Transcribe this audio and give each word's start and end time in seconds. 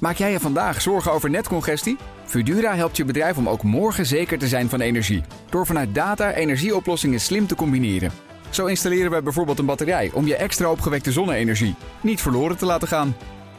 Maak 0.00 0.16
jij 0.16 0.32
je 0.32 0.40
vandaag 0.40 0.80
zorgen 0.80 1.12
over 1.12 1.30
netcongestie? 1.30 1.96
Fudura 2.24 2.74
helpt 2.74 2.96
je 2.96 3.04
bedrijf 3.04 3.36
om 3.36 3.48
ook 3.48 3.62
morgen 3.62 4.06
zeker 4.06 4.38
te 4.38 4.48
zijn 4.48 4.68
van 4.68 4.80
energie. 4.80 5.22
Door 5.50 5.66
vanuit 5.66 5.94
data 5.94 6.32
energieoplossingen 6.32 7.20
slim 7.20 7.46
te 7.46 7.54
combineren. 7.54 8.10
Zo 8.50 8.66
installeren 8.66 9.10
we 9.10 9.22
bijvoorbeeld 9.22 9.58
een 9.58 9.66
batterij 9.66 10.10
om 10.14 10.26
je 10.26 10.36
extra 10.36 10.70
opgewekte 10.70 11.12
zonne-energie 11.12 11.74
niet 12.00 12.20
verloren 12.20 12.56
te 12.56 12.66
laten 12.66 12.88
gaan. 12.88 13.16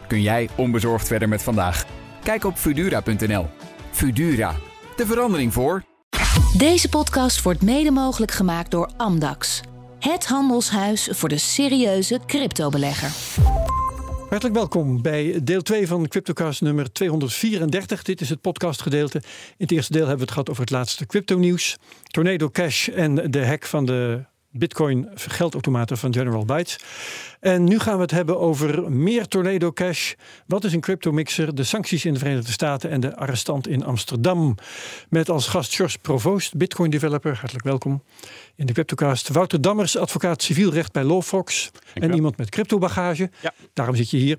Kun 0.08 0.22
jij 0.22 0.50
onbezorgd 0.56 1.08
verder 1.08 1.30
met 1.30 1.44
vandaag? 1.44 1.86
Kijk 2.24 2.44
op 2.44 2.58
Fudura.nl. 2.58 3.48
Fudura, 3.92 4.56
de 4.96 5.06
verandering 5.06 5.54
voor. 5.54 5.84
Deze 6.58 6.90
podcast 6.90 7.42
wordt 7.42 7.62
mede 7.62 7.92
mogelijk 7.92 8.32
gemaakt 8.32 8.72
door 8.72 8.90
Amdax. 8.98 9.62
Het 10.00 10.28
handelshuis 10.28 11.10
voor 11.12 11.30
de 11.30 11.38
serieuze 11.38 12.20
cryptobelegger. 12.26 13.12
Hartelijk 14.32 14.58
welkom 14.58 15.02
bij 15.02 15.40
deel 15.44 15.62
2 15.62 15.88
van 15.88 16.08
CryptoCast 16.08 16.62
nummer 16.62 16.92
234. 16.92 18.04
Dit 18.04 18.22
is 18.22 18.30
het 18.30 18.42
podcastgedeelte. 18.42 19.18
In 19.18 19.24
het 19.58 19.72
eerste 19.72 19.92
deel 19.92 20.08
hebben 20.08 20.18
we 20.18 20.24
het 20.24 20.32
gehad 20.32 20.50
over 20.50 20.62
het 20.62 20.72
laatste 20.72 21.06
crypto-nieuws. 21.06 21.78
Tornado 22.04 22.50
Cash 22.50 22.88
en 22.88 23.32
de 23.32 23.46
hack 23.46 23.66
van 23.66 23.86
de 23.86 24.24
Bitcoin 24.52 25.10
geldautomaten 25.16 25.98
van 25.98 26.14
General 26.14 26.46
Bytes. 26.46 26.80
En 27.40 27.64
nu 27.64 27.80
gaan 27.80 27.96
we 27.96 28.02
het 28.02 28.12
hebben 28.12 28.40
over 28.40 28.92
meer 28.92 29.28
Tornado 29.28 29.72
Cash. 29.72 30.14
Wat 30.48 30.64
is 30.64 30.74
een 30.74 30.80
crypto-mixer? 30.80 31.56
De 31.56 31.64
sancties 31.64 32.06
in 32.06 32.14
de 32.14 32.20
Verenigde 32.20 32.52
Staten 32.52 32.90
en 32.90 33.00
de 33.00 33.16
arrestant 33.16 33.68
in 33.68 33.86
Amsterdam. 33.86 34.56
Met 35.10 35.30
als 35.30 35.48
gast 35.48 35.76
George 35.76 36.00
Provoost, 36.00 36.58
Bitcoin-developer. 36.58 37.38
Hartelijk 37.38 37.66
welkom 37.66 38.04
in 38.56 38.66
de 38.66 38.74
CryptoCast. 38.74 39.30
Wouter 39.30 39.62
Dammers, 39.62 39.98
advocaat 39.98 40.42
civielrecht 40.42 40.92
bij 40.92 41.04
Lawfox. 41.04 41.72
En 41.94 42.14
iemand 42.14 42.38
met 42.38 42.50
crypto-bagage. 42.50 43.30
Ja. 43.42 43.54
Daarom 43.74 43.96
zit 43.96 44.10
je 44.10 44.18
hier. 44.18 44.38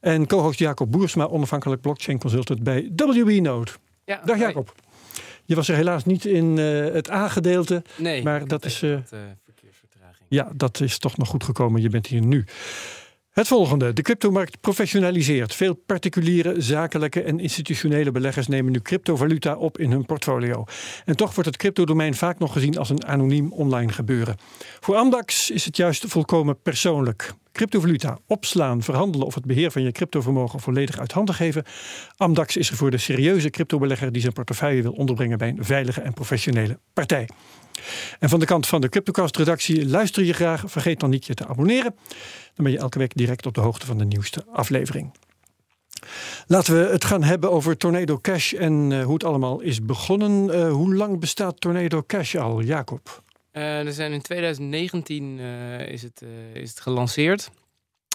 En 0.00 0.26
co-host 0.26 0.58
Jacob 0.58 0.90
Boersma, 0.90 1.26
onafhankelijk 1.26 1.80
blockchain 1.80 2.18
consultant 2.18 2.62
bij 2.62 2.90
WB 2.96 3.40
Node. 3.40 3.70
Ja, 4.04 4.20
Dag 4.24 4.36
hoi. 4.36 4.40
Jacob. 4.40 4.74
Je 5.44 5.54
was 5.54 5.68
er 5.68 5.76
helaas 5.76 6.04
niet 6.04 6.24
in 6.24 6.58
eh, 6.58 6.92
het 6.94 7.10
A-gedeelte. 7.10 7.82
Nee, 7.96 8.22
Maar 8.22 8.46
dat 8.46 8.64
is, 8.64 8.82
eh, 8.82 8.92
eh. 8.92 9.00
Ja, 10.28 10.52
dat 10.54 10.80
is 10.80 10.98
toch 10.98 11.16
nog 11.16 11.28
goed 11.28 11.44
gekomen. 11.44 11.82
Je 11.82 11.88
bent 11.88 12.06
hier 12.06 12.26
nu. 12.26 12.44
Het 13.38 13.46
volgende. 13.46 13.92
De 13.92 14.02
cryptomarkt 14.02 14.60
professionaliseert. 14.60 15.54
Veel 15.54 15.74
particuliere, 15.74 16.60
zakelijke 16.60 17.22
en 17.22 17.40
institutionele 17.40 18.10
beleggers 18.10 18.46
nemen 18.46 18.72
nu 18.72 18.80
cryptovaluta 18.80 19.56
op 19.56 19.78
in 19.78 19.90
hun 19.90 20.04
portfolio. 20.04 20.64
En 21.04 21.16
toch 21.16 21.34
wordt 21.34 21.48
het 21.48 21.58
cryptodomein 21.58 22.14
vaak 22.14 22.38
nog 22.38 22.52
gezien 22.52 22.78
als 22.78 22.90
een 22.90 23.06
anoniem 23.06 23.52
online 23.52 23.92
gebeuren. 23.92 24.36
Voor 24.80 24.96
Amdax 24.96 25.50
is 25.50 25.64
het 25.64 25.76
juist 25.76 26.04
volkomen 26.06 26.62
persoonlijk. 26.62 27.32
Cryptovaluta 27.58 28.18
opslaan, 28.26 28.82
verhandelen 28.82 29.26
of 29.26 29.34
het 29.34 29.44
beheer 29.44 29.70
van 29.70 29.82
je 29.82 29.92
cryptovermogen 29.92 30.60
volledig 30.60 30.98
uit 30.98 31.12
handen 31.12 31.34
geven. 31.34 31.64
Amdax 32.16 32.56
is 32.56 32.70
er 32.70 32.76
voor 32.76 32.90
de 32.90 32.98
serieuze 32.98 33.50
cryptobelegger 33.50 34.12
die 34.12 34.20
zijn 34.20 34.32
portefeuille 34.32 34.82
wil 34.82 34.92
onderbrengen 34.92 35.38
bij 35.38 35.48
een 35.48 35.64
veilige 35.64 36.00
en 36.00 36.12
professionele 36.12 36.78
partij. 36.92 37.28
En 38.18 38.28
van 38.28 38.40
de 38.40 38.46
kant 38.46 38.66
van 38.66 38.80
de 38.80 38.88
CryptoCast-redactie 38.88 39.88
luister 39.88 40.24
je 40.24 40.32
graag. 40.32 40.62
Vergeet 40.66 41.00
dan 41.00 41.10
niet 41.10 41.26
je 41.26 41.34
te 41.34 41.46
abonneren. 41.46 41.94
Dan 42.54 42.64
ben 42.64 42.72
je 42.72 42.78
elke 42.78 42.98
week 42.98 43.16
direct 43.16 43.46
op 43.46 43.54
de 43.54 43.60
hoogte 43.60 43.86
van 43.86 43.98
de 43.98 44.04
nieuwste 44.04 44.44
aflevering. 44.52 45.12
Laten 46.46 46.74
we 46.74 46.92
het 46.92 47.04
gaan 47.04 47.22
hebben 47.22 47.50
over 47.50 47.76
Tornado 47.76 48.18
Cash 48.18 48.52
en 48.52 48.92
eh, 48.92 49.04
hoe 49.04 49.14
het 49.14 49.24
allemaal 49.24 49.60
is 49.60 49.82
begonnen. 49.84 50.50
Eh, 50.50 50.70
hoe 50.70 50.94
lang 50.94 51.20
bestaat 51.20 51.60
Tornado 51.60 52.02
Cash 52.06 52.34
al, 52.34 52.62
Jacob? 52.62 53.22
Eh, 53.58 53.86
er 53.86 53.92
zijn 53.92 54.12
in 54.12 54.20
2019 54.22 55.38
eh, 55.40 55.88
is, 55.88 56.02
het, 56.02 56.22
eh, 56.22 56.60
is 56.62 56.70
het 56.70 56.80
gelanceerd. 56.80 57.50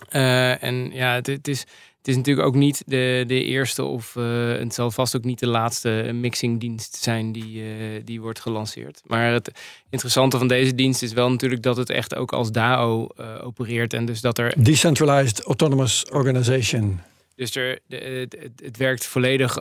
En 0.10 0.90
ja, 0.94 1.14
het, 1.14 1.28
het, 1.28 1.48
is, 1.48 1.60
het 1.98 2.08
is 2.08 2.16
natuurlijk 2.16 2.48
ook 2.48 2.56
niet 2.56 2.84
de, 2.86 3.24
de 3.28 3.44
eerste 3.44 3.84
of 3.84 4.14
het 4.14 4.74
zal 4.74 4.92
vast 4.92 5.16
ook 5.16 5.24
niet 5.24 5.40
de 5.40 5.48
laatste 5.48 6.10
mixingdienst 6.14 6.96
zijn 6.96 7.32
die, 7.32 7.64
die 8.04 8.22
wordt 8.22 8.40
gelanceerd. 8.40 9.02
Maar 9.06 9.32
het 9.32 9.52
interessante 9.90 10.38
van 10.38 10.48
deze 10.48 10.76
dienst 10.76 11.02
is 11.04 11.14
wel 11.14 11.30
natuurlijk 11.32 11.62
dat 11.64 11.78
het 11.78 11.90
echt 11.90 12.16
ook 12.16 12.34
als 12.34 12.52
DAO 12.52 13.08
opereert. 13.42 13.94
En 13.94 14.06
dus 14.06 14.22
dat 14.22 14.38
er 14.38 14.64
Decentralized 14.64 15.44
Autonomous 15.44 16.06
Organization. 16.06 17.00
Dus 17.36 17.56
er, 17.56 17.80
het, 17.88 18.36
het- 18.40 18.62
het 18.64 18.78
werkt 18.78 19.06
volledig 19.06 19.58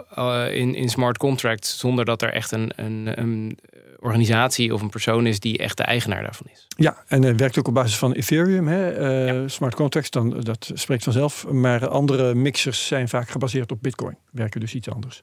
in, 0.52 0.74
in 0.74 0.88
smart 0.88 1.18
contracts 1.18 1.78
zonder 1.78 2.04
dat 2.04 2.22
er 2.22 2.32
echt 2.32 2.50
een, 2.52 2.72
een, 2.76 3.20
een 3.20 3.58
organisatie 4.02 4.74
of 4.74 4.82
een 4.82 4.90
persoon 4.90 5.26
is 5.26 5.40
die 5.40 5.58
echt 5.58 5.76
de 5.76 5.82
eigenaar 5.82 6.22
daarvan 6.22 6.46
is. 6.52 6.66
Ja, 6.76 7.04
en 7.06 7.22
het 7.22 7.40
werkt 7.40 7.58
ook 7.58 7.68
op 7.68 7.74
basis 7.74 7.98
van 7.98 8.12
Ethereum, 8.12 8.68
hè? 8.68 8.90
eh, 8.90 9.48
smart 9.48 9.74
contracts, 9.74 10.10
dan, 10.10 10.40
dat 10.40 10.70
spreekt 10.74 11.04
vanzelf. 11.04 11.46
Maar 11.48 11.88
andere 11.88 12.34
mixers 12.34 12.86
zijn 12.86 13.08
vaak 13.08 13.28
gebaseerd 13.28 13.72
op 13.72 13.78
Bitcoin, 13.82 14.16
werken 14.30 14.60
dus 14.60 14.74
iets 14.74 14.90
anders. 14.90 15.22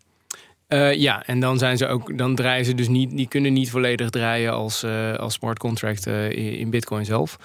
Eh, 0.70 0.94
ja, 0.94 1.26
en 1.26 1.40
dan 1.40 1.58
zijn 1.58 1.78
ze 1.78 1.88
ook, 1.88 2.18
dan 2.18 2.36
draaien 2.36 2.66
ze 2.66 2.76
dus 2.76 2.88
niet, 2.88 3.18
die 3.18 3.28
kunnen 3.28 3.54
niet 3.54 3.70
volledig 3.70 4.10
draaien 4.10 4.54
als, 4.54 4.84
eh, 4.84 5.14
als 5.14 5.34
smart 5.34 5.60
contract 5.60 6.08
eh, 6.08 6.30
in, 6.30 6.58
in 6.58 6.70
Bitcoin 6.70 7.06
zelf. 7.06 7.38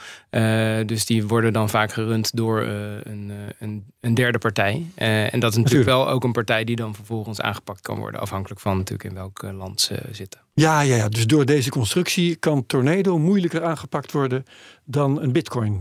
Dus 0.87 1.07
die 1.07 1.27
worden 1.27 1.53
dan 1.53 1.69
vaak 1.69 1.93
gerund 1.93 2.37
door 2.37 2.63
een, 2.63 3.33
een, 3.59 3.85
een 4.01 4.15
derde 4.15 4.39
partij. 4.39 4.87
En 4.95 5.41
dat 5.41 5.51
is 5.51 5.59
natuurlijk 5.59 5.89
wel 5.89 6.09
ook 6.09 6.25
een 6.25 6.33
partij 6.33 6.65
die 6.65 6.77
dan 6.77 6.95
vervolgens 6.95 7.41
aangepakt 7.41 7.81
kan 7.81 7.99
worden, 7.99 8.21
afhankelijk 8.21 8.61
van 8.61 8.77
natuurlijk 8.77 9.09
in 9.09 9.15
welk 9.15 9.43
land 9.53 9.81
ze 9.81 10.01
zitten. 10.11 10.41
Ja, 10.55 10.81
ja, 10.81 10.97
ja, 10.97 11.09
dus 11.09 11.27
door 11.27 11.45
deze 11.45 11.71
constructie 11.71 12.37
kan 12.37 12.67
Tornado 12.67 13.19
moeilijker 13.19 13.65
aangepakt 13.65 14.13
worden 14.13 14.45
dan 14.85 15.23
een 15.23 15.33
Bitcoin 15.33 15.81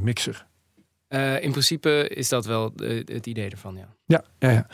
Eh, 1.13 1.41
in 1.41 1.51
principe 1.51 2.07
is 2.07 2.29
dat 2.29 2.46
wel 2.46 2.74
eh, 2.75 3.01
het 3.06 3.28
idee 3.28 3.50
ervan, 3.50 3.75
ja. 3.75 3.96
Ja, 4.06 4.24
ja, 4.40 4.50
ja. 4.50 4.68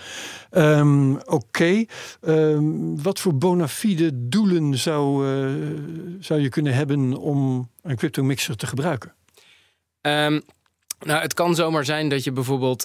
Ehm, 0.50 1.14
Oké. 1.14 1.86
Ehm, 2.22 2.96
wat 2.96 3.20
voor 3.20 3.38
bona 3.38 3.68
fide 3.68 4.12
doelen 4.14 4.78
zou, 4.78 5.28
eh, 5.28 5.70
zou 6.20 6.42
je 6.42 6.50
kunnen 6.50 6.74
hebben 6.74 7.18
om 7.18 7.70
een 7.82 7.96
crypto 7.96 8.24
mixer 8.24 8.56
te 8.56 8.68
gebruiken? 8.68 9.14
Ehm, 10.02 10.40
nou, 11.00 11.22
het 11.22 11.34
kan 11.34 11.56
zomaar 11.56 11.86
zijn 11.86 12.10
dat 12.10 12.24
je 12.24 12.32
bijvoorbeeld 12.32 12.82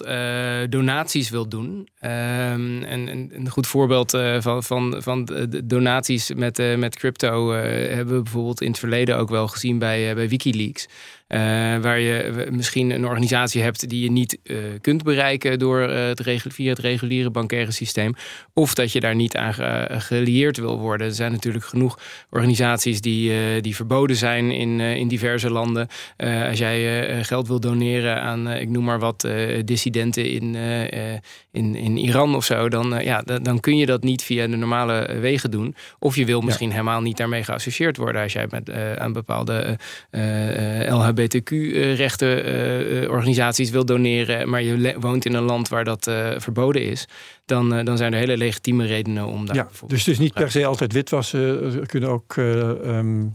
donaties 0.69 1.29
wilt 1.29 1.51
doen. 1.51 1.87
En, 1.99 2.83
en 2.87 3.29
een 3.33 3.49
goed 3.49 3.67
voorbeeld 3.67 4.11
van, 4.39 4.63
van, 4.63 4.95
van 4.97 5.29
donaties 5.63 6.33
met, 6.33 6.77
met 6.77 6.95
crypto 6.95 7.51
hebben 7.51 8.15
we 8.15 8.21
bijvoorbeeld 8.21 8.61
in 8.61 8.69
het 8.69 8.79
verleden 8.79 9.17
ook 9.17 9.29
wel 9.29 9.47
gezien 9.47 9.79
bij, 9.79 10.15
bij 10.15 10.29
Wikileaks. 10.29 10.87
Eh, 11.27 11.39
waar 11.81 11.99
je 11.99 12.47
misschien 12.51 12.89
een 12.89 13.05
organisatie 13.05 13.61
hebt 13.61 13.89
die 13.89 14.03
je 14.03 14.11
niet 14.11 14.37
eh, 14.43 14.55
kunt 14.81 15.03
bereiken 15.03 15.59
door 15.59 15.81
eh, 15.81 16.07
het 16.07 16.21
via 16.49 16.69
het 16.69 16.79
reguliere 16.79 17.29
bankaire 17.29 17.71
systeem. 17.71 18.13
Of 18.53 18.73
dat 18.73 18.91
je 18.91 18.99
daar 18.99 19.15
niet 19.15 19.35
aan 19.37 19.53
ge- 19.53 19.87
gelieerd 19.89 20.57
wil 20.57 20.79
worden. 20.79 21.07
Er 21.07 21.13
zijn 21.13 21.31
natuurlijk 21.31 21.65
genoeg 21.65 21.99
organisaties 22.29 23.01
die, 23.01 23.31
eh, 23.31 23.61
die 23.61 23.75
verboden 23.75 24.15
zijn 24.15 24.51
in, 24.51 24.79
eh, 24.79 24.95
in 24.95 25.07
diverse 25.07 25.49
landen. 25.49 25.87
Eh, 26.17 26.47
als 26.47 26.57
jij 26.57 27.07
eh, 27.07 27.23
geld 27.23 27.47
wil 27.47 27.59
doneren 27.59 28.21
aan, 28.21 28.47
eh, 28.47 28.61
ik 28.61 28.69
noem 28.69 28.83
maar 28.83 28.99
wat, 28.99 29.23
eh, 29.23 29.61
dissidenten 29.65 30.29
in, 30.31 30.55
eh, 30.55 31.13
eh, 31.13 31.19
in, 31.55 31.75
in 31.75 31.97
Iran 31.97 32.35
of 32.35 32.45
zo, 32.45 32.69
dan, 32.69 32.95
eh, 32.95 33.05
ja, 33.05 33.21
dan, 33.41 33.59
kun 33.59 33.77
je 33.77 33.85
dat 33.85 34.03
niet 34.03 34.23
via 34.23 34.47
de 34.47 34.55
normale 34.55 34.93
eh, 34.93 35.19
wegen 35.19 35.51
doen. 35.51 35.75
Of 35.99 36.15
je 36.15 36.25
wil 36.25 36.41
misschien 36.41 36.71
helemaal 36.71 37.01
niet 37.01 37.17
daarmee 37.17 37.43
geassocieerd 37.43 37.97
worden 37.97 38.21
als 38.21 38.33
jij 38.33 38.47
met, 38.49 38.69
eh, 38.69 38.93
aan 38.93 39.13
bepaalde 39.13 39.77
eh, 40.09 40.87
eh, 40.87 40.95
LHBTQ-rechten 40.95 42.45
eh, 42.45 43.09
organisaties 43.09 43.69
wil 43.69 43.85
doneren, 43.85 44.49
maar 44.49 44.61
je 44.61 44.95
woont 44.99 45.25
in 45.25 45.33
een 45.33 45.43
land 45.43 45.69
waar 45.69 45.83
dat 45.83 46.11
verboden 46.37 46.89
is. 46.89 47.07
Dan, 47.45 47.85
dan 47.85 47.97
zijn 47.97 48.13
er 48.13 48.19
hele 48.19 48.37
legitieme 48.37 48.85
redenen 48.85 49.25
om 49.25 49.45
daar 49.45 49.55
Ja, 49.55 49.67
dus 49.87 49.99
het 49.99 50.07
is 50.07 50.19
niet 50.19 50.33
per 50.33 50.51
se 50.51 50.65
altijd 50.65 50.93
witwassen. 50.93 51.63
Er 51.79 51.85
kunnen 51.85 52.09
ook 52.09 52.37
eh, 52.37 52.69
ehm, 52.69 53.25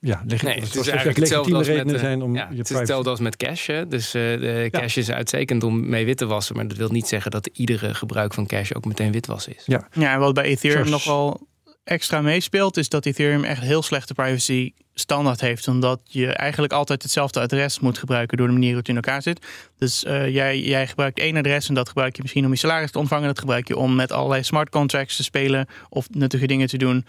ja, 0.00 0.22
leg- 0.26 0.42
Nee, 0.42 0.54
het 0.54 0.62
is 0.64 0.70
zoals 0.70 0.86
eigenlijk 0.88 1.18
hetzelfde 1.18 1.54
als 1.54 1.68
met, 1.68 1.92
eh, 1.92 1.98
zijn 1.98 2.22
om 2.22 2.34
ja, 2.34 2.48
je 2.50 2.58
het 2.58 2.70
is 2.70 2.76
hetzelfde 2.78 3.10
als 3.10 3.20
met 3.20 3.36
cash. 3.36 3.66
Hè? 3.66 3.88
Dus 3.88 4.14
eh, 4.14 4.22
de 4.22 4.68
Ja. 4.72 4.80
cash 4.80 4.96
is 4.96 5.10
uitstekend 5.10 5.62
om 5.62 5.88
mee 5.88 6.04
wit 6.04 6.16
te 6.16 6.26
wassen. 6.26 6.56
Maar 6.56 6.68
dat 6.68 6.76
wil 6.76 6.88
niet 6.90 7.06
zeggen 7.08 7.30
dat 7.30 7.48
iedere 7.52 7.94
gebruik 7.94 8.34
van 8.34 8.46
cash 8.46 8.72
ook 8.72 8.84
meteen 8.84 9.12
witwassen 9.12 9.56
is. 9.56 9.62
Ja, 9.66 9.88
Ja, 9.92 10.12
en 10.12 10.18
wat 10.18 10.34
bij 10.34 10.44
Ethereum 10.44 10.86
George. 10.86 10.90
nog 10.90 11.04
wel 11.04 11.46
extra 11.84 12.20
meespeelt, 12.20 12.76
is 12.76 12.88
dat 12.88 13.06
Ethereum 13.06 13.44
echt 13.44 13.60
heel 13.62 13.82
slechte 13.82 14.14
privacy 14.14 14.72
standaard 14.94 15.40
heeft. 15.40 15.68
Omdat 15.68 16.00
je 16.04 16.26
eigenlijk 16.32 16.72
altijd 16.72 17.02
hetzelfde 17.02 17.40
adres 17.40 17.80
moet 17.80 17.98
gebruiken 17.98 18.36
door 18.36 18.46
de 18.46 18.52
manier 18.52 18.68
hoe 18.68 18.78
het 18.78 18.88
in 18.88 18.94
elkaar 18.94 19.22
zit. 19.22 19.46
Dus 19.78 20.04
eh, 20.04 20.28
jij, 20.28 20.60
jij 20.60 20.86
gebruikt 20.86 21.18
één 21.18 21.36
adres 21.36 21.68
en 21.68 21.74
dat 21.74 21.88
gebruik 21.88 22.16
je 22.16 22.22
misschien 22.22 22.44
om 22.44 22.50
je 22.50 22.56
salaris 22.58 22.90
te 22.90 22.98
ontvangen. 22.98 23.26
Dat 23.26 23.38
gebruik 23.38 23.68
je 23.68 23.76
om 23.76 23.94
met 23.94 24.12
allerlei 24.12 24.42
smart 24.42 24.68
contracts 24.70 25.16
te 25.16 25.22
spelen 25.22 25.66
of 25.88 26.06
nuttige 26.10 26.46
dingen 26.46 26.68
te 26.68 26.76
doen. 26.78 27.04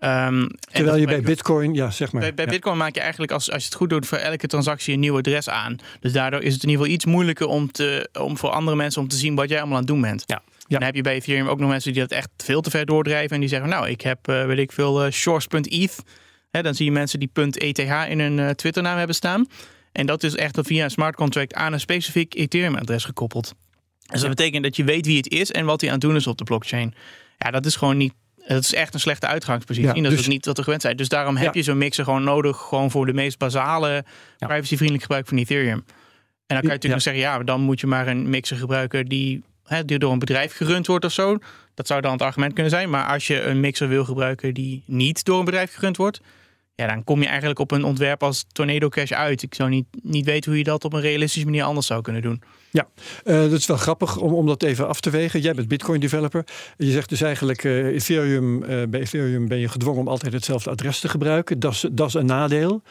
Ehm, 0.00 0.46
terwijl 0.72 0.96
je 0.96 1.06
bij 1.06 1.20
Bitcoin, 1.20 1.74
ja 1.74 1.90
zeg 1.90 2.12
maar. 2.12 2.20
bij, 2.20 2.34
bij 2.34 2.44
Ja. 2.44 2.50
Bitcoin 2.50 2.76
maak 2.76 2.94
je 2.94 3.00
eigenlijk, 3.00 3.32
als, 3.32 3.50
als 3.50 3.62
je 3.62 3.68
het 3.68 3.78
goed 3.78 3.90
doet, 3.90 4.06
voor 4.06 4.18
elke 4.18 4.46
transactie 4.46 4.94
een 4.94 5.00
nieuw 5.00 5.16
adres 5.16 5.48
aan. 5.48 5.76
Dus 6.00 6.12
daardoor 6.12 6.42
is 6.42 6.54
het 6.54 6.62
in 6.62 6.68
ieder 6.68 6.82
geval 6.84 6.96
iets 6.96 7.04
moeilijker 7.04 7.46
om, 7.46 7.72
te, 7.72 8.08
om 8.20 8.36
voor 8.36 8.50
andere 8.50 8.76
mensen 8.76 9.02
om 9.02 9.08
te 9.08 9.16
zien 9.16 9.34
wat 9.34 9.48
jij 9.48 9.58
allemaal 9.58 9.76
aan 9.76 9.82
het 9.82 9.92
doen 9.92 10.00
bent. 10.00 10.22
Ja. 10.26 10.42
Ja. 10.70 10.78
Dan 10.78 10.86
heb 10.86 10.94
je 10.94 11.02
bij 11.02 11.14
Ethereum 11.14 11.48
ook 11.48 11.58
nog 11.58 11.68
mensen 11.68 11.92
die 11.92 12.00
dat 12.00 12.10
echt 12.10 12.28
veel 12.36 12.60
te 12.60 12.70
ver 12.70 12.86
doordrijven. 12.86 13.30
En 13.30 13.40
die 13.40 13.48
zeggen, 13.48 13.68
nou, 13.68 13.88
ik 13.88 14.00
heb, 14.00 14.28
eh, 14.28 14.46
weet 14.46 14.58
ik 14.58 14.72
veel, 14.72 15.04
eh, 15.04 15.12
shorts.eth. 15.12 16.02
Hè, 16.50 16.62
dan 16.62 16.74
zie 16.74 16.84
je 16.84 16.92
mensen 16.92 17.18
die 17.18 17.30
.eth 17.52 17.78
in 18.08 18.20
hun 18.20 18.38
eh, 18.38 18.48
Twitternaam 18.48 18.96
hebben 18.96 19.16
staan. 19.16 19.46
En 19.92 20.06
dat 20.06 20.22
is 20.22 20.34
echt 20.34 20.58
via 20.62 20.84
een 20.84 20.90
smart 20.90 21.14
contract 21.14 21.54
aan 21.54 21.72
een 21.72 21.80
specifiek 21.80 22.34
Ethereum-adres 22.34 23.04
gekoppeld. 23.04 23.54
Dus 24.06 24.20
dat 24.20 24.28
betekent 24.28 24.62
dat 24.62 24.76
je 24.76 24.84
weet 24.84 25.06
wie 25.06 25.16
het 25.16 25.30
is 25.30 25.50
en 25.50 25.64
wat 25.64 25.80
hij 25.80 25.90
aan 25.90 25.96
het 25.96 26.04
doen 26.04 26.16
is 26.16 26.26
op 26.26 26.38
de 26.38 26.44
blockchain. 26.44 26.94
Ja, 27.38 27.50
dat 27.50 27.66
is 27.66 27.76
gewoon 27.76 27.96
niet. 27.96 28.12
Dat 28.54 28.62
is 28.64 28.74
echt 28.74 28.94
een 28.94 29.00
slechte 29.00 29.26
uitgangspositie. 29.26 29.94
Ja, 29.94 30.02
dat 30.02 30.10
dus- 30.10 30.20
is 30.20 30.26
niet 30.26 30.46
wat 30.46 30.56
we 30.56 30.62
gewend 30.62 30.82
zijn. 30.82 30.96
Dus 30.96 31.08
daarom 31.08 31.36
heb 31.36 31.46
Ja. 31.46 31.60
je 31.60 31.62
zo'n 31.62 31.78
mixer 31.78 32.04
gewoon 32.04 32.24
nodig. 32.24 32.56
Gewoon 32.56 32.90
voor 32.90 33.06
de 33.06 33.12
meest 33.12 33.38
basale 33.38 34.04
Ja. 34.38 34.46
privacyvriendelijk 34.46 35.02
gebruik 35.02 35.26
van 35.26 35.38
Ethereum. 35.38 35.68
En 35.76 35.84
dan 36.46 36.56
kan 36.58 36.68
je 36.68 36.74
natuurlijk 36.74 37.02
zeggen, 37.02 37.22
ja, 37.22 37.38
dan 37.42 37.60
moet 37.60 37.80
je 37.80 37.86
maar 37.86 38.08
een 38.08 38.30
mixer 38.30 38.56
gebruiken 38.56 39.06
die, 39.06 39.42
hè, 39.64 39.84
die 39.84 39.98
door 39.98 40.12
een 40.12 40.18
bedrijf 40.18 40.56
gerund 40.56 40.86
wordt 40.86 41.04
of 41.04 41.12
zo. 41.12 41.38
Dat 41.74 41.86
zou 41.86 42.00
dan 42.00 42.12
het 42.12 42.22
argument 42.22 42.52
kunnen 42.52 42.72
zijn. 42.72 42.90
Maar 42.90 43.06
als 43.06 43.26
je 43.26 43.42
een 43.42 43.60
mixer 43.60 43.88
wil 43.88 44.04
gebruiken 44.04 44.54
die 44.54 44.82
niet 44.86 45.24
door 45.24 45.38
een 45.38 45.44
bedrijf 45.44 45.74
gerund 45.74 45.96
wordt, 45.96 46.20
ja, 46.74 46.86
dan 46.86 47.04
kom 47.04 47.20
je 47.20 47.26
eigenlijk 47.28 47.58
op 47.58 47.70
een 47.70 47.84
ontwerp 47.84 48.22
als 48.22 48.44
Tornado 48.52 48.88
Cash 48.88 49.12
uit. 49.12 49.42
Ik 49.42 49.54
zou 49.54 49.70
niet, 49.70 49.86
niet 50.02 50.24
weten 50.24 50.50
hoe 50.50 50.58
je 50.58 50.64
dat 50.64 50.84
op 50.84 50.92
een 50.92 51.00
realistische 51.00 51.46
manier 51.46 51.62
anders 51.64 51.86
zou 51.86 52.02
kunnen 52.02 52.22
doen. 52.22 52.42
Ja, 52.72 52.88
eh, 53.24 53.40
dat 53.40 53.52
is 53.52 53.66
wel 53.66 53.76
grappig 53.76 54.16
om, 54.16 54.34
om 54.34 54.46
dat 54.46 54.62
even 54.62 54.88
af 54.88 55.00
te 55.00 55.10
wegen. 55.10 55.40
Jij 55.40 55.54
bent 55.54 55.68
Bitcoin 55.68 56.00
developer. 56.00 56.44
Je 56.76 56.90
zegt 56.90 57.08
dus 57.08 57.20
eigenlijk, 57.20 57.64
eh, 57.64 57.86
Ethereum, 57.86 58.62
eh, 58.62 58.82
bij 58.88 59.00
Ethereum 59.00 59.48
ben 59.48 59.58
je 59.58 59.68
gedwongen 59.68 60.00
om 60.00 60.08
altijd 60.08 60.32
hetzelfde 60.32 60.70
adres 60.70 61.00
te 61.00 61.08
gebruiken. 61.08 61.60
Dat 61.60 62.06
is 62.06 62.14
een 62.14 62.26
nadeel. 62.26 62.82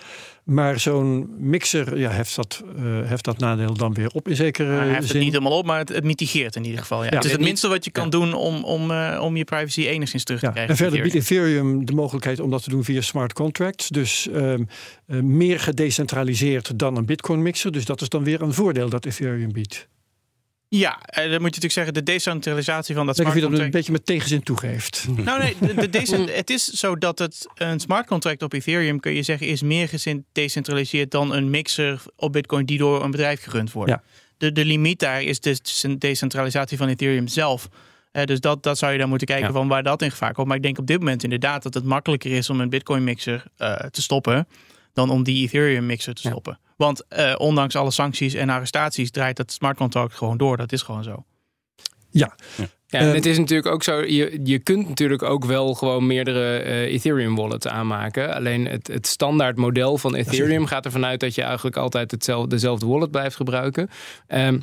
Maar 0.50 0.80
zo'n 0.80 1.30
mixer 1.38 1.98
ja, 1.98 2.10
heft, 2.12 2.36
dat, 2.36 2.63
heft 3.06 3.24
dat 3.24 3.38
nadeel 3.38 3.74
dan 3.74 3.94
weer 3.94 4.10
op 4.13 4.28
in 4.28 4.36
zekere 4.36 4.69
Hij 4.72 4.88
heeft 4.88 5.00
het 5.00 5.07
zin. 5.07 5.19
niet 5.19 5.31
helemaal 5.31 5.57
op, 5.57 5.66
maar 5.66 5.78
het, 5.78 5.90
het 5.90 6.04
mitigeert 6.04 6.56
in 6.56 6.63
ieder 6.66 6.80
geval. 6.80 7.04
Ja. 7.04 7.10
het 7.10 7.18
is 7.24 7.24
het 7.24 7.31
het 7.31 7.42
minste 7.48 7.68
wat 7.68 7.86
je 7.86 7.92
kan 7.92 8.10
doen 8.10 8.34
om, 8.34 8.63
om, 8.63 8.92
eh, 8.92 9.19
om 9.22 9.38
je 9.38 9.44
privacy 9.44 9.88
enigszins 9.88 10.24
terug 10.24 10.40
te 10.40 10.46
Ja, 10.46 10.51
krijgen. 10.51 10.74
en 10.74 10.78
verder 10.80 11.01
biedt 11.01 11.16
Ethereum 11.16 11.86
de 11.86 11.94
mogelijkheid 11.94 12.40
om 12.40 12.50
dat 12.50 12.63
te 12.63 12.69
doen 12.69 12.84
via 12.84 13.01
smart 13.01 13.34
contracts. 13.34 13.88
Dus 13.88 14.28
ehm, 14.30 14.63
eh, 15.07 15.19
meer 15.19 15.60
gedecentraliseerd 15.60 16.80
dan 16.80 16.95
een 16.98 17.06
Bitcoin 17.06 17.42
mixer. 17.42 17.72
Dus 17.72 17.86
dat 17.86 18.02
is 18.02 18.10
dan 18.10 18.24
weer 18.24 18.42
een 18.42 18.54
voordeel 18.54 18.90
dat 18.90 19.06
Ethereum 19.06 19.52
biedt. 19.52 19.88
Ja, 20.71 21.00
eh, 21.01 21.16
dan 21.16 21.25
moet 21.25 21.31
je 21.31 21.42
natuurlijk 21.44 21.74
zeggen, 21.74 21.94
de 21.94 22.04
decentralisatie 22.04 22.95
van 22.95 23.06
dat 23.06 23.18
Lekker 23.18 23.36
smart 23.36 23.51
je 23.51 23.57
dat 23.57 23.60
een 23.60 23.71
contract. 23.71 23.86
beetje 23.88 23.92
met 23.92 24.06
tegenzin 24.06 24.44
toegeeft. 24.44 25.06
Nou 25.25 25.39
nee, 25.39 25.56
de, 25.60 25.74
de 25.74 25.89
decent- 26.00 26.36
het 26.36 26.50
is 26.50 26.66
zo 26.66 26.95
dat 26.98 27.19
het 27.19 27.48
een 27.56 27.80
smart 27.80 28.07
contract 28.07 28.44
op 28.44 28.54
Ethereum, 28.54 29.00
kun 29.00 29.13
je 29.13 29.24
zeggen, 29.24 29.48
is 29.48 29.62
meer 29.62 29.88
gedecentraliseerd 29.89 31.12
dan 31.12 31.33
een 31.33 31.50
mixer 31.50 32.01
op 32.16 32.31
Bitcoin 32.31 32.66
die 32.66 32.77
door 32.77 33.04
een 33.04 33.12
bedrijf 33.12 33.44
gerund 33.44 33.71
wordt. 33.71 33.89
Ja. 33.92 34.04
De, 34.38 34.51
de 34.51 34.66
limiet 34.66 35.00
daar 35.00 35.21
is 35.24 35.39
de 35.39 35.57
decentralisatie 35.98 36.77
van 36.77 36.88
Ethereum 36.88 37.27
zelf. 37.27 37.68
Eh, 38.12 38.24
dus 38.24 38.39
dat, 38.39 38.63
dat 38.63 38.77
zou 38.77 38.92
je 38.92 38.98
dan 38.98 39.10
moeten 39.10 39.27
kijken 39.27 39.45
Ja. 39.48 39.51
van 39.54 39.68
waar 39.68 39.83
dat 39.83 40.01
in 40.01 40.12
gevaar 40.12 40.33
komt. 40.33 40.48
Maar 40.48 40.56
ik 40.57 40.63
denk 40.63 40.77
op 40.77 40.88
dit 40.88 41.00
moment 41.00 41.24
inderdaad 41.24 41.63
dat 41.63 41.74
het 41.74 41.83
makkelijker 41.83 42.31
is 42.31 42.50
om 42.50 42.60
een 42.62 42.69
Bitcoin 42.69 43.04
mixer 43.04 43.44
eh, 43.57 43.75
te 43.75 44.01
stoppen 44.01 44.48
dan 44.94 45.10
om 45.10 45.24
die 45.24 45.44
Ethereum 45.45 45.86
mixer 45.86 46.13
te 46.13 46.21
Ja. 46.24 46.30
stoppen. 46.30 46.60
Want 46.80 47.08
eh, 47.08 47.36
ondanks 47.38 47.76
alle 47.76 47.92
sancties 47.92 48.34
en 48.34 48.50
arrestaties 48.50 49.12
draait 49.12 49.38
dat 49.38 49.52
smart 49.52 49.78
contract 49.78 50.14
gewoon 50.14 50.38
door. 50.38 50.58
Dat 50.58 50.72
is 50.72 50.81
gewoon 50.81 51.04
zo. 51.04 51.24
Ja, 52.10 52.36
Ja, 52.88 53.00
en 53.00 53.06
Ehm, 53.06 53.16
het 53.16 53.26
is 53.26 53.38
natuurlijk 53.38 53.74
ook 53.74 53.84
zo, 53.84 54.02
je, 54.02 54.40
je 54.44 54.60
kunt 54.60 54.88
natuurlijk 54.88 55.24
ook 55.24 55.46
wel 55.46 55.74
gewoon 55.74 56.08
meerdere 56.08 56.58
eh, 56.58 56.81
Ethereum 56.81 57.36
wallets 57.36 57.68
aanmaken. 57.68 58.36
Alleen 58.36 58.66
het, 58.66 58.88
het 58.88 59.08
standaard 59.08 59.58
model 59.58 59.98
van 59.98 60.16
Ethereum 60.16 60.66
gaat 60.66 60.86
ervan 60.86 61.06
uit 61.06 61.20
dat 61.20 61.36
je 61.36 61.42
eigenlijk 61.42 61.78
altijd 61.78 62.12
hetzelfde, 62.12 62.50
dezelfde 62.50 62.86
wallet 62.86 63.12
blijft 63.12 63.36
gebruiken. 63.36 63.90
Ehm, 64.28 64.60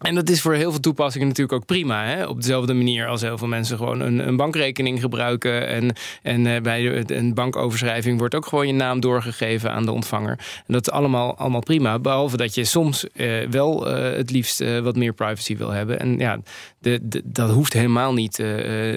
en 0.00 0.14
dat 0.14 0.28
is 0.28 0.40
voor 0.40 0.54
heel 0.54 0.70
veel 0.70 0.80
toepassingen 0.80 1.28
natuurlijk 1.28 1.60
ook 1.60 1.66
prima. 1.66 2.04
Hè? 2.04 2.26
Op 2.26 2.36
dezelfde 2.36 2.74
manier 2.74 3.06
als 3.06 3.20
heel 3.20 3.38
veel 3.38 3.48
mensen 3.48 3.76
gewoon 3.76 4.00
een, 4.00 4.28
een 4.28 4.36
bankrekening 4.36 5.00
gebruiken. 5.00 5.68
En, 5.68 5.92
en 6.22 6.46
eh, 6.46 6.60
bij 6.60 7.10
een 7.10 7.34
bankoverschrijving 7.34 8.18
wordt 8.18 8.34
ook 8.34 8.46
gewoon 8.46 8.66
je 8.66 8.72
naam 8.72 9.00
doorgegeven 9.00 9.72
aan 9.72 9.84
de 9.84 9.92
ontvanger. 9.92 10.38
En 10.66 10.72
dat 10.72 10.86
is 10.86 10.92
allemaal, 10.92 11.36
allemaal 11.36 11.60
prima. 11.60 11.98
Behalve 11.98 12.36
dat 12.36 12.54
je 12.54 12.64
soms 12.64 13.08
eh, 13.08 13.48
wel 13.50 13.88
eh, 13.88 14.16
het 14.16 14.30
liefst 14.30 14.80
wat 14.82 14.96
meer 14.96 15.12
privacy 15.12 15.56
wil 15.56 15.70
hebben. 15.70 16.00
En 16.00 16.18
ja, 16.18 16.40
de, 16.78 17.22
dat 17.24 17.50
hoeft 17.50 17.72
helemaal 17.72 18.12
niet 18.12 18.38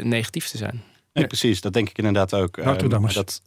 negatief 0.03 0.47
te 0.47 0.57
zijn. 0.57 0.92
Nee, 1.13 1.27
precies. 1.27 1.61
Dat 1.61 1.73
denk 1.73 1.89
ik 1.89 1.97
inderdaad 1.97 2.33
ook. 2.33 2.57
Maar. 3.01 3.13
dat, 3.13 3.41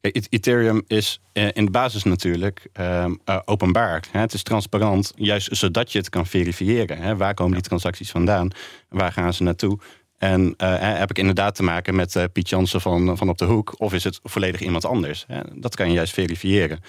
E- 0.00 0.20
Ethereum 0.28 0.82
is 0.86 1.20
eh, 1.32 1.48
in 1.52 1.64
de 1.64 1.70
basis 1.70 2.04
natuurlijk 2.04 2.68
ehm, 2.72 3.14
eh, 3.24 3.38
openbaar. 3.44 4.04
Hè? 4.10 4.20
Het 4.20 4.32
is 4.32 4.42
transparant, 4.42 5.12
juist 5.16 5.56
zodat 5.56 5.92
je 5.92 5.98
het 5.98 6.08
kan 6.08 6.26
verifiëren. 6.26 6.98
Hè? 6.98 7.16
Waar 7.16 7.34
komen 7.34 7.52
die 7.52 7.62
transacties 7.62 8.10
vandaan? 8.10 8.50
Waar 8.88 9.12
gaan 9.12 9.34
ze 9.34 9.42
naartoe? 9.42 9.78
En 10.18 10.54
eh, 10.56 10.98
heb 10.98 11.10
ik 11.10 11.18
inderdaad 11.18 11.54
te 11.54 11.62
maken 11.62 11.94
met 11.94 12.28
Piet 12.32 12.48
Jansen 12.48 12.80
van, 12.80 13.16
van 13.16 13.28
op 13.28 13.38
de 13.38 13.44
hoek? 13.44 13.74
Of 13.80 13.92
is 13.92 14.04
het 14.04 14.20
volledig 14.22 14.60
iemand 14.60 14.84
anders? 14.84 15.24
Hè? 15.26 15.40
Dat 15.54 15.76
kan 15.76 15.86
je 15.88 15.94
juist 15.94 16.12
verifiëren. 16.12 16.80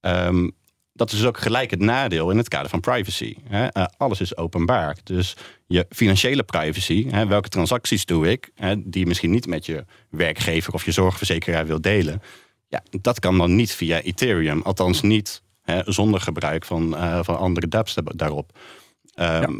Ehm, 0.00 0.48
dat 0.92 1.12
is 1.12 1.18
dus 1.18 1.26
ook 1.26 1.38
gelijk 1.38 1.70
het 1.70 1.80
nadeel 1.80 2.30
in 2.30 2.36
het 2.36 2.48
kader 2.48 2.70
van 2.70 2.80
privacy. 2.80 3.36
Hè? 3.48 3.66
Eh, 3.66 3.84
alles 3.96 4.20
is 4.20 4.36
openbaar. 4.36 4.96
Dus 5.04 5.36
je 5.66 5.86
financiële 5.90 6.42
privacy, 6.42 7.06
hè, 7.10 7.26
welke 7.26 7.48
transacties 7.48 8.04
doe 8.04 8.30
ik, 8.30 8.50
hè, 8.54 8.74
die 8.90 9.00
je 9.00 9.06
misschien 9.06 9.30
niet 9.30 9.46
met 9.46 9.66
je 9.66 9.84
werkgever 10.10 10.72
of 10.72 10.84
je 10.84 10.90
zorgverzekeraar 10.92 11.66
wil 11.66 11.80
delen, 11.80 12.22
ja, 12.68 12.82
dat 13.00 13.18
kan 13.18 13.38
dan 13.38 13.54
niet 13.54 13.72
via 13.72 14.00
Ethereum. 14.00 14.62
Althans 14.62 15.02
niet 15.02 15.42
zonder 15.84 16.20
gebruik 16.20 16.64
van, 16.64 16.96
eh, 16.96 17.18
van 17.22 17.38
andere 17.38 17.68
dApps 17.68 17.94
da- 17.94 18.02
daarop. 18.04 18.58
Ehm, 19.14 19.42
hè, 19.42 19.50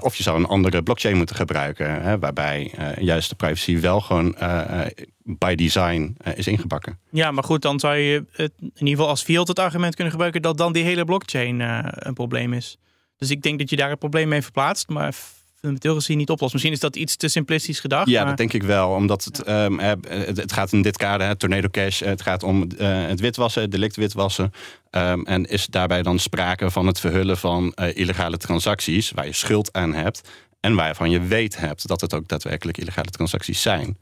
Of 0.00 0.16
je 0.16 0.22
zou 0.22 0.38
een 0.38 0.46
andere 0.46 0.82
blockchain 0.82 1.16
moeten 1.16 1.36
gebruiken, 1.36 2.02
hè, 2.02 2.18
waarbij 2.18 2.72
eh, 2.76 3.04
juist 3.04 3.28
de 3.28 3.34
privacy 3.34 3.80
wel 3.80 4.00
gewoon 4.00 4.36
eh, 4.36 4.86
eh, 4.86 4.90
by 5.22 5.54
design 5.54 6.16
eh, 6.20 6.36
is 6.36 6.46
ingebakken. 6.46 6.98
Ja, 7.10 7.30
maar 7.30 7.44
goed, 7.44 7.62
dan 7.62 7.80
zou 7.80 7.96
je 7.96 8.24
het, 8.32 8.52
in 8.60 8.72
ieder 8.72 8.88
geval 8.88 9.08
als 9.08 9.22
field 9.22 9.48
het 9.48 9.58
argument 9.58 9.94
kunnen 9.94 10.12
gebruiken 10.12 10.42
dat 10.42 10.56
dan 10.56 10.72
die 10.72 10.84
hele 10.84 11.04
blockchain 11.04 11.60
eh, 11.60 11.78
een 11.82 12.14
probleem 12.14 12.52
is. 12.52 12.78
Dus 13.16 13.30
ik 13.30 13.42
denk 13.42 13.58
dat 13.58 13.70
je 13.70 13.76
daar 13.76 13.90
een 13.90 13.98
probleem 13.98 14.28
mee 14.28 14.42
verplaatst, 14.42 14.88
maar 14.88 15.14
fundamenteel 15.60 15.94
gezien 15.94 16.18
niet 16.18 16.30
oplost. 16.30 16.52
Misschien 16.52 16.74
is 16.74 16.80
dat 16.80 16.96
iets 16.96 17.16
te 17.16 17.28
simplistisch 17.28 17.80
gedacht. 17.80 18.08
Ja, 18.08 18.18
maar... 18.18 18.28
dat 18.28 18.36
denk 18.36 18.52
ik 18.52 18.62
wel. 18.62 18.90
Omdat 18.90 19.24
het, 19.24 19.42
ehm, 19.42 19.78
eh, 19.78 19.92
het, 20.08 20.36
het 20.36 20.52
gaat 20.52 20.72
in 20.72 20.82
dit 20.82 20.96
kader, 20.96 21.26
hè, 21.26 21.36
Tornado 21.36 21.68
Cash, 21.68 22.00
het 22.00 22.22
gaat 22.22 22.42
om 22.42 22.66
eh, 22.78 23.06
het 23.06 23.20
witwassen, 23.20 23.62
het 23.62 23.70
delict 23.70 23.96
witwassen. 23.96 24.52
Ehm, 24.90 25.22
en 25.22 25.44
is 25.44 25.66
daarbij 25.66 26.02
dan 26.02 26.18
sprake 26.18 26.70
van 26.70 26.86
het 26.86 27.00
verhullen 27.00 27.38
van 27.38 27.72
eh, 27.72 27.96
illegale 27.96 28.36
transacties 28.36 29.10
waar 29.10 29.26
je 29.26 29.32
schuld 29.32 29.72
aan 29.72 29.94
hebt. 29.94 30.28
En 30.60 30.74
waarvan 30.74 31.10
je 31.10 31.20
weet 31.20 31.56
hebt 31.56 31.88
dat 31.88 32.00
het 32.00 32.14
ook 32.14 32.28
daadwerkelijk 32.28 32.78
illegale 32.78 33.10
transacties 33.10 33.62
zijn. 33.62 33.98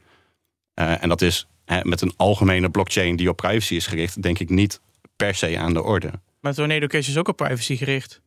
Eh, 0.74 1.02
en 1.02 1.08
dat 1.08 1.22
is 1.22 1.46
hè, 1.64 1.80
met 1.82 2.00
een 2.00 2.12
algemene 2.16 2.70
blockchain 2.70 3.16
die 3.16 3.28
op 3.28 3.36
privacy 3.36 3.74
is 3.74 3.86
gericht, 3.86 4.22
denk 4.22 4.38
ik 4.38 4.50
niet 4.50 4.80
per 5.16 5.34
se 5.34 5.58
aan 5.58 5.74
de 5.74 5.82
orde. 5.82 6.10
Maar 6.40 6.54
Tornado 6.54 6.86
Cash 6.86 7.08
is 7.08 7.16
ook 7.16 7.28
op 7.28 7.36
privacy 7.36 7.76
gericht. 7.76 8.20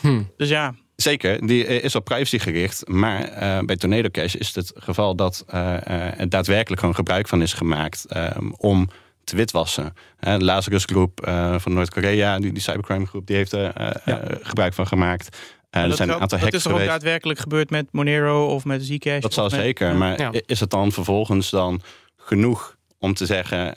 Hm. 0.00 0.22
Dus 0.36 0.48
ja, 0.48 0.74
Zeker, 1.02 1.46
die 1.46 1.66
eh, 1.66 1.82
is 1.84 1.94
op 1.94 2.04
privacy 2.04 2.38
gericht. 2.38 2.88
Maar 2.88 3.22
eh, 3.24 3.58
bij 3.64 3.76
Tornado 3.76 4.08
Cash 4.08 4.34
is 4.34 4.54
het 4.54 4.72
geval 4.76 5.14
dat 5.14 5.44
eh, 5.48 5.74
eh, 5.76 6.20
er 6.20 6.28
daadwerkelijk 6.28 6.80
gewoon 6.80 6.94
gebruik 6.94 7.28
van 7.28 7.42
is 7.42 7.52
gemaakt 7.52 8.04
ehm, 8.08 8.50
om 8.56 8.88
te 9.24 9.36
witwassen. 9.36 9.92
Uh, 10.20 10.34
Lazarus 10.38 10.84
Groep 10.84 11.20
eh, 11.26 11.58
van 11.58 11.72
Noord-Korea, 11.74 12.38
die, 12.38 12.52
die 12.52 12.62
cybercrime 12.62 13.06
groep, 13.06 13.26
die 13.26 13.36
heeft 13.36 13.52
er 13.52 13.72
Ja. 14.04 14.22
gebruik 14.42 14.74
van 14.74 14.86
gemaakt. 14.86 15.36
Eh, 15.70 15.82
er 15.82 15.88
dat, 15.88 15.96
zijn 15.96 16.08
een 16.08 16.14
aantal 16.14 16.28
dat 16.28 16.40
hacks 16.40 16.54
is 16.56 16.62
toch 16.62 16.72
ook 16.72 16.78
geweest. 16.78 16.98
daadwerkelijk 17.00 17.38
gebeurd 17.38 17.70
met 17.70 17.86
Monero 17.90 18.46
of 18.46 18.64
met 18.64 18.84
Zcash? 18.84 19.20
Dat 19.20 19.32
zal 19.32 19.44
met- 19.44 19.52
zeker. 19.52 19.94
Maar 19.96 20.20
Ja. 20.20 20.30
is 20.46 20.60
het 20.60 20.70
dan 20.70 20.92
vervolgens 20.92 21.50
dan 21.50 21.80
genoeg 22.16 22.76
om 22.98 23.14
te 23.14 23.26
zeggen... 23.26 23.74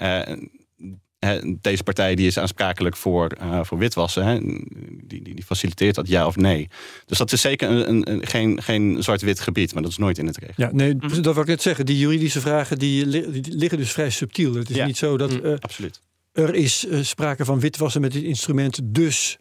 eh, 1.23 1.55
deze 1.61 1.83
partij 1.83 2.15
die 2.15 2.27
is 2.27 2.37
aansprakelijk 2.37 2.95
voor, 2.97 3.27
eh, 3.27 3.59
voor 3.63 3.77
witwassen. 3.77 4.25
Hè? 4.25 4.39
Die, 4.39 5.21
die, 5.23 5.35
die 5.35 5.43
faciliteert 5.43 5.95
dat, 5.95 6.07
ja 6.07 6.25
of 6.25 6.35
nee. 6.35 6.67
Dus 7.05 7.17
dat 7.17 7.31
is 7.31 7.41
zeker 7.41 7.69
een, 7.69 7.89
een, 7.89 8.11
een- 8.11 8.27
geen, 8.27 8.61
geen 8.61 8.97
zwart-wit 9.03 9.39
gebied, 9.39 9.73
maar 9.73 9.81
dat 9.83 9.91
is 9.91 9.97
nooit 9.97 10.17
in 10.17 10.27
het 10.27 10.37
recht. 10.37 10.57
Ja, 10.57 10.69
nee, 10.73 10.95
dat 10.95 11.33
wil 11.33 11.41
ik 11.43 11.45
net 11.49 11.61
zeggen. 11.61 11.85
Die 11.85 11.97
juridische 11.97 12.41
vragen 12.41 12.77
die, 12.79 13.05
li- 13.05 13.31
die 13.41 13.55
liggen 13.55 13.77
dus 13.77 13.91
vrij 13.91 14.09
subtiel. 14.09 14.53
Het 14.53 14.69
is 14.69 14.75
Ja. 14.75 14.85
niet 14.85 14.97
zo 14.97 15.17
dat 15.17 15.31
Mm. 15.31 15.45
eh, 15.45 15.53
Absoluut. 15.59 16.01
er 16.31 16.55
is 16.55 16.85
eh, 16.87 16.99
sprake 17.01 17.45
van 17.45 17.59
witwassen 17.59 18.01
met 18.01 18.11
dit 18.11 18.23
instrument. 18.23 18.79
Dus 18.83 19.37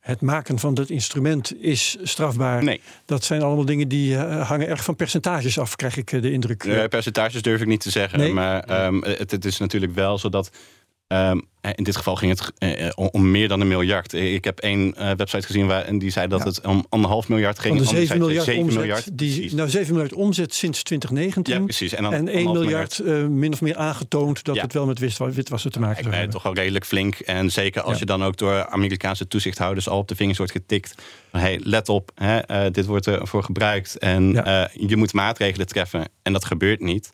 het 0.00 0.20
maken 0.20 0.58
van 0.58 0.74
dat 0.74 0.90
instrument 0.90 1.62
is 1.62 1.96
strafbaar. 2.02 2.64
Nee, 2.64 2.80
Dat 3.04 3.24
zijn 3.24 3.42
allemaal 3.42 3.64
dingen 3.64 3.88
die 3.88 4.16
hangen 4.16 4.68
erg 4.68 4.84
van 4.84 4.96
percentages 4.96 5.58
af, 5.58 5.76
krijg 5.76 5.96
ik 5.96 6.22
de 6.22 6.32
indruk. 6.32 6.64
eh, 6.64 6.84
percentages 6.84 7.42
durf 7.42 7.60
ik 7.60 7.66
niet 7.66 7.80
te 7.80 7.90
zeggen. 7.90 8.18
Nee. 8.18 8.32
Maar 8.32 8.60
ehm, 8.64 9.02
het, 9.02 9.30
het 9.30 9.44
is 9.44 9.58
natuurlijk 9.58 9.94
wel 9.94 10.18
zo 10.18 10.28
ehm, 11.14 11.38
in 11.74 11.84
dit 11.84 11.96
geval 11.96 12.16
ging 12.16 12.38
het 12.38 12.50
eh, 12.58 12.90
om, 12.94 13.08
om 13.12 13.30
meer 13.30 13.48
dan 13.48 13.60
een 13.60 13.68
miljard. 13.68 14.12
Ik 14.12 14.44
heb 14.44 14.58
één 14.58 14.94
eh, 14.94 15.10
website 15.16 15.46
gezien 15.46 15.66
waar, 15.66 15.82
en 15.84 15.98
die 15.98 16.10
zei 16.10 16.26
dat 16.28 16.38
Ja. 16.40 16.46
het 16.46 16.66
om 16.66 16.86
anderhalf 16.88 17.28
miljard 17.28 17.58
ging. 17.58 17.74
van 17.76 17.82
de 17.82 17.88
Andere 17.88 18.06
7 18.06 18.16
zei 18.16 18.28
miljard 18.28 18.46
7 18.46 18.62
omzet, 18.62 18.78
miljard, 18.80 19.18
die, 19.18 19.32
precies. 19.34 19.52
nou 19.52 19.68
7 19.68 19.92
miljard 19.92 20.12
omzet 20.14 20.54
sinds 20.54 20.82
2019. 20.82 21.54
Ja, 21.54 21.60
precies. 21.64 21.94
En, 21.94 22.02
dan 22.02 22.12
en 22.12 22.28
1 22.28 22.36
anderhalf 22.46 22.58
miljard 22.68 22.98
eh, 22.98 23.26
min 23.26 23.52
of 23.52 23.60
meer 23.60 23.76
aangetoond 23.76 24.44
dat 24.44 24.54
Ja. 24.54 24.62
het 24.62 24.72
wel 24.72 24.86
met 24.86 24.98
witwa- 24.98 25.30
witwassen 25.30 25.72
te 25.72 25.80
maken 25.80 26.02
ben 26.04 26.12
hebben. 26.12 26.30
toch 26.30 26.42
wel 26.42 26.54
redelijk 26.54 26.84
flink. 26.84 27.14
En 27.18 27.50
zeker 27.52 27.82
als 27.82 27.92
Ja. 27.92 27.98
je 27.98 28.06
dan 28.06 28.24
ook 28.24 28.36
door 28.36 28.66
Amerikaanse 28.66 29.26
toezichthouders 29.26 29.88
al 29.88 29.98
op 29.98 30.08
de 30.08 30.16
vingers 30.16 30.38
wordt 30.38 30.52
getikt. 30.52 30.94
Van, 31.30 31.40
hey, 31.40 31.60
let 31.62 31.88
op, 31.88 32.10
hè, 32.14 32.38
eh, 32.38 32.72
dit 32.72 32.86
wordt 32.86 33.06
ervoor 33.06 33.42
gebruikt. 33.42 33.98
En 33.98 34.32
Ja. 34.32 34.68
eh, 34.68 34.88
je 34.88 34.96
moet 34.96 35.12
maatregelen 35.12 35.66
treffen. 35.66 36.08
En 36.22 36.32
dat 36.32 36.44
gebeurt 36.44 36.80
niet. 36.80 37.12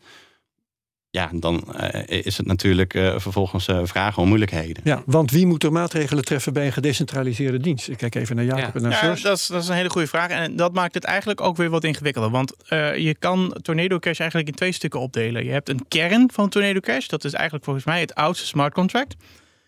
Ja, 1.10 1.30
dan 1.32 1.74
eh, 1.74 2.24
is 2.24 2.36
het 2.36 2.46
natuurlijk 2.46 2.94
uh, 2.94 3.18
vervolgens 3.18 3.68
uh, 3.68 3.80
vragen 3.82 4.22
om 4.22 4.28
moeilijkheden. 4.28 4.82
Ja, 4.84 5.02
want 5.06 5.30
wie 5.30 5.46
moet 5.46 5.64
er 5.64 5.72
maatregelen 5.72 6.24
treffen 6.24 6.52
bij 6.52 6.66
een 6.66 6.72
gedecentraliseerde 6.72 7.58
dienst? 7.58 7.88
Ik 7.88 7.96
kijk 7.96 8.14
even 8.14 8.36
naar 8.36 8.44
Jacob 8.44 8.74
en 8.74 8.82
naar 8.82 8.90
ja, 8.90 9.06
dat 9.22 9.38
is, 9.38 9.46
dat 9.46 9.62
is 9.62 9.68
een 9.68 9.74
hele 9.74 9.90
goede 9.90 10.06
vraag. 10.06 10.30
En 10.30 10.56
dat 10.56 10.72
maakt 10.72 10.94
het 10.94 11.04
eigenlijk 11.04 11.40
ook 11.40 11.56
weer 11.56 11.70
wat 11.70 11.84
ingewikkelder. 11.84 12.30
Want 12.30 12.54
je 12.96 13.16
kan 13.18 13.56
Tornado 13.62 13.98
Cash 13.98 14.18
eigenlijk 14.18 14.50
in 14.50 14.54
twee 14.54 14.72
stukken 14.72 15.00
opdelen. 15.00 15.44
Je 15.44 15.50
hebt 15.50 15.68
een 15.68 15.84
kern 15.88 16.30
van 16.32 16.48
Tornado 16.48 16.80
Cash. 16.80 17.06
Dat 17.06 17.24
is 17.24 17.32
eigenlijk 17.32 17.64
volgens 17.64 17.84
mij 17.84 18.00
het 18.00 18.14
oudste 18.14 18.46
smart 18.46 18.74
contract. 18.74 19.14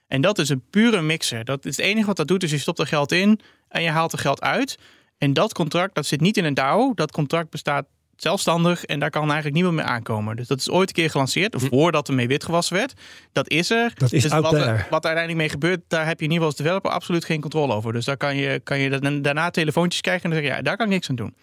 En 0.07 0.21
dat 0.21 0.39
is 0.39 0.49
een 0.49 0.63
pure 0.71 1.03
mixer. 1.03 1.45
Dat 1.45 1.65
is 1.65 1.77
het 1.77 1.87
enige 1.87 2.07
wat 2.07 2.17
dat 2.17 2.29
doet, 2.29 2.43
is 2.43 2.51
je 2.51 2.59
stopt 2.59 2.79
er 2.79 2.87
geld 2.87 3.13
in 3.13 3.41
en 3.69 3.83
je 3.83 3.91
haalt 3.91 4.13
er 4.13 4.19
geld 4.19 4.41
uit. 4.41 4.79
En 5.19 5.33
dat 5.33 5.53
contract, 5.53 5.95
dat 5.95 6.07
zit 6.07 6.21
niet 6.21 6.37
in 6.37 6.45
een 6.45 6.55
DAO. 6.55 6.93
Dat 6.95 7.13
contract 7.13 7.51
bestaat 7.51 7.87
zelfstandig 8.17 8.85
en 8.85 9.01
daar 9.01 9.11
kan 9.11 9.23
eigenlijk 9.23 9.55
niemand 9.55 9.75
meer 9.75 9.85
aankomen. 9.85 10.37
Dus 10.37 10.47
dat 10.47 10.59
is 10.59 10.71
ooit 10.71 10.89
een 10.89 10.95
keer 10.95 11.11
gelanceerd, 11.11 11.55
hm. 11.55 11.67
voordat 11.67 12.09
er 12.09 12.15
mee 12.15 12.29
witgewassen 12.29 12.77
werd. 12.77 12.93
Dat 13.33 13.49
is 13.49 13.71
er. 13.71 13.93
Dat 13.95 14.13
is 14.13 14.23
dus 14.23 14.33
wat, 14.33 14.53
er, 14.53 14.87
wat 14.91 15.05
er 15.05 15.11
uiteindelijk 15.11 15.37
mee 15.37 15.49
gebeurt, 15.49 15.81
daar 15.89 16.07
heb 16.07 16.19
je 16.19 16.25
in 16.25 16.33
ieder 16.33 16.35
geval 16.35 16.47
als 16.47 16.57
developer 16.57 16.91
absoluut 16.91 17.25
geen 17.25 17.41
controle 17.41 17.73
over. 17.73 17.93
Dus 17.93 18.05
daar 18.05 18.17
kan 18.17 18.37
je, 18.37 18.61
kan 18.61 18.79
je 18.79 19.21
daarna 19.21 19.51
telefoontjes 19.51 20.01
krijgen 20.01 20.25
en 20.25 20.31
dan 20.31 20.39
zeg 20.39 20.49
je, 20.49 20.57
ja, 20.57 20.63
daar 20.63 20.77
kan 20.77 20.87
ik 20.87 20.93
niks 20.93 21.09
aan 21.09 21.17
doen. 21.17 21.35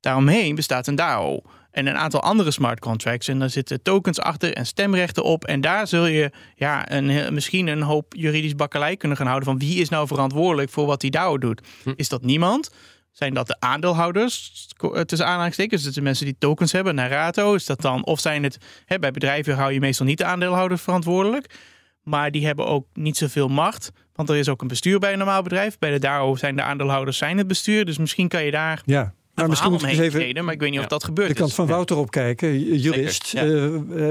Daaromheen 0.00 0.54
bestaat 0.54 0.86
een 0.86 0.94
DAO 0.94 1.42
en 1.70 1.86
een 1.86 1.96
aantal 1.96 2.22
andere 2.22 2.50
smart 2.50 2.80
contracts. 2.80 3.28
En 3.28 3.38
daar 3.38 3.50
zitten 3.50 3.82
tokens 3.82 4.20
achter 4.20 4.52
en 4.54 4.66
stemrechten 4.66 5.22
op. 5.24 5.44
En 5.44 5.60
daar 5.60 5.86
zul 5.86 6.06
je 6.06 6.30
ja, 6.54 6.92
een, 6.92 7.34
misschien 7.34 7.66
een 7.66 7.82
hoop 7.82 8.14
juridisch 8.16 8.54
bakkelei 8.54 8.96
kunnen 8.96 9.16
gaan 9.16 9.26
houden 9.26 9.48
van 9.48 9.58
wie 9.58 9.80
is 9.80 9.88
nou 9.88 10.06
verantwoordelijk 10.06 10.70
voor 10.70 10.86
wat 10.86 11.00
die 11.00 11.10
DAO 11.10 11.38
doet. 11.38 11.60
Hm. 11.82 11.92
Is 11.96 12.08
dat 12.08 12.22
niemand? 12.22 12.70
Zijn 13.16 13.34
dat 13.34 13.46
de 13.46 13.56
aandeelhouders, 13.58 14.66
eh, 14.76 15.00
tussen 15.00 15.26
aanhalingstekens, 15.26 15.82
dus 15.82 15.94
de 15.94 16.02
mensen 16.02 16.24
die 16.24 16.36
tokens 16.38 16.72
hebben, 16.72 16.94
naar 16.94 17.10
Rato? 17.10 17.54
Is 17.54 17.66
dat 17.66 17.80
dan, 17.80 18.04
of 18.04 18.20
zijn 18.20 18.42
het, 18.42 18.58
hè, 18.84 18.98
bij 18.98 19.10
bedrijven 19.10 19.54
hou 19.54 19.72
je 19.72 19.80
meestal 19.80 20.06
niet 20.06 20.18
de 20.18 20.24
aandeelhouders 20.24 20.82
verantwoordelijk, 20.82 21.54
maar 22.02 22.30
die 22.30 22.46
hebben 22.46 22.66
ook 22.66 22.86
niet 22.92 23.16
zoveel 23.16 23.48
macht, 23.48 23.90
want 24.14 24.28
er 24.28 24.36
is 24.36 24.48
ook 24.48 24.62
een 24.62 24.68
bestuur 24.68 24.98
bij 24.98 25.12
een 25.12 25.18
normaal 25.18 25.42
bedrijf. 25.42 25.78
Bij 25.78 25.90
de 25.90 25.98
DAO 25.98 26.36
zijn 26.36 26.56
de 26.56 26.62
aandeelhouders 26.62 27.16
zijn 27.16 27.38
het 27.38 27.46
bestuur, 27.46 27.84
dus 27.84 27.98
misschien 27.98 28.28
kan 28.28 28.44
je 28.44 28.50
daar 28.50 28.82
ja. 28.84 29.14
Maar 29.34 29.48
misschien 29.48 29.70
moet 29.70 29.82
ik 29.82 29.88
eens 29.88 29.98
even 29.98 30.20
reden, 30.20 30.44
maar 30.44 30.54
ik 30.54 30.60
weet 30.60 30.70
niet 30.70 30.80
of 30.80 30.86
dat 30.86 31.04
gebeurt. 31.04 31.28
De 31.28 31.34
kant 31.34 31.54
van 31.54 31.66
Wouter 31.66 31.96
opkijken, 31.96 32.78
jurist. 32.78 33.34
Uh, 33.36 34.10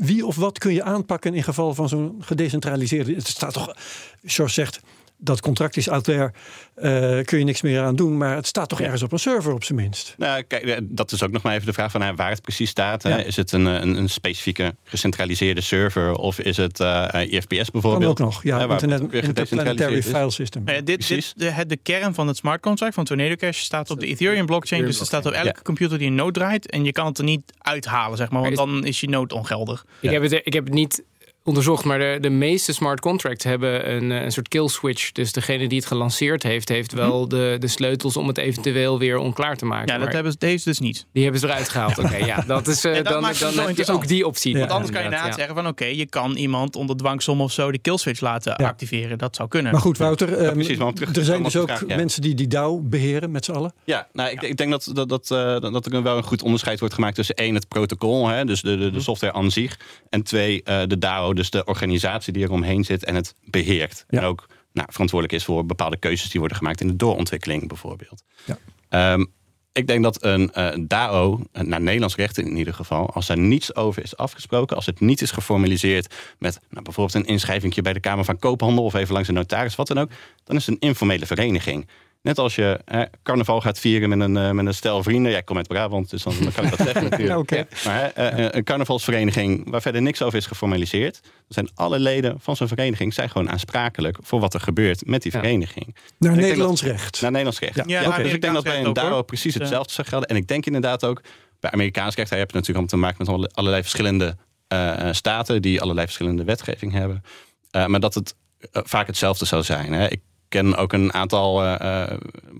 wie 0.00 0.26
of 0.26 0.36
wat 0.36 0.58
kun 0.58 0.72
je 0.72 0.82
aanpakken 0.82 1.34
in 1.34 1.42
geval 1.42 1.74
van 1.74 1.88
zo'n 1.88 2.16
gedecentraliseerde. 2.20 3.14
Het 3.14 3.26
staat 3.26 3.52
toch, 3.52 3.74
George 4.22 4.52
zegt, 4.52 4.80
dat 5.18 5.40
contract 5.40 5.76
is 5.76 5.88
out 5.88 6.04
there, 6.04 6.32
uh, 6.76 7.24
kun 7.24 7.38
je 7.38 7.44
niks 7.44 7.62
meer 7.62 7.82
aan 7.82 7.96
doen. 7.96 8.16
Maar 8.16 8.34
het 8.34 8.46
staat 8.46 8.68
toch 8.68 8.80
ergens 8.80 9.02
op 9.02 9.12
een 9.12 9.18
server 9.18 9.52
op 9.52 9.64
zijn 9.64 9.78
minst. 9.78 10.14
Nou, 10.18 10.42
kijk, 10.42 10.62
eh, 10.62 10.76
dat 10.82 11.12
is 11.12 11.22
ook 11.22 11.30
nog 11.30 11.42
maar 11.42 11.54
even 11.54 11.66
de 11.66 11.72
vraag 11.72 11.90
van 11.90 12.16
waar 12.16 12.30
het 12.30 12.42
precies 12.42 12.70
staat. 12.70 13.04
Is 13.04 13.36
het 13.36 13.52
een, 13.52 13.64
een, 13.64 13.96
een, 13.96 14.08
specifieke 14.08 14.74
gecentraliseerde 14.84 15.60
server 15.60 16.12
of 16.14 16.38
is 16.38 16.56
het 16.56 16.80
uh, 16.80 17.08
IFPS 17.12 17.70
bijvoorbeeld? 17.70 18.16
Kan 18.16 18.26
ook 18.26 18.32
nog, 18.32 18.42
ja, 18.42 18.64
uh, 18.64 18.70
Internet 18.70 19.12
Interplanetary 19.12 20.02
File 20.02 20.30
System. 20.30 20.64
dit, 20.64 20.86
dit, 20.86 21.32
de, 21.36 21.66
de, 21.66 21.76
kern 21.76 22.14
van 22.14 22.26
het 22.26 22.36
smart 22.36 22.60
contract 22.60 22.94
van 22.94 23.04
Tornado 23.04 23.34
Cash 23.34 23.58
staat 23.58 23.90
op 23.90 24.00
de 24.00 24.06
Ethereum 24.06 24.46
blockchain. 24.46 24.84
Dus 24.84 24.98
het 24.98 25.06
staat 25.06 25.26
op 25.26 25.32
elke 25.32 25.62
computer 25.62 25.98
die 25.98 26.06
een 26.06 26.14
node 26.14 26.32
draait. 26.32 26.70
En 26.70 26.84
je 26.84 26.92
kan 26.92 27.06
het 27.06 27.18
er 27.18 27.24
niet 27.24 27.52
uithalen, 27.58 28.16
zeg 28.16 28.30
maar, 28.30 28.42
want 28.42 28.56
dan 28.56 28.84
is 28.84 29.00
je 29.00 29.08
node 29.08 29.34
ongeldig. 29.34 29.86
Ik, 30.00 30.10
heb 30.10 30.22
het, 30.22 30.32
ik 30.32 30.52
heb 30.52 30.64
het 30.64 30.74
niet 30.74 31.02
onderzocht, 31.48 31.84
maar 31.84 31.98
de, 31.98 32.18
de 32.20 32.30
meeste 32.30 32.72
smart 32.72 33.00
contracts 33.00 33.44
hebben 33.44 33.90
een, 33.90 34.12
eh, 34.12 34.22
een 34.22 34.32
soort 34.32 34.48
kill 34.48 34.68
switch. 34.68 35.12
Dus 35.12 35.32
degene 35.32 35.68
die 35.68 35.78
het 35.78 35.86
gelanceerd 35.86 36.42
heeft, 36.42 36.68
heeft 36.68 36.92
wel 36.92 37.20
mhm. 37.20 37.28
de, 37.28 37.56
de 37.58 37.68
sleutels 37.68 38.16
om 38.16 38.28
het 38.28 38.38
eventueel 38.38 38.98
weer 38.98 39.18
onklaar 39.18 39.56
te 39.56 39.64
maken. 39.64 39.94
Ja, 39.94 39.98
dat 40.04 40.12
hebben 40.12 40.32
ze 40.32 40.38
deze 40.38 40.64
dus 40.64 40.78
niet. 40.78 41.06
Die 41.12 41.22
hebben 41.22 41.40
ze 41.40 41.46
eruit 41.46 41.68
gehaald. 41.68 41.98
Oké, 41.98 42.16
ja, 42.16 42.44
dat 42.46 42.66
is 42.66 42.84
uh, 42.84 42.94
dan, 42.94 43.04
dan, 43.04 43.22
dan 43.54 43.66
heb 43.66 43.76
je 43.76 43.92
ook 43.92 44.08
die 44.08 44.26
optie. 44.26 44.58
Want 44.58 44.70
anders 44.70 44.90
kan 44.90 45.00
je 45.00 45.06
inderdaad 45.06 45.34
zeggen 45.34 45.54
van 45.54 45.66
oké, 45.66 45.84
je 45.84 46.06
kan 46.06 46.36
iemand 46.36 46.76
onder 46.76 46.96
dwangsom 46.96 47.40
of 47.40 47.52
zo 47.52 47.72
de 47.72 47.78
kill 47.78 47.96
switch 47.96 48.20
laten 48.20 48.56
activeren. 48.56 49.18
Dat 49.18 49.36
zou 49.36 49.48
kunnen. 49.48 49.72
Maar 49.72 49.80
goed, 49.80 49.98
Wouter, 49.98 50.46
um, 50.46 50.52
precies, 50.52 50.78
er 51.16 51.24
zijn 51.24 51.42
dus 51.42 51.56
ook 51.56 51.86
mensen 51.86 52.22
die 52.22 52.34
die 52.34 52.46
DAO 52.46 52.80
beheren 52.80 53.30
met 53.30 53.44
z'n 53.44 53.52
allen. 53.52 53.72
Ja, 53.84 54.08
nou, 54.12 54.30
ik, 54.30 54.42
ik 54.42 54.56
denk 54.56 54.70
dat, 54.70 54.90
dat, 54.92 55.08
dat, 55.08 55.30
uh, 55.32 55.60
dat 55.60 55.86
er 55.86 56.02
wel 56.02 56.16
een 56.16 56.22
goed 56.22 56.42
onderscheid 56.42 56.78
wordt 56.78 56.94
gemaakt 56.94 57.14
tussen 57.14 57.34
één, 57.34 57.54
het 57.54 57.68
protocol, 57.68 58.28
hè, 58.28 58.44
dus 58.44 58.62
de, 58.62 58.70
de, 58.70 58.76
de 58.76 58.90
mhm. 58.90 59.00
software 59.00 59.32
aan 59.32 59.50
zich, 59.50 59.78
en 60.10 60.22
twee, 60.22 60.62
de 60.62 60.98
DAO, 60.98 61.32
dus 61.38 61.50
de 61.50 61.64
organisatie 61.64 62.32
die 62.32 62.44
er 62.44 62.50
omheen 62.50 62.84
zit 62.84 63.04
en 63.04 63.14
het 63.14 63.34
beheert. 63.44 64.04
En 64.08 64.22
ook 64.24 64.46
nou, 64.72 64.88
verantwoordelijk 64.90 65.38
is 65.38 65.44
voor 65.44 65.66
bepaalde 65.66 65.96
keuzes 65.96 66.30
die 66.30 66.40
worden 66.40 66.58
gemaakt 66.58 66.80
in 66.80 66.86
de 66.86 66.96
doorontwikkeling 66.96 67.68
bijvoorbeeld. 67.68 68.22
Ja. 68.44 68.58
Ehm, 68.88 69.24
ik 69.72 69.86
denk 69.86 70.02
dat 70.02 70.24
een 70.24 70.50
uh, 70.54 70.68
DAO, 70.80 71.40
naar 71.52 71.80
Nederlands 71.80 72.16
recht 72.16 72.38
in 72.38 72.56
ieder 72.56 72.74
geval, 72.74 73.10
als 73.10 73.28
er 73.28 73.38
niets 73.38 73.74
over 73.74 74.02
is 74.02 74.16
afgesproken, 74.16 74.76
als 74.76 74.86
het 74.86 75.00
niet 75.00 75.20
is 75.20 75.30
geformaliseerd 75.30 76.14
met 76.38 76.60
nou, 76.70 76.84
bijvoorbeeld 76.84 77.16
een 77.16 77.32
inschrijving 77.32 77.82
bij 77.82 77.92
de 77.92 78.00
Kamer 78.00 78.24
van 78.24 78.38
Koophandel 78.38 78.84
of 78.84 78.94
even 78.94 79.12
langs 79.12 79.28
een 79.28 79.34
notaris, 79.34 79.76
wat 79.76 79.86
dan 79.86 79.98
ook, 79.98 80.10
dan 80.44 80.56
is 80.56 80.66
het 80.66 80.74
een 80.74 80.88
informele 80.88 81.26
vereniging. 81.26 81.88
Net 82.22 82.38
als 82.38 82.54
je 82.54 82.80
carnaval 83.22 83.60
gaat 83.60 83.78
vieren 83.78 84.08
met 84.08 84.20
een, 84.20 84.36
uh, 84.36 84.50
met 84.50 84.66
een 84.66 84.74
stel 84.74 85.02
vrienden. 85.02 85.32
Ja, 85.32 85.38
ik 85.38 85.44
kom 85.44 85.56
uit 85.56 85.68
Brabant, 85.68 86.10
dus 86.10 86.22
dan, 86.22 86.34
kan 86.54 86.64
ik 86.64 86.70
dat 86.70 86.86
zeggen 86.86 87.02
natuurlijk. 87.10 87.50
ja, 87.50 87.64
Maar 87.84 88.12
uh, 88.18 88.48
een 88.50 88.64
carnavalsvereniging 88.64 89.70
waar 89.70 89.82
verder 89.82 90.02
niks 90.02 90.22
over 90.22 90.38
is 90.38 90.46
geformaliseerd. 90.46 91.20
Dan 91.22 91.32
zijn 91.48 91.68
alle 91.74 91.98
leden 91.98 92.36
van 92.40 92.56
zo'n 92.56 92.68
vereniging 92.68 93.14
zijn 93.14 93.30
gewoon 93.30 93.50
aansprakelijk 93.50 94.18
voor 94.20 94.40
wat 94.40 94.54
er 94.54 94.60
gebeurt 94.60 95.06
met 95.06 95.22
die 95.22 95.32
vereniging. 95.32 95.96
Naar 96.18 96.36
Nederlands 96.36 96.82
recht. 96.82 97.20
Naar 97.20 97.30
Nederlands 97.30 97.60
recht. 97.60 97.82
Ja, 97.86 98.16
Dus 98.16 98.32
ik 98.32 98.40
denk 98.40 98.54
dat 98.54 98.64
bij 98.64 98.84
een 98.84 98.92
DAO 98.92 99.22
precies 99.22 99.54
hetzelfde 99.54 99.92
zou 99.92 100.06
gelden. 100.06 100.28
En 100.28 100.36
ik 100.36 100.48
denk 100.48 100.66
inderdaad 100.66 101.04
ook 101.04 101.22
bij 101.60 101.70
Amerikaans 101.70 102.14
recht, 102.14 102.30
daar 102.30 102.38
heb 102.38 102.50
je 102.50 102.56
natuurlijk 102.56 102.84
om 102.84 102.90
te 102.90 102.96
maken 102.96 103.16
met 103.18 103.54
allerlei 103.54 103.82
verschillende 103.82 104.36
uh, 104.72 105.08
staten 105.12 105.62
die 105.62 105.80
allerlei 105.80 106.06
verschillende 106.06 106.44
wetgeving 106.44 106.92
hebben. 106.92 107.22
maar 107.70 108.00
dat 108.00 108.14
het 108.14 108.34
vaak 108.72 109.06
hetzelfde 109.06 109.44
zou 109.44 109.62
zijn. 109.62 109.92
Hè. 109.92 110.08
Ik 110.08 110.20
ken 110.48 110.76
ook 110.76 110.92
een 110.92 111.12
aantal 111.12 111.64
uh, 111.64 112.12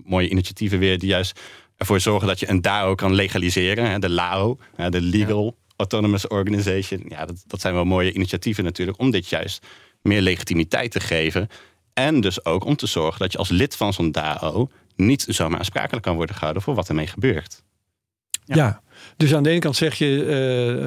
mooie 0.05 0.29
initiatieven 0.29 0.79
weer 0.79 0.99
die 0.99 1.09
juist 1.09 1.39
ervoor 1.77 1.99
zorgen 1.99 2.27
dat 2.27 2.39
je 2.39 2.49
een 2.49 2.61
DAO 2.61 2.95
kan 2.95 3.13
legaliseren. 3.13 3.89
Hè, 3.89 3.99
de 3.99 4.09
LAO, 4.09 4.57
de 4.89 5.01
Legal 5.01 5.57
Autonomous 5.75 6.27
Organization. 6.27 7.03
Ja, 7.07 7.25
dat, 7.25 7.43
dat 7.47 7.61
zijn 7.61 7.73
wel 7.73 7.85
mooie 7.85 8.13
initiatieven 8.13 8.63
natuurlijk 8.63 8.99
om 8.99 9.11
dit 9.11 9.27
juist 9.27 9.65
meer 10.01 10.21
legitimiteit 10.21 10.91
te 10.91 10.99
geven. 10.99 11.47
En 11.93 12.21
dus 12.21 12.45
ook 12.45 12.65
om 12.65 12.75
te 12.75 12.87
zorgen 12.87 13.19
dat 13.19 13.31
je 13.31 13.37
als 13.37 13.49
lid 13.49 13.75
van 13.75 13.93
zo'n 13.93 14.11
DAO 14.11 14.69
niet 14.95 15.25
zomaar 15.27 15.59
aansprakelijk 15.59 16.05
kan 16.05 16.15
worden 16.15 16.35
gehouden 16.35 16.63
voor 16.63 16.75
wat 16.75 16.89
ermee 16.89 17.07
gebeurt. 17.07 17.63
Ja. 18.45 18.81
Dus 19.17 19.33
aan 19.33 19.43
de 19.43 19.49
ene 19.49 19.59
kant 19.59 19.75
zeg 19.75 19.95
je, 19.95 20.25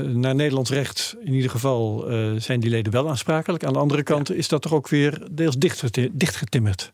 uh, 0.09 0.15
naar 0.15 0.35
Nederlands 0.35 0.71
recht 0.71 1.17
in 1.25 1.33
ieder 1.33 1.51
geval 1.51 2.11
uh, 2.11 2.31
zijn 2.39 2.61
die 2.61 2.71
leden 2.71 2.93
wel 2.93 3.09
aansprakelijk. 3.09 3.65
Aan 3.65 3.73
de 3.73 3.79
andere 3.79 4.03
kant 4.03 4.33
is 4.33 4.49
dat 4.49 4.63
toch 4.63 4.73
ook 4.73 4.89
weer 4.89 5.27
deels 5.31 5.57
dichtgetimmerd. 6.13 6.93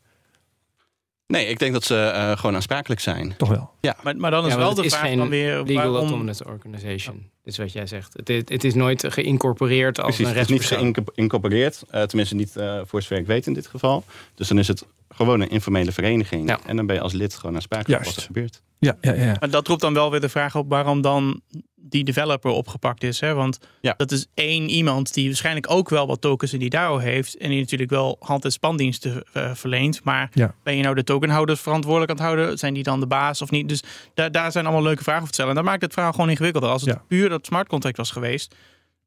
Nee, 1.32 1.46
ik 1.46 1.58
denk 1.58 1.72
dat 1.72 1.84
ze 1.84 2.12
uh, 2.14 2.36
gewoon 2.36 2.54
aansprakelijk 2.54 3.00
zijn. 3.00 3.34
Toch 3.36 3.48
wel? 3.48 3.70
Ja. 3.80 3.96
Maar, 4.02 4.16
maar 4.16 4.30
dan 4.30 4.46
is 4.46 4.54
wel 4.54 4.74
de 4.74 4.90
vraag 4.90 5.14
dan 5.14 5.28
weer... 5.28 5.62
Legal 5.62 5.74
waarom... 5.74 5.94
Autonomous 5.94 6.42
Organization. 6.42 7.16
Ja. 7.16 7.22
Dit 7.22 7.52
is 7.52 7.58
wat 7.58 7.72
jij 7.72 7.86
zegt. 7.86 8.20
Het, 8.24 8.48
het 8.48 8.64
is 8.64 8.74
nooit 8.74 9.04
geïncorporeerd 9.08 10.00
als 10.00 10.06
Precies, 10.06 10.26
een 10.26 10.32
rechtspersoon. 10.32 10.86
Het 10.86 10.96
is 10.96 11.02
niet 11.02 11.10
geïncorporeerd. 11.14 11.82
Uh, 11.94 12.02
tenminste 12.02 12.34
niet 12.34 12.54
uh, 12.56 12.80
voor 12.84 13.02
zover 13.02 13.16
ik 13.16 13.26
weet 13.26 13.46
in 13.46 13.52
dit 13.52 13.66
geval. 13.66 14.04
Dus 14.34 14.48
dan 14.48 14.58
is 14.58 14.68
het 14.68 14.86
gewoon 15.08 15.40
een 15.40 15.50
informele 15.50 15.92
vereniging. 15.92 16.48
Ja. 16.48 16.58
En 16.66 16.76
dan 16.76 16.86
ben 16.86 16.96
je 16.96 17.02
als 17.02 17.12
lid 17.12 17.34
gewoon 17.34 17.54
aansprakelijk 17.54 18.04
voor 18.04 18.12
wat 18.12 18.20
er 18.20 18.26
gebeurt. 18.26 18.62
Ja, 18.78 18.96
ja, 19.00 19.12
ja. 19.12 19.36
Maar 19.40 19.50
dat 19.50 19.66
roept 19.66 19.80
dan 19.80 19.94
wel 19.94 20.10
weer 20.10 20.20
de 20.20 20.28
vraag 20.28 20.56
op 20.56 20.68
waarom 20.68 21.00
dan 21.00 21.40
die 21.80 22.04
developer 22.04 22.50
opgepakt 22.50 23.02
is. 23.02 23.20
Hè? 23.20 23.34
Want 23.34 23.58
ja. 23.80 23.94
dat 23.96 24.10
is 24.10 24.26
één 24.34 24.68
iemand 24.68 25.14
die 25.14 25.26
waarschijnlijk 25.26 25.70
ook 25.70 25.88
wel 25.88 26.06
wat 26.06 26.20
tokens 26.20 26.52
in 26.52 26.58
die 26.58 26.70
DAO 26.70 26.98
heeft. 26.98 27.36
En 27.36 27.50
die 27.50 27.60
natuurlijk 27.60 27.90
wel 27.90 28.16
hand- 28.20 28.44
en 28.44 28.52
spandiensten 28.52 29.22
uh, 29.34 29.50
verleent. 29.54 30.04
Maar 30.04 30.30
ja. 30.32 30.54
ben 30.62 30.76
je 30.76 30.82
nou 30.82 30.94
de 30.94 31.04
tokenhouders 31.04 31.60
verantwoordelijk 31.60 32.10
aan 32.10 32.16
het 32.16 32.26
houden? 32.26 32.58
Zijn 32.58 32.74
die 32.74 32.82
dan 32.82 33.00
de 33.00 33.06
baas 33.06 33.42
of 33.42 33.50
niet? 33.50 33.68
Dus 33.68 33.82
daar, 34.14 34.32
daar 34.32 34.52
zijn 34.52 34.64
allemaal 34.64 34.82
leuke 34.82 35.02
vragen 35.02 35.22
over 35.22 35.34
te 35.34 35.40
stellen. 35.40 35.56
En 35.56 35.62
dat 35.62 35.70
maakt 35.70 35.82
het 35.82 35.92
verhaal 35.92 36.12
gewoon 36.12 36.30
ingewikkelder. 36.30 36.70
Als 36.70 36.82
het 36.82 37.06
puur 37.06 37.28
dat 37.28 37.46
smart 37.46 37.68
contract 37.68 37.96
was 37.96 38.10
geweest 38.10 38.54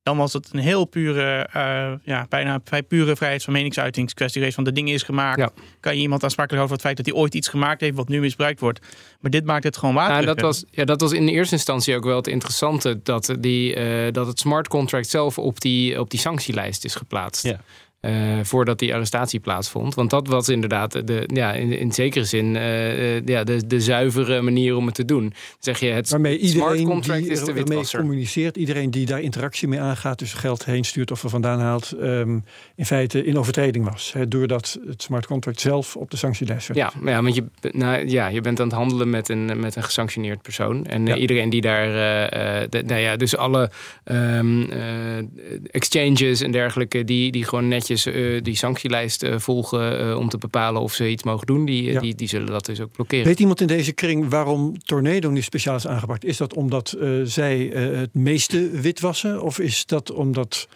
dan 0.04 0.18
was 0.18 0.34
het 0.34 0.50
een 0.52 0.60
heel 0.60 0.86
pure, 0.86 1.50
uh, 1.56 1.92
ja, 2.04 2.26
bijna 2.30 2.60
vrij 2.64 2.84
pure 2.84 3.16
vrijheid 3.16 3.44
van 3.44 3.54
meningsuitingskwestie 3.54 4.38
geweest. 4.40 4.56
Van 4.56 4.64
de 4.64 4.72
dingen 4.72 4.94
is 4.94 5.04
gemaakt. 5.04 5.52
Kan 5.80 5.96
je 5.96 6.02
iemand 6.02 6.24
aansprakelijk 6.24 6.64
over 6.64 6.76
het 6.76 6.86
feit 6.86 6.98
dat 6.98 7.06
hij 7.06 7.16
ooit 7.16 7.34
iets 7.34 7.48
gemaakt 7.48 7.82
heeft 7.82 7.96
wat 7.96 8.08
nu 8.08 8.20
misbruikt 8.20 8.60
wordt. 8.60 8.80
Maar 9.20 9.32
dit 9.32 9.46
maakt 9.46 9.64
het 9.64 9.78
gewoon 9.78 9.96
water. 9.96 10.14
Nou, 10.14 10.26
dat, 10.26 10.42
was, 10.42 10.64
ja, 10.72 10.86
dat 10.86 11.02
was 11.02 11.12
in 11.12 11.26
de 11.26 11.32
eerste 11.32 11.56
instantie 11.56 11.96
ook 11.96 12.04
wel 12.04 12.16
het 12.16 12.28
interessante. 12.28 13.00
Dat, 13.04 13.36
die, 13.40 13.76
uh, 13.76 14.12
dat 14.12 14.28
het 14.28 14.40
smart 14.40 14.68
contract 14.68 15.10
zelf 15.10 15.38
op 15.38 15.62
die, 15.62 16.00
op 16.00 16.10
die 16.10 16.20
sanctielijst 16.20 16.86
is 16.86 16.96
geplaatst. 16.96 17.44
Ja. 17.44 17.60
Uh, 18.08 18.40
voordat 18.44 18.80
die 18.80 18.94
arrestatie 18.94 19.40
plaatsvond. 19.40 19.96
Want 19.96 20.10
dat 20.10 20.28
was 20.28 20.50
inderdaad 20.50 21.08
de, 21.08 21.24
ja, 21.34 21.54
in, 21.54 21.78
in 21.78 21.92
zekere 21.92 22.26
zin 22.26 22.56
uh, 22.56 23.26
ja, 23.26 23.44
de, 23.44 23.68
de 23.68 23.82
zuivere 23.82 24.42
manier 24.42 24.76
om 24.76 24.86
het 24.86 24.96
te 24.96 25.06
doen. 25.06 25.34
zeg 25.60 25.80
je, 25.80 25.88
het 25.88 26.10
waarmee 26.10 26.38
iedereen 26.38 26.78
smart 26.78 26.90
contract 26.90 27.24
die 27.24 27.32
is 27.32 27.44
de 27.44 27.54
witwasser. 27.54 28.00
communiceert, 28.00 28.58
iedereen 28.58 28.92
die 28.92 29.06
daar 29.06 29.22
interactie 29.22 29.68
mee 29.68 29.80
aangaat, 29.80 30.20
dus 30.20 30.34
geld 30.34 30.66
heen 30.66 30.84
stuurt 30.84 31.12
of 31.12 31.24
er 31.24 31.30
vandaan 31.30 31.60
haalt, 31.60 31.94
um, 32.02 32.44
in 32.76 32.86
feite 32.86 33.26
in 33.26 33.38
overtreding 33.38 33.90
was. 33.92 34.14
Hè, 34.14 34.28
doordat 34.28 34.80
het 34.88 35.02
smart 35.02 35.26
contract 35.26 35.60
zelf 35.60 35.96
op 35.96 36.12
de 36.12 36.18
sanctielijst 36.18 36.68
werd. 36.68 36.80
Ja, 36.80 37.12
ja 37.12 37.22
want 37.22 37.36
je, 37.36 37.44
nou, 37.72 38.08
ja, 38.08 38.28
je 38.28 38.42
bent 38.42 38.60
aan 38.60 38.68
het 38.68 38.76
handelen 38.76 39.10
met 39.10 39.30
een, 39.30 39.60
met 39.60 39.76
een 39.76 39.84
gesanctioneerd 39.84 40.42
persoon. 40.42 40.86
En 40.86 41.06
ja. 41.06 41.16
iedereen 41.16 41.50
die 41.50 41.62
daar, 41.62 41.88
de, 42.70 42.84
nou 42.86 43.02
ja, 43.02 43.16
dus 43.16 43.38
alle 43.38 43.72
um, 44.06 44.70
exchanges 45.72 46.42
en 46.42 46.52
dergelijke, 46.52 47.04
die, 47.04 47.32
die 47.32 47.46
gewoon 47.46 47.68
netjes 47.68 47.90
uh, 47.92 48.42
die 48.42 48.56
sanctielijst 48.56 49.24
uh, 49.24 49.40
volgen 49.40 50.08
uh, 50.08 50.18
om 50.18 50.30
te 50.30 50.38
bepalen 50.38 50.82
of 50.82 50.94
ze 50.94 51.10
iets 51.10 51.24
mogen 51.24 51.48
doen, 51.48 51.66
die, 51.66 51.92
ja. 51.92 52.00
die, 52.00 52.16
die 52.16 52.28
zullen 52.28 52.48
dat 52.48 52.66
dus 52.66 52.80
ook 52.80 52.92
blokkeren. 52.92 53.26
Weet 53.26 53.40
iemand 53.40 53.62
in 53.62 53.68
deze 53.68 53.92
kring 53.92 54.30
waarom 54.30 54.78
Tornado 54.78 55.30
nu 55.30 55.42
speciaal 55.42 55.76
is 55.76 55.88
aangepakt? 55.88 56.26
Is 56.26 56.38
dat 56.38 56.54
omdat 56.54 56.98
zij 57.24 57.60
het 57.74 58.14
meeste 58.14 58.70
witwassen? 58.70 59.42
Of 59.42 59.60
is 59.60 59.86
dat 59.86 60.12
omdat 60.12 60.68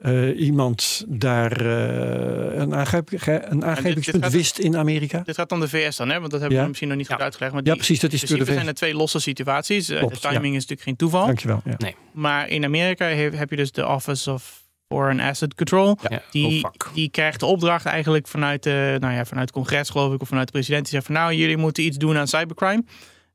uh, 0.00 0.40
iemand 0.40 1.04
daar 1.08 1.62
uh, 1.62 2.58
een, 2.58 2.74
aangrijp, 2.74 3.10
een 3.26 3.64
aangrijpingspunt 3.64 4.30
wist 4.30 4.58
in 4.58 4.76
Amerika? 4.76 5.22
Dit 5.24 5.34
gaat 5.34 5.52
om 5.52 5.60
de 5.60 5.68
VS 5.68 5.96
dan, 5.96 6.08
hè? 6.08 6.18
want 6.18 6.30
dat 6.30 6.40
hebben 6.40 6.56
ja. 6.56 6.62
we 6.62 6.68
misschien 6.68 6.88
nog 6.88 6.98
niet 6.98 7.08
goed 7.08 7.20
uitgelegd. 7.20 7.52
Maar 7.52 7.62
die, 7.62 7.72
ja, 7.72 7.78
precies, 7.78 8.00
dat 8.00 8.12
is 8.12 8.20
dus 8.20 8.46
zijn 8.46 8.66
er 8.66 8.74
twee 8.74 8.94
losse 8.94 9.20
situaties. 9.20 9.86
Klopt, 9.86 10.22
de 10.22 10.28
timing 10.28 10.46
is 10.46 10.52
natuurlijk 10.52 10.82
geen 10.82 10.96
toeval. 10.96 11.26
Dankjewel. 11.26 11.60
Ja. 11.64 11.74
Nee. 11.78 11.94
Maar 12.12 12.48
in 12.48 12.64
Amerika 12.64 13.06
heb, 13.06 13.36
heb 13.36 13.50
je 13.50 13.56
dus 13.56 13.72
de 13.72 13.86
Office 13.86 14.32
of 14.32 14.64
voor 14.88 15.10
een 15.10 15.20
asset 15.20 15.54
control. 15.54 15.98
Ja. 16.08 16.22
Die, 16.30 16.64
Oh, 16.64 16.94
die 16.94 17.10
krijgt 17.10 17.40
de 17.40 17.46
opdracht 17.46 17.84
eigenlijk 17.84 18.28
vanuit, 18.28 18.62
de, 18.62 18.96
nou 19.00 19.14
ja, 19.14 19.24
vanuit 19.24 19.46
het 19.46 19.56
congres, 19.56 19.90
geloof 19.90 20.14
ik, 20.14 20.20
of 20.20 20.28
vanuit 20.28 20.46
de 20.46 20.52
president. 20.52 20.82
Die 20.82 20.92
zegt 20.92 21.06
van 21.06 21.14
nou, 21.14 21.34
jullie 21.34 21.56
moeten 21.56 21.84
iets 21.84 21.96
doen 21.96 22.16
aan 22.16 22.28
cybercrime. 22.28 22.84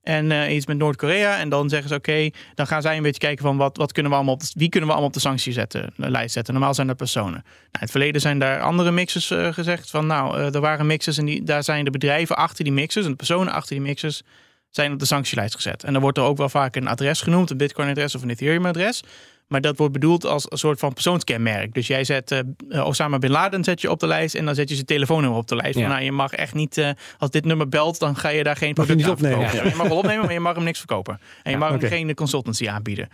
En 0.02 0.32
uh, 0.32 0.56
iets 0.56 0.66
met 0.66 0.78
Noord-Korea. 0.78 1.38
En 1.38 1.50
dan 1.50 1.70
zeggen 1.70 1.90
ze 1.90 1.96
oké, 1.96 2.30
dan 2.56 2.68
gaan 2.68 2.82
zij 2.82 2.98
een 2.98 3.04
beetje 3.04 3.20
kijken 3.20 3.46
van 3.46 3.58
wat, 3.58 3.78
wat 3.78 3.92
kunnen 3.92 4.12
we 4.12 4.18
allemaal 4.18 4.36
op 4.36 4.42
de, 4.42 4.52
wie 4.54 4.70
kunnen 4.70 4.90
we 4.90 4.96
allemaal 4.96 5.10
op 5.10 5.16
de 5.22 5.28
sanctie 5.28 5.54
zetten, 5.54 5.94
de 5.96 6.10
lijst 6.10 6.34
zetten. 6.34 6.54
Normaal 6.54 6.74
zijn 6.74 6.88
dat 6.88 6.98
personen. 6.98 7.32
Nou, 7.32 7.44
in 7.72 7.80
het 7.80 7.92
verleden 7.92 8.22
zijn 8.22 8.40
daar 8.40 8.62
andere 8.62 8.92
mixers 8.92 9.32
uh, 9.32 9.54
gezegd 9.54 9.90
van 9.90 10.08
nou, 10.08 10.38
uh, 10.38 10.56
er 10.56 10.62
waren 10.62 10.86
mixers 10.86 11.18
en 11.18 11.26
die, 11.26 11.44
daar 11.44 11.64
zijn 11.64 11.86
de 11.86 11.92
bedrijven 11.92 12.36
achter 12.36 12.64
die 12.64 12.74
mixers 12.74 13.06
en 13.06 13.12
de 13.12 13.18
personen 13.18 13.54
achter 13.54 13.76
die 13.76 13.86
mixers 13.86 14.22
zijn 14.70 14.94
op 14.94 15.00
de 15.00 15.06
sanctielijst 15.06 15.56
gezet. 15.56 15.84
En 15.84 15.94
dan 15.94 16.02
wordt 16.02 16.18
er 16.18 16.24
ook 16.24 16.38
wel 16.38 16.50
vaak 16.50 16.76
een 16.76 16.88
adres 16.88 17.22
genoemd, 17.22 17.50
een 17.50 17.58
Bitcoin-adres 17.58 18.16
of 18.16 18.22
een 18.22 18.30
Ethereum-adres. 18.30 19.04
Maar 19.52 19.62
dat 19.62 19.78
wordt 19.78 19.94
bedoeld 19.94 20.26
als 20.26 20.46
een 20.52 20.58
soort 20.58 20.80
van 20.80 20.94
persoonskenmerk. 20.94 21.74
Dus 21.74 21.88
jij 21.88 22.04
zet 22.04 22.44
uh, 22.70 22.86
Osama 22.86 23.18
Bin 23.18 23.32
Laden 23.32 23.64
zet 23.64 23.82
je 23.82 23.92
op 23.92 24.00
de 24.00 24.08
lijst 24.08 24.36
en 24.36 24.46
dan 24.46 24.56
zet 24.56 24.70
je 24.70 24.76
zijn 24.76 24.86
telefoonnummer 24.86 25.40
op 25.40 25.48
de 25.48 25.56
lijst. 25.56 25.76
Ja. 25.76 25.82
Van, 25.82 25.92
nou, 25.92 26.04
je 26.04 26.12
mag 26.12 26.32
echt 26.32 26.54
niet, 26.54 26.78
uh, 26.78 26.90
als 27.18 27.30
dit 27.30 27.46
nummer 27.46 27.70
belt, 27.70 28.00
dan 28.00 28.16
ga 28.16 28.30
je 28.30 28.44
daar 28.44 28.56
geen 28.56 28.74
Mag 28.76 28.88
je 28.88 28.96
product 28.96 29.22
niet 29.22 29.30
aan 29.30 29.32
opnemen. 29.32 29.50
verkopen. 29.50 29.66
Ja, 29.66 29.72
je 29.72 29.78
mag 29.78 29.88
wel 29.88 29.98
opnemen, 29.98 30.26
maar 30.26 30.34
je 30.34 30.40
mag 30.40 30.56
hem 30.56 30.64
niks 30.64 30.78
verkopen. 30.78 31.20
En 31.44 31.52
je 31.52 31.58
mag 31.58 31.70
hem 31.70 31.80
geen 31.80 32.14
consultancy 32.14 32.70
aanbieden. 32.70 33.10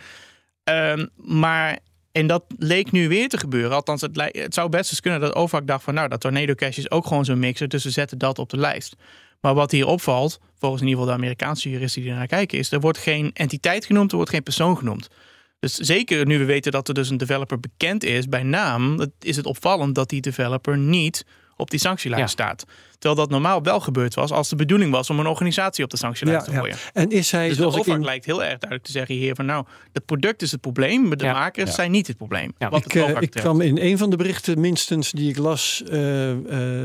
Um, 0.63 1.09
maar 1.15 1.79
en 2.11 2.27
dat 2.27 2.43
leek 2.57 2.91
nu 2.91 3.07
weer 3.07 3.29
te 3.29 3.37
gebeuren. 3.37 3.71
Althans, 3.71 4.01
het, 4.01 4.29
het 4.31 4.53
zou 4.53 4.69
best 4.69 4.89
eens 4.89 4.99
kunnen 4.99 5.19
dat 5.19 5.35
OVAC 5.35 5.67
dacht 5.67 5.83
van... 5.83 5.93
nou, 5.93 6.07
dat 6.07 6.21
Tornado 6.21 6.53
Cash 6.53 6.77
is 6.77 6.91
ook 6.91 7.07
gewoon 7.07 7.25
zo'n 7.25 7.39
mixer, 7.39 7.67
dus 7.67 7.83
we 7.83 7.89
zetten 7.89 8.17
dat 8.17 8.39
op 8.39 8.49
de 8.49 8.57
lijst. 8.57 8.95
Maar 9.41 9.53
wat 9.53 9.71
hier 9.71 9.87
opvalt, 9.87 10.39
volgens 10.59 10.81
in 10.81 10.87
ieder 10.87 11.01
geval 11.03 11.17
de 11.17 11.23
Amerikaanse 11.23 11.69
juristen 11.69 12.01
die 12.01 12.11
er 12.11 12.17
naar 12.17 12.27
kijken... 12.27 12.57
is 12.57 12.71
er 12.71 12.79
wordt 12.79 12.97
geen 12.97 13.31
entiteit 13.33 13.85
genoemd, 13.85 14.09
er 14.09 14.15
wordt 14.15 14.31
geen 14.31 14.43
persoon 14.43 14.77
genoemd. 14.77 15.07
Dus 15.59 15.73
zeker 15.73 16.25
nu 16.25 16.37
we 16.37 16.45
weten 16.45 16.71
dat 16.71 16.87
er 16.87 16.93
dus 16.93 17.09
een 17.09 17.17
developer 17.17 17.59
bekend 17.59 18.03
is 18.03 18.27
bij 18.29 18.43
naam... 18.43 18.97
dat 18.97 19.09
is 19.19 19.35
het 19.35 19.45
opvallend 19.45 19.95
dat 19.95 20.09
die 20.09 20.21
developer 20.21 20.77
niet 20.77 21.25
op 21.55 21.69
die 21.69 21.79
sanctielijst 21.79 22.21
Ja. 22.23 22.27
staat. 22.27 22.65
Terwijl 22.91 23.15
dat 23.15 23.29
normaal 23.29 23.63
wel 23.63 23.79
gebeurd 23.79 24.13
was 24.13 24.31
als 24.31 24.49
de 24.49 24.55
bedoeling 24.55 24.91
was... 24.91 25.09
om 25.09 25.19
een 25.19 25.27
organisatie 25.27 25.83
op 25.83 25.89
de 25.89 25.97
sanctielijst 25.97 26.39
Ja, 26.39 26.45
te 26.45 26.51
ja. 26.51 26.57
gooien. 26.59 26.77
En 26.93 27.09
is 27.11 27.31
hij, 27.31 27.47
Dus 27.47 27.55
de 27.57 27.61
zoals 27.61 27.77
OVAC 27.77 27.95
in, 27.95 28.03
lijkt 28.03 28.25
heel 28.25 28.39
erg 28.43 28.49
duidelijk 28.49 28.83
te 28.83 28.91
zeggen 28.91 29.15
hier 29.15 29.35
van 29.35 29.45
nou, 29.45 29.65
het 29.93 30.05
product 30.05 30.41
is 30.41 30.51
het 30.51 30.61
probleem, 30.61 31.07
maar 31.07 31.17
de 31.17 31.23
Ja. 31.25 31.33
makers 31.33 31.69
Ja. 31.69 31.75
zijn 31.75 31.91
niet 31.91 32.07
het 32.07 32.17
probleem. 32.17 32.53
Ja. 32.57 32.69
Wat 32.69 32.85
ik, 32.85 32.91
het 32.91 33.15
eh, 33.15 33.21
ik 33.21 33.31
kwam 33.31 33.61
in 33.61 33.77
een 33.77 33.97
van 33.97 34.09
de 34.09 34.15
berichten 34.15 34.59
minstens 34.59 35.11
die 35.11 35.29
ik 35.29 35.37
las... 35.37 35.83
eh 35.89 36.31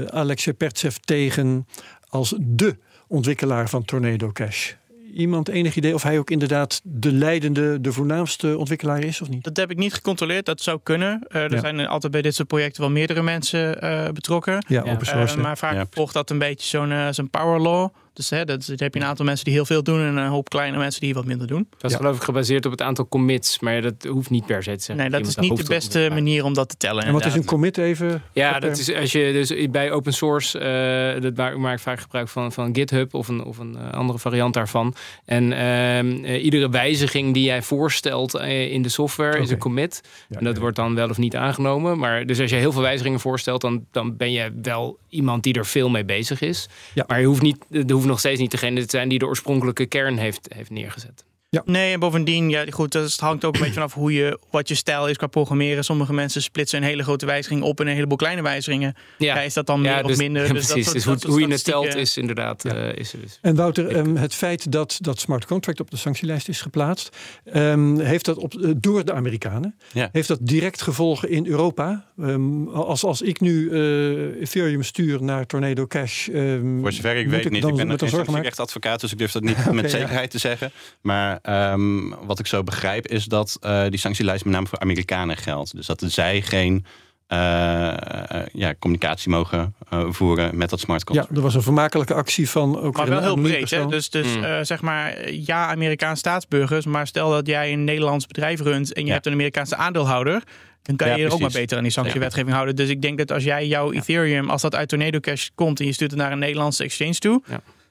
eh 0.00 0.07
Alex 0.07 0.49
Pertsev 0.57 0.97
tegen 0.97 1.67
als 2.09 2.35
de 2.41 2.76
ontwikkelaar 3.09 3.69
van 3.69 3.85
Tornado 3.85 4.33
Cash. 4.33 4.73
Iemand 5.12 5.49
enig 5.49 5.76
idee 5.76 5.95
of 5.95 6.02
hij 6.02 6.19
ook 6.19 6.31
inderdaad 6.31 6.81
de 6.85 7.12
leidende, 7.12 7.81
de 7.81 7.92
voornaamste 7.92 8.59
ontwikkelaar 8.59 9.04
is 9.04 9.21
of 9.21 9.28
niet? 9.28 9.45
Dat 9.45 9.57
heb 9.57 9.71
ik 9.71 9.76
niet 9.76 9.95
gecontroleerd, 9.95 10.47
dat 10.47 10.61
zou 10.61 10.81
kunnen. 10.83 11.25
Eh, 11.28 11.42
er 11.42 11.52
Ja. 11.52 11.61
zijn 11.61 11.87
altijd 11.87 12.12
bij 12.12 12.23
dit 12.23 12.35
soort 12.35 12.49
projecten 12.49 12.81
wel 12.83 12.90
meerdere 12.90 13.23
mensen 13.23 13.81
eh, 13.81 14.09
betrokken. 14.12 14.64
Ja, 14.69 14.81
open 14.81 15.00
Eh, 15.00 15.07
source. 15.14 15.38
maar 15.38 15.59
vaak 15.59 15.75
Ja. 15.75 15.87
volgt 15.90 16.14
dat 16.14 16.31
een 16.31 16.38
beetje 16.38 16.66
zo'n 16.69 17.14
zo'n 17.14 17.31
power 17.31 17.61
law. 17.61 17.88
Dus 18.12 18.31
hè, 18.31 18.45
dat, 18.45 18.66
heb 18.76 18.95
je 18.95 19.00
een 19.00 19.07
aantal 19.07 19.25
mensen 19.25 19.45
die 19.45 19.54
heel 19.54 19.64
veel 19.64 19.83
doen 19.83 20.00
en 20.00 20.16
een 20.16 20.28
hoop 20.28 20.49
kleine 20.49 20.78
mensen 20.78 21.00
die 21.00 21.14
wat 21.14 21.25
minder 21.25 21.47
doen. 21.47 21.66
Dat 21.71 21.85
is 21.85 21.90
Ja. 21.90 21.97
geloof 21.97 22.16
ik 22.16 22.23
gebaseerd 22.23 22.64
op 22.64 22.71
het 22.71 22.83
aantal 22.83 23.09
commits. 23.09 23.61
Maar 23.61 23.83
dat 23.83 23.95
hoeft 24.09 24.31
niet 24.31 24.47
per 24.47 24.62
se 24.62 24.76
te 24.76 24.83
zeggen. 24.85 24.97
Nee, 25.11 25.21
dat 25.21 25.28
is 25.28 25.37
niet 25.37 25.57
de 25.57 25.64
beste 25.64 26.09
manier 26.12 26.44
om 26.44 26.55
dat 26.55 26.68
te 26.68 26.77
tellen. 26.77 27.05
en 27.05 27.12
wat 27.12 27.25
is 27.25 27.35
een 27.35 27.44
commit 27.44 27.79
even? 27.79 28.22
Ja, 28.33 28.61
dat 28.61 28.79
is 28.79 28.94
als 28.94 29.12
je 29.12 29.33
dus 29.33 29.70
bij 29.70 29.90
open 29.90 30.12
source, 30.12 30.59
eh 30.59 31.22
dat 31.22 31.37
maak, 31.37 31.57
maak 31.57 31.75
ik 31.75 31.81
vaak 31.81 32.01
gebruik 32.01 32.29
van, 32.29 32.53
van 32.53 32.75
GitHub 32.75 33.14
of 33.14 33.29
een, 33.29 33.44
of 33.44 33.59
een 33.59 33.77
eh, 33.77 33.90
andere 33.90 34.18
variant 34.18 34.55
daarvan. 34.55 34.94
En 35.25 35.53
ehm, 35.53 36.25
eh, 36.25 36.44
iedere 36.44 36.68
wijziging 36.68 37.35
die 37.35 37.44
jij 37.44 37.62
voorstelt 37.62 38.35
eh, 38.35 38.72
in 38.72 38.83
de 38.83 38.88
software 38.88 39.38
is 39.38 39.51
een 39.51 39.59
commit. 39.59 40.01
Ja, 40.29 40.38
en 40.38 40.44
dat 40.44 40.55
ja. 40.55 40.61
wordt 40.61 40.77
dan 40.77 40.94
wel 40.94 41.09
of 41.09 41.18
niet 41.18 41.37
aangenomen. 41.37 41.98
Maar 41.98 42.27
dus 42.27 42.40
als 42.40 42.51
je 42.51 42.57
heel 42.57 42.72
veel 42.72 42.83
wijzigingen 42.83 43.20
voorstelt, 43.20 43.61
dan, 43.61 43.87
dan 43.90 44.16
ben 44.16 44.33
je 44.33 44.53
wel 44.62 44.98
iemand 45.12 45.42
die 45.42 45.55
er 45.55 45.66
veel 45.66 45.88
mee 45.88 46.05
bezig 46.05 46.40
is. 46.40 46.68
Ja. 46.94 47.05
Maar 47.07 47.20
je 47.20 47.27
hoeft, 47.27 47.42
niet, 47.42 47.64
er 47.70 47.92
hoeft 47.92 48.07
nog 48.07 48.18
steeds 48.18 48.40
niet 48.40 48.51
degene 48.51 48.81
te 48.81 48.87
zijn 48.90 49.09
die 49.09 49.18
de 49.18 49.27
oorspronkelijke 49.27 49.87
kern 49.87 50.16
heeft, 50.16 50.48
heeft 50.55 50.70
neergezet. 50.70 51.25
Nee, 51.65 51.93
en 51.93 52.01
bovendien, 52.01 52.51
ja, 52.51 52.65
goed, 52.71 52.93
dat 52.93 53.05
is- 53.05 53.12
het 53.12 53.21
hangt 53.21 53.45
ook 53.45 53.55
een 53.55 53.59
beetje 53.61 53.75
vanaf 53.75 53.95
hoe 53.95 54.12
je, 54.12 54.38
wat 54.51 54.69
je 54.69 54.75
stijl 54.75 55.09
is 55.09 55.17
qua 55.17 55.27
programmeren. 55.27 55.85
Sommige 55.85 56.12
mensen 56.12 56.43
splitsen 56.43 56.79
een 56.79 56.85
hele 56.88 57.03
grote 57.03 57.27
wijziging 57.27 57.62
op 57.62 57.81
in 57.81 57.87
een 57.87 57.95
heleboel 57.95 58.17
kleine 58.17 58.43
wijzigingen. 58.43 58.95
Ja, 59.19 59.41
is 59.41 59.55
dat 59.55 59.67
dan 59.67 59.81
meer 59.81 60.05
of 60.05 60.17
minder? 60.17 60.47
ja, 60.47 60.53
Dus 60.53 60.67
dat 60.67 60.73
precies. 60.75 60.93
dus 60.93 61.05
dat 61.05 61.23
hoe, 61.23 61.31
hoe 61.33 61.41
je 61.41 61.49
het 61.53 61.65
telt 61.65 61.95
is 61.95 62.17
inderdaad 62.17 62.65
eh, 62.65 62.93
is 62.95 63.12
er 63.12 63.21
dus. 63.21 63.38
En 63.43 63.55
Wouter, 63.57 63.87
ehm, 63.88 64.17
het 64.17 64.35
feit 64.35 64.73
dat 64.73 64.97
dat 65.01 65.21
smart 65.21 65.47
contract 65.47 65.81
op 65.81 65.91
de 65.91 65.97
sanctielijst 65.97 66.49
is 66.49 66.61
geplaatst, 66.61 67.17
ehm, 67.45 67.99
heeft 67.99 68.25
dat 68.25 68.37
op, 68.37 68.55
eh, 68.55 68.71
door 68.77 69.05
de 69.05 69.12
Amerikanen, 69.12 69.75
Ja. 69.93 70.09
heeft 70.12 70.29
dat 70.29 70.38
direct 70.43 70.83
gevolgen 70.83 71.31
in 71.31 71.47
Europa? 71.47 72.07
Ehm, 72.19 72.69
als, 72.69 73.05
als 73.05 73.23
ik 73.23 73.41
nu 73.41 73.71
eh, 73.71 74.41
Ethereum 74.41 74.83
stuur 74.83 75.23
naar 75.23 75.47
Tornado 75.47 75.87
Cash, 75.87 76.29
ehm, 76.29 76.81
Voor 76.81 76.93
zover 76.93 77.17
ik 77.17 77.29
weet 77.29 77.51
niet. 77.51 77.62
dan 77.62 77.71
Ik 77.71 77.77
ben 77.77 77.91
een 77.91 78.33
maken? 78.33 78.57
advocaat, 78.57 79.01
dus 79.01 79.12
ik 79.12 79.19
durf 79.19 79.33
dat 79.33 79.43
niet 79.43 79.71
met 79.73 79.85
ja. 79.85 79.91
zekerheid 79.99 80.31
te 80.31 80.38
zeggen. 80.38 80.73
Maar 81.01 81.41
ehm, 81.42 82.09
wat 82.26 82.38
ik 82.38 82.46
zo 82.46 82.62
begrijp 82.62 83.07
is 83.07 83.24
dat 83.24 83.57
eh, 83.61 83.85
die 83.88 83.98
sanctielijst 83.98 84.44
met 84.44 84.55
name 84.55 84.66
voor 84.66 84.78
Amerikanen 84.78 85.37
geldt. 85.37 85.76
Dus 85.76 85.87
dat 85.87 86.02
zij 86.07 86.42
geen 86.42 86.85
eh, 87.26 87.88
eh, 87.88 88.46
ja, 88.52 88.74
communicatie 88.78 89.31
mogen 89.31 89.74
voeren 90.09 90.57
met 90.57 90.70
dat 90.70 90.81
smart 90.81 91.00
Ja, 91.00 91.05
contract. 91.07 91.37
er 91.37 91.42
was 91.42 91.55
een 91.55 91.62
vermakelijke 91.62 92.14
actie 92.14 92.50
van 92.50 92.81
ook 92.81 92.96
Maar 92.96 93.09
wel 93.09 93.16
een 93.18 93.24
heel 93.24 93.35
breed. 93.37 93.70
Hè? 93.70 93.87
Dus, 93.87 94.11
dus 94.11 94.37
Mm. 94.37 94.44
eh, 94.44 94.59
zeg 94.62 94.81
maar, 94.81 95.31
ja, 95.31 95.66
Amerikaans 95.70 96.18
staatsburgers. 96.18 96.85
Maar 96.87 97.07
stel 97.07 97.31
dat 97.31 97.46
jij 97.46 97.72
een 97.72 97.85
Nederlands 97.85 98.26
bedrijf 98.26 98.61
runt 98.61 98.92
en 98.92 99.00
je 99.02 99.07
Ja. 99.07 99.12
hebt 99.12 99.26
een 99.26 99.33
Amerikaanse 99.33 99.76
aandeelhouder. 99.76 100.42
Dan 100.83 100.96
kan 100.96 101.07
Ja, 101.09 101.12
je 101.14 101.20
je 101.20 101.26
er 101.26 101.33
ook 101.33 101.40
maar 101.40 101.50
beter 101.50 101.76
aan 101.76 101.83
die 101.83 101.92
sanctiewetgeving 101.92 102.52
houden. 102.52 102.76
Dus 102.76 102.88
ik 102.88 103.02
denk 103.02 103.18
dat 103.18 103.33
als 103.33 103.44
jij 103.44 103.66
jouw 103.66 103.92
Ethereum, 103.92 104.50
als 104.50 104.62
dat 104.62 104.74
uit 104.74 104.88
Tornado 104.88 105.20
Cash 105.20 105.48
komt 105.55 105.81
en 105.81 105.87
je 105.87 105.92
stuurt 105.92 106.11
het 106.11 106.20
naar 106.20 106.33
een 106.33 106.38
Nederlandse 106.38 106.85
exchange 106.85 107.14
toe. 107.18 107.42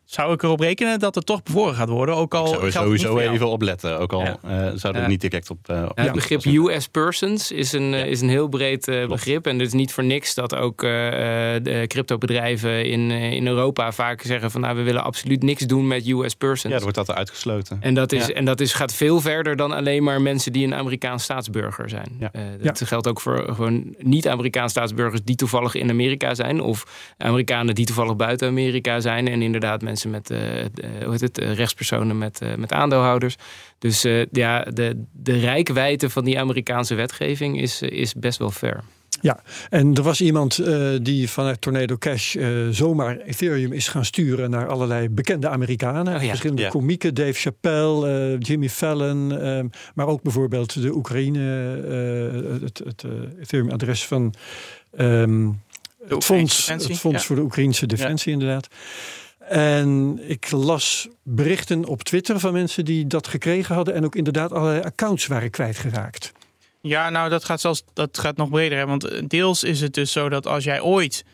Zou 0.05 0.33
ik 0.33 0.43
erop 0.43 0.59
rekenen 0.59 0.99
dat 0.99 1.15
het 1.15 1.25
toch 1.25 1.43
bevoren 1.43 1.75
gaat 1.75 1.89
worden? 1.89 2.15
Ook 2.15 2.33
al 2.33 2.45
Ik 2.45 2.51
zou 2.53 2.65
er 2.65 2.71
sowieso 2.71 3.17
even 3.17 3.47
opletten. 3.47 3.99
Ook 3.99 4.13
al 4.13 4.21
Ja. 4.23 4.37
eh, 4.43 4.49
zouden 4.57 4.93
we 4.93 4.99
Ja. 5.01 5.07
niet 5.07 5.21
direct 5.21 5.49
op. 5.49 5.57
eh, 5.69 5.85
op 5.89 5.97
Ja, 5.97 6.03
het 6.03 6.11
begrip 6.13 6.45
US 6.45 6.87
persons 6.87 7.51
is 7.51 7.71
een, 7.71 7.93
eh, 7.93 8.05
is 8.05 8.21
een 8.21 8.29
heel 8.29 8.47
breed 8.47 8.87
eh, 8.87 9.07
begrip. 9.07 9.47
En 9.47 9.57
het 9.59 9.67
is 9.67 9.73
niet 9.73 9.93
voor 9.93 10.03
niks 10.03 10.33
dat 10.33 10.55
ook 10.55 10.83
eh, 10.83 11.55
eh, 11.55 11.63
de 11.63 11.83
cryptobedrijven 11.87 12.85
in, 12.85 13.11
eh, 13.11 13.31
in 13.31 13.47
Europa 13.47 13.91
vaak 13.91 14.21
zeggen 14.21 14.51
van 14.51 14.61
nou 14.61 14.75
we 14.75 14.81
willen 14.81 15.03
absoluut 15.03 15.43
niks 15.43 15.61
doen 15.65 15.87
met 15.87 16.07
US 16.07 16.33
persons. 16.35 16.63
Ja, 16.63 16.69
dan 16.69 16.81
wordt 16.81 16.95
dat 16.97 17.07
er 17.09 17.15
uitgesloten. 17.15 17.77
En 17.81 17.93
dat, 17.93 18.11
is, 18.11 18.25
Ja. 18.27 18.33
en 18.33 18.45
dat 18.45 18.59
is, 18.61 18.73
gaat 18.73 18.93
veel 18.93 19.21
verder 19.21 19.55
dan 19.55 19.71
alleen 19.71 20.03
maar 20.03 20.21
mensen 20.21 20.51
die 20.53 20.65
een 20.65 20.75
Amerikaans 20.75 21.23
staatsburger 21.23 21.89
zijn. 21.89 22.15
Ja. 22.19 22.29
Eh, 22.31 22.41
dat 22.61 22.81
geldt 22.85 23.07
ook 23.07 23.21
voor 23.21 23.43
gewoon 23.55 23.95
niet-Amerikaans 23.99 24.71
staatsburgers 24.71 25.21
die 25.23 25.35
toevallig 25.35 25.75
in 25.75 25.89
Amerika 25.89 26.33
zijn. 26.33 26.61
Of 26.61 27.11
Amerikanen 27.17 27.75
die 27.75 27.85
toevallig 27.85 28.15
buiten 28.15 28.47
Amerika 28.47 28.99
zijn. 28.99 29.27
En 29.27 29.41
inderdaad 29.41 29.81
mensen 29.91 30.10
met 30.10 30.30
eh, 30.30 30.39
de- 30.73 30.88
hoe 31.04 31.12
heet 31.12 31.21
het, 31.21 31.38
eh, 31.38 31.54
rechtspersonen 31.54 32.17
met, 32.17 32.41
eh, 32.41 32.56
met 32.56 32.71
aandeelhouders. 32.73 33.36
Dus 33.80 34.04
eh, 34.04 34.25
ja, 34.32 34.62
de, 34.63 35.04
de 35.12 35.39
rijkwijde 35.39 36.10
van 36.10 36.23
die 36.25 36.39
Amerikaanse 36.39 36.95
wetgeving 36.95 37.62
is, 37.62 37.82
eh, 37.82 37.91
is 37.91 38.13
best 38.13 38.38
wel 38.38 38.51
ver. 38.51 38.84
Ja, 39.21 39.39
en 39.69 39.93
er 39.93 40.04
was 40.04 40.21
iemand 40.21 40.58
uh, 40.60 40.89
die 41.01 41.30
vanuit 41.30 41.62
Tornado 41.62 41.97
Cash 41.97 42.36
uh, 42.36 42.67
zomaar 42.71 43.17
Ethereum 43.17 43.71
is 43.73 43.88
gaan 43.88 44.06
sturen 44.06 44.49
naar 44.49 44.67
allerlei 44.67 45.10
bekende 45.10 45.49
Amerikanen. 45.49 46.15
Oh 46.15 46.21
ja. 46.21 46.27
Verschillende 46.27 46.62
ja. 46.62 46.69
komieken, 46.69 47.13
Dave 47.13 47.34
Chappelle, 47.34 48.32
uh, 48.34 48.39
Jimmy 48.39 48.69
Fallon, 48.69 49.39
ehm, 49.39 49.67
maar 49.93 50.08
ook 50.08 50.21
bijvoorbeeld 50.21 50.82
de 50.82 50.95
Oekraïne, 50.95 51.39
het, 52.62 52.82
het 52.86 53.04
Ethereum-adres 53.41 54.06
van 54.06 54.34
um, 54.99 55.62
het 56.08 56.23
fonds, 56.23 56.67
het 56.67 56.97
fonds 56.97 57.25
voor 57.25 57.36
de 57.36 57.41
Oekraïnse 57.41 57.86
defensie, 57.86 58.32
inderdaad. 58.32 58.67
En 59.51 60.19
ik 60.29 60.51
las 60.51 61.07
berichten 61.23 61.85
op 61.85 62.03
Twitter 62.03 62.39
van 62.39 62.53
mensen 62.53 62.85
die 62.85 63.07
dat 63.07 63.27
gekregen 63.27 63.75
hadden 63.75 63.93
en 63.93 64.05
ook 64.05 64.15
inderdaad 64.15 64.51
allerlei 64.51 64.81
accounts 64.81 65.27
waren 65.27 65.49
kwijtgeraakt. 65.49 66.31
Ja, 66.81 67.09
nou 67.09 67.29
dat 67.29 67.43
gaat 67.43 67.61
zelfs 67.61 67.83
dat 67.93 68.17
gaat 68.17 68.37
nog 68.37 68.49
breder. 68.49 68.77
Hè? 68.77 68.85
Want 68.85 69.29
deels 69.29 69.63
is 69.63 69.81
het 69.81 69.93
dus 69.93 70.11
zo 70.11 70.29
dat 70.29 70.47
als 70.47 70.63
jij 70.63 70.81
ooit 70.81 71.25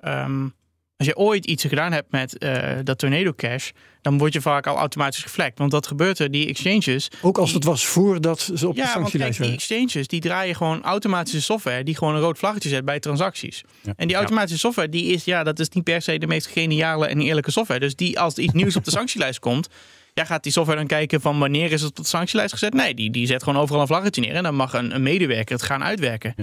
um, 0.00 0.54
als 0.96 1.06
je 1.06 1.16
ooit 1.16 1.46
iets 1.46 1.64
gedaan 1.64 1.92
hebt 1.92 2.10
met 2.10 2.36
uh, 2.38 2.72
dat 2.84 2.98
Tornado 2.98 3.32
Cash, 3.32 3.70
dan 4.02 4.18
word 4.18 4.32
je 4.32 4.40
vaak 4.40 4.66
al 4.66 4.76
automatisch 4.76 5.22
geflekt. 5.22 5.58
Want 5.58 5.70
dat 5.70 5.86
gebeurt 5.86 6.18
er, 6.18 6.30
die 6.30 6.48
exchanges. 6.48 7.10
Ook 7.22 7.38
als 7.38 7.52
het 7.52 7.64
was 7.64 7.86
voordat 7.86 8.40
ze 8.54 8.68
op 8.68 8.76
ja, 8.76 8.82
de 8.82 8.88
sanctielijst 8.88 9.38
waren. 9.38 9.56
die 9.56 9.62
exchanges 9.62 10.08
die 10.08 10.20
draaien 10.20 10.56
gewoon 10.56 10.82
automatische 10.82 11.42
software 11.42 11.84
die 11.84 11.96
gewoon 11.96 12.14
een 12.14 12.20
rood 12.20 12.38
vlaggetje 12.38 12.68
zet 12.68 12.84
bij 12.84 13.00
transacties. 13.00 13.64
En 13.96 14.06
die 14.06 14.16
automatische 14.16 14.58
software, 14.58 14.88
die 14.88 15.04
is, 15.04 15.24
ja, 15.24 15.42
dat 15.42 15.58
is 15.58 15.68
niet 15.68 15.84
per 15.84 16.02
se 16.02 16.18
de 16.18 16.26
meest 16.26 16.46
geniale 16.46 17.06
en 17.06 17.20
eerlijke 17.20 17.50
software. 17.50 17.80
Dus 17.80 17.94
die, 17.94 18.20
als 18.20 18.36
er 18.36 18.42
iets 18.42 18.52
nieuws 18.52 18.76
op 18.76 18.84
de 18.84 18.90
sanctielijst 18.98 19.38
komt, 19.38 19.68
ja, 20.16 20.24
gaat 20.24 20.42
die 20.42 20.52
software 20.52 20.78
dan 20.78 20.86
kijken 20.88 21.20
van 21.20 21.38
wanneer 21.38 21.72
is 21.72 21.80
het 21.80 21.90
op 21.90 21.96
de 21.96 22.04
sanctielijst 22.04 22.52
gezet? 22.52 22.74
Nee, 22.74 22.94
die, 22.94 23.10
die 23.10 23.26
zet 23.26 23.42
gewoon 23.42 23.60
overal 23.60 23.80
een 23.80 23.86
vlaggetje 23.86 24.20
neer. 24.20 24.34
En 24.34 24.42
dan 24.42 24.54
mag 24.54 24.72
een, 24.72 24.94
een 24.94 25.02
medewerker 25.02 25.54
het 25.54 25.64
gaan 25.64 25.84
uitwerken. 25.84 26.34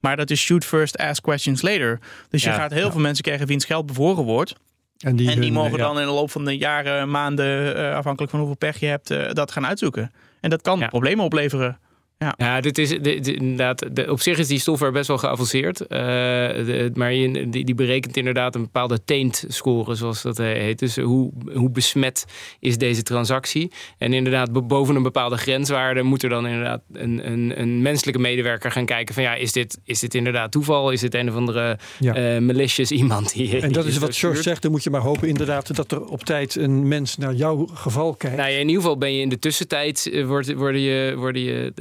Maar 0.00 0.16
dat 0.16 0.30
is 0.30 0.40
shoot 0.40 0.64
first, 0.64 0.96
ask 0.96 1.22
questions 1.22 1.62
later. 1.62 1.98
Dus 2.30 2.42
je 2.42 2.50
gaat 2.50 2.72
heel 2.72 2.90
veel 2.90 3.00
mensen 3.00 3.24
krijgen 3.24 3.46
wiens 3.46 3.64
geld 3.64 3.86
bevoren 3.86 4.24
wordt. 4.24 4.54
En 4.98 5.16
die, 5.16 5.30
en 5.30 5.40
die 5.40 5.52
mogen 5.52 5.78
dan 5.78 6.00
in 6.00 6.06
de 6.06 6.12
loop 6.12 6.30
van 6.30 6.44
de 6.44 6.56
jaren, 6.58 7.10
maanden, 7.10 7.76
uh, 7.76 7.94
afhankelijk 7.94 8.30
van 8.30 8.40
hoeveel 8.40 8.58
pech 8.58 8.80
je 8.80 8.86
hebt, 8.86 9.10
uh, 9.10 9.30
dat 9.30 9.52
gaan 9.52 9.66
uitzoeken. 9.66 10.12
En 10.40 10.50
dat 10.50 10.62
kan 10.62 10.88
problemen 10.88 11.24
opleveren. 11.24 11.78
Ja, 12.22 12.34
ja 12.36 12.60
dit 12.60 12.78
is 12.78 12.88
dit, 12.88 13.28
inderdaad. 13.28 13.96
De, 13.96 14.10
op 14.10 14.20
zich 14.20 14.38
is 14.38 14.46
die 14.46 14.58
software 14.58 14.92
best 14.92 15.08
wel 15.08 15.18
geavanceerd. 15.18 15.80
Uh, 15.80 15.88
de, 15.88 16.90
maar 16.94 17.12
je, 17.12 17.48
die, 17.48 17.64
die, 17.64 17.74
berekent 17.74 18.16
inderdaad 18.16 18.54
een 18.54 18.62
bepaalde 18.62 19.04
taint-score, 19.04 19.94
zoals 19.94 20.22
dat 20.22 20.38
heet. 20.38 20.78
Dus 20.78 20.96
hoe, 20.96 21.32
hoe 21.54 21.70
besmet 21.70 22.24
is 22.60 22.78
deze 22.78 23.02
transactie? 23.02 23.72
En 23.98 24.12
inderdaad, 24.12 24.68
boven 24.68 24.96
een 24.96 25.02
bepaalde 25.02 25.36
grenswaarde 25.36 26.02
moet 26.02 26.22
er 26.22 26.28
dan 26.28 26.46
inderdaad 26.46 26.80
een, 26.92 27.30
een, 27.30 27.60
een 27.60 27.82
menselijke 27.82 28.20
medewerker 28.20 28.70
gaan 28.70 28.86
kijken: 28.86 29.14
van 29.14 29.22
ja, 29.22 29.34
is 29.34 29.52
dit, 29.52 29.78
is 29.84 30.00
dit 30.00 30.14
inderdaad 30.14 30.50
toeval? 30.50 30.90
Is 30.90 31.00
dit 31.00 31.14
een 31.14 31.28
of 31.28 31.34
andere 31.34 31.78
ja. 31.98 32.34
uh, 32.34 32.40
malicious 32.40 32.90
iemand 32.90 33.32
die. 33.32 33.60
En 33.60 33.72
dat 33.72 33.84
is 33.84 33.98
wat 33.98 34.16
George 34.16 34.42
zegt. 34.42 34.62
Dan 34.62 34.70
moet 34.70 34.82
je 34.82 34.90
maar 34.90 35.00
hopen 35.00 35.28
inderdaad 35.28 35.76
dat 35.76 35.92
er 35.92 36.04
op 36.04 36.24
tijd 36.24 36.54
een 36.54 36.88
mens 36.88 37.16
naar 37.16 37.34
jouw 37.34 37.66
geval 37.72 38.14
kijkt. 38.14 38.36
Nou 38.36 38.50
ja, 38.50 38.56
in 38.56 38.66
ieder 38.66 38.82
geval 38.82 38.98
ben 38.98 39.14
je 39.14 39.20
in 39.20 39.28
de 39.28 39.38
tussentijd 39.38 40.08
uh, 40.12 40.26
worden 40.26 40.80
je, 40.80 41.14
worden 41.16 41.42
je 41.42 41.72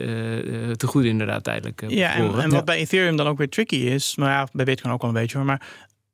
te 0.75 0.87
goed 0.87 1.03
inderdaad 1.03 1.43
tijdelijk. 1.43 1.81
Uh, 1.81 1.89
ja, 1.89 2.13
en, 2.13 2.39
en, 2.39 2.49
wat 2.49 2.65
bij 2.65 2.77
Ethereum 2.77 3.15
dan 3.15 3.27
ook 3.27 3.37
weer 3.37 3.49
tricky 3.49 3.75
is, 3.75 4.15
maar 4.15 4.29
ja, 4.29 4.47
bij 4.51 4.65
Bitcoin 4.65 4.93
ook 4.93 5.01
wel 5.01 5.09
een 5.09 5.15
beetje 5.15 5.37
hoor, 5.37 5.45
maar 5.45 5.61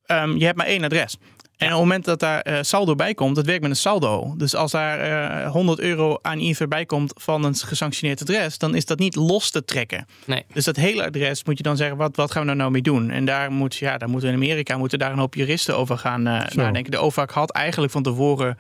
um, 0.08 0.38
je 0.38 0.46
hebt 0.46 0.58
maar 0.58 0.66
één 0.66 0.84
adres. 0.84 1.18
En 1.58 1.68
op 1.68 1.74
het 1.74 1.82
moment 1.82 2.06
dat 2.06 2.20
daar 2.20 2.48
uh, 2.48 2.58
saldo 2.62 2.96
bij 2.96 3.14
komt, 3.14 3.36
dat 3.36 3.46
werkt 3.46 3.62
met 3.62 3.70
een 3.70 3.76
saldo. 3.76 4.34
Dus 4.38 4.56
als 4.56 4.72
daar 4.72 5.44
uh, 5.46 5.52
100 5.52 5.80
euro 5.80 6.18
aan 6.22 6.40
Ether 6.40 6.68
bij 6.68 6.86
komt 6.86 7.14
van 7.16 7.44
een 7.44 7.56
gesanctioneerd 7.56 8.22
adres, 8.22 8.58
dan 8.58 8.76
is 8.76 8.86
dat 8.86 9.00
niet 9.00 9.16
los 9.16 9.50
te 9.50 9.66
trekken. 9.66 10.06
Nee. 10.26 10.46
Dus 10.54 10.66
dat 10.66 10.76
hele 10.76 11.06
adres 11.06 11.44
moet 11.44 11.58
je 11.58 11.64
dan 11.64 11.78
zeggen, 11.78 11.98
wat, 11.98 12.16
wat 12.16 12.32
gaan 12.32 12.42
we 12.42 12.48
daar 12.48 12.56
nou 12.56 12.72
mee 12.72 12.82
doen? 12.82 13.10
En 13.10 13.26
daar 13.26 13.52
moet, 13.52 13.76
ja, 13.76 13.98
daar 13.98 14.10
moeten 14.10 14.30
in 14.30 14.36
Amerika 14.36 14.78
moeten 14.78 15.00
daar 15.00 15.12
een 15.12 15.18
hoop 15.18 15.36
juristen 15.36 15.78
over 15.78 15.98
gaan 15.98 16.28
uh, 16.28 16.42
nadenken. 16.48 16.92
De 16.92 16.98
OVAC 16.98 17.32
had 17.32 17.52
eigenlijk 17.52 17.92
van 17.92 18.04
tevoren 18.04 18.58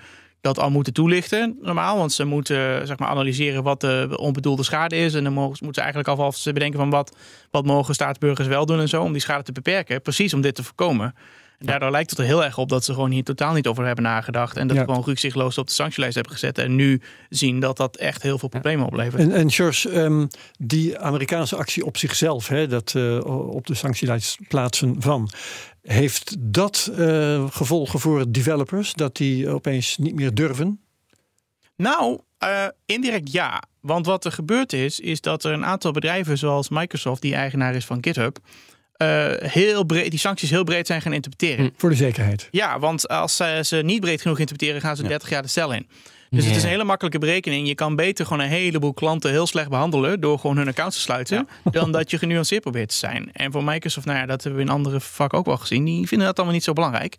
dat 0.47 0.59
al 0.59 0.69
moeten 0.69 0.93
toelichten, 0.93 1.57
normaal. 1.61 1.97
Want 1.97 2.13
ze 2.13 2.25
moeten 2.25 2.87
zeg 2.87 2.97
maar, 2.97 3.09
analyseren 3.09 3.63
wat 3.63 3.81
de 3.81 4.15
onbedoelde 4.15 4.63
schade 4.63 4.95
is. 4.95 5.13
En 5.13 5.23
dan 5.23 5.33
mogen, 5.33 5.57
moeten 5.59 5.73
ze 5.73 5.81
eigenlijk 5.81 6.09
alvast 6.09 6.53
bedenken 6.53 6.79
van 6.79 6.89
wat, 6.89 7.15
wat 7.51 7.65
mogen 7.65 7.93
staatsburgers 7.93 8.47
wel 8.47 8.65
doen 8.65 8.79
en 8.79 8.89
zo. 8.89 9.03
Om 9.03 9.11
die 9.11 9.21
schade 9.21 9.43
te 9.43 9.51
beperken. 9.51 10.01
Precies 10.01 10.33
om 10.33 10.41
dit 10.41 10.55
te 10.55 10.63
voorkomen. 10.63 11.15
En 11.57 11.65
daardoor 11.65 11.91
lijkt 11.91 12.09
het 12.09 12.19
er 12.19 12.25
heel 12.25 12.43
erg 12.43 12.57
op 12.57 12.69
dat 12.69 12.85
ze 12.85 12.93
gewoon 12.93 13.11
hier 13.11 13.23
totaal 13.23 13.53
niet 13.53 13.67
over 13.67 13.85
hebben 13.85 14.03
nagedacht. 14.03 14.57
En 14.57 14.67
dat 14.67 14.77
ja. 14.77 14.83
gewoon 14.83 15.03
rukzichtloos 15.03 15.57
op 15.57 15.67
de 15.67 15.73
sanctielijst 15.73 16.15
hebben 16.15 16.33
gezet. 16.33 16.57
En 16.57 16.75
nu 16.75 17.01
zien 17.29 17.59
dat 17.59 17.77
dat 17.77 17.97
echt 17.97 18.21
heel 18.21 18.37
veel 18.37 18.49
problemen 18.49 18.85
oplevert. 18.85 19.21
En, 19.21 19.31
en 19.31 19.51
George, 19.51 19.99
um, 19.99 20.27
die 20.59 20.99
Amerikaanse 20.99 21.55
actie 21.55 21.85
op 21.85 21.97
zichzelf, 21.97 22.47
hè, 22.47 22.67
dat 22.67 22.93
uh, 22.97 23.25
op 23.53 23.67
de 23.67 23.73
sanctielijst 23.73 24.37
plaatsen 24.47 24.95
van. 24.99 25.29
Heeft 25.87 26.35
dat 26.39 26.91
uh, 26.97 27.45
gevolgen 27.49 27.99
voor 27.99 28.31
developers? 28.31 28.93
Dat 28.93 29.15
die 29.15 29.49
opeens 29.49 29.97
niet 29.97 30.15
meer 30.15 30.33
durven? 30.33 30.81
Nou, 31.75 32.19
uh, 32.43 32.65
indirect 32.85 33.31
ja. 33.31 33.63
Want 33.81 34.05
wat 34.05 34.25
er 34.25 34.31
gebeurd 34.31 34.73
is, 34.73 34.99
is 34.99 35.21
dat 35.21 35.43
er 35.43 35.51
een 35.51 35.65
aantal 35.65 35.91
bedrijven 35.91 36.37
zoals 36.37 36.69
Microsoft, 36.69 37.21
die 37.21 37.35
eigenaar 37.35 37.75
is 37.75 37.85
van 37.85 37.97
GitHub, 38.01 38.37
uh, 38.97 39.33
heel 39.37 39.83
breed, 39.83 40.09
die 40.09 40.19
sancties 40.19 40.49
heel 40.49 40.63
breed 40.63 40.87
zijn 40.87 41.01
gaan 41.01 41.13
interpreteren. 41.13 41.65
Hm, 41.65 41.71
voor 41.77 41.89
de 41.89 41.95
zekerheid. 41.95 42.47
Ja, 42.51 42.79
want 42.79 43.07
als 43.07 43.35
ze, 43.35 43.59
ze 43.63 43.75
niet 43.75 44.01
breed 44.01 44.21
genoeg 44.21 44.39
interpreteren, 44.39 44.81
gaan 44.81 44.95
ze 44.95 45.01
ja. 45.01 45.07
30 45.07 45.29
jaar 45.29 45.41
de 45.41 45.47
cel 45.47 45.73
in. 45.73 45.87
Dus 46.29 46.45
het 46.45 46.55
is 46.55 46.63
een 46.63 46.69
hele 46.69 46.83
makkelijke 46.83 47.19
berekening. 47.19 47.67
Je 47.67 47.75
kan 47.75 47.95
beter 47.95 48.25
gewoon 48.25 48.43
een 48.43 48.49
heleboel 48.49 48.93
klanten 48.93 49.31
heel 49.31 49.47
slecht 49.47 49.69
behandelen 49.69 50.19
door 50.19 50.39
gewoon 50.39 50.57
hun 50.57 50.67
accounts 50.67 50.95
te 50.95 51.01
sluiten, 51.01 51.47
ja. 51.63 51.71
dan 51.79 51.91
dat 51.91 52.11
je 52.11 52.17
genuanceerd 52.17 52.61
probeert 52.61 52.89
te 52.89 52.95
zijn. 52.95 53.29
En 53.33 53.51
voor 53.51 53.63
Microsoft, 53.63 54.05
nou 54.05 54.17
ja, 54.17 54.25
dat 54.25 54.43
hebben 54.43 54.61
we 54.61 54.67
in 54.67 54.73
andere 54.73 54.99
vakken 54.99 55.39
ook 55.39 55.45
wel 55.45 55.57
gezien, 55.57 55.85
die 55.85 56.07
vinden 56.07 56.27
dat 56.27 56.35
allemaal 56.35 56.55
niet 56.55 56.63
zo 56.63 56.73
belangrijk. 56.73 57.17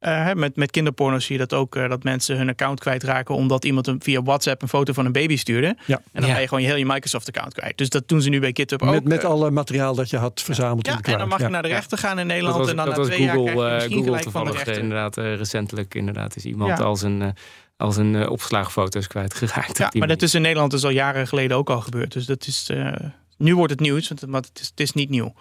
Uh, 0.00 0.32
met, 0.32 0.56
met 0.56 0.70
kinderporno 0.70 1.18
zie 1.18 1.38
je 1.38 1.46
dat 1.46 1.58
ook, 1.58 1.76
uh, 1.76 1.88
dat 1.88 2.02
mensen 2.02 2.36
hun 2.36 2.48
account 2.48 2.80
kwijtraken 2.80 3.34
omdat 3.34 3.64
iemand 3.64 3.86
een, 3.86 4.00
via 4.02 4.22
WhatsApp 4.22 4.62
een 4.62 4.68
foto 4.68 4.92
van 4.92 5.06
een 5.06 5.12
baby 5.12 5.36
stuurde. 5.36 5.76
Ja. 5.86 5.96
En 5.96 6.02
dan 6.12 6.26
ja. 6.26 6.32
ben 6.32 6.40
je 6.40 6.48
gewoon 6.48 6.62
je 6.62 6.68
hele 6.68 6.84
Microsoft-account 6.92 7.54
kwijt. 7.54 7.78
Dus 7.78 7.88
dat 7.88 8.08
doen 8.08 8.22
ze 8.22 8.28
nu 8.28 8.40
bij 8.40 8.50
GitHub 8.52 8.82
ook. 8.82 8.90
Met, 8.90 9.04
met 9.04 9.24
alle 9.24 9.50
materiaal 9.50 9.94
dat 9.94 10.10
je 10.10 10.16
had 10.16 10.42
verzameld 10.42 10.86
ja. 10.86 10.92
in 10.92 10.98
de 10.98 11.02
cloud. 11.02 11.20
en 11.20 11.28
dan 11.28 11.38
mag 11.38 11.46
je 11.46 11.52
naar 11.52 11.62
de 11.62 11.68
rechter 11.68 11.98
gaan 11.98 12.18
in 12.18 12.26
Nederland. 12.26 12.56
Was, 12.56 12.68
en 12.68 12.76
dan 12.76 12.84
dat 12.84 12.94
na 12.94 13.00
was 13.00 13.10
twee 13.10 13.28
Google, 13.28 13.54
jaar 13.54 13.88
je 13.88 13.94
Google 13.94 14.30
van 14.30 14.44
de 14.44 14.50
rechter. 14.50 14.78
inderdaad, 14.78 15.16
recentelijk 15.16 15.94
inderdaad 15.94 16.36
is 16.36 16.44
iemand 16.44 16.80
als 16.80 17.02
een 17.02 17.34
als 17.76 17.96
een 17.96 18.14
uh, 18.14 18.30
opslaagfoto's 18.30 19.06
kwijtgeraakt. 19.06 19.78
Ja, 19.78 19.90
maar 19.92 20.08
dat 20.08 20.22
is 20.22 20.34
in 20.34 20.42
Nederland 20.42 20.70
dus 20.70 20.84
al 20.84 20.90
jaren 20.90 21.26
geleden 21.26 21.56
ook 21.56 21.70
al 21.70 21.80
gebeurd. 21.80 22.12
Dus 22.12 22.26
dat 22.26 22.46
is, 22.46 22.68
uh, 22.72 22.92
nu 23.38 23.56
wordt 23.56 23.72
het 23.72 23.80
nieuws, 23.80 24.12
want 24.26 24.46
het 24.46 24.60
is, 24.60 24.66
het 24.66 24.80
is 24.80 24.92
niet 24.92 25.10
nieuw. 25.10 25.34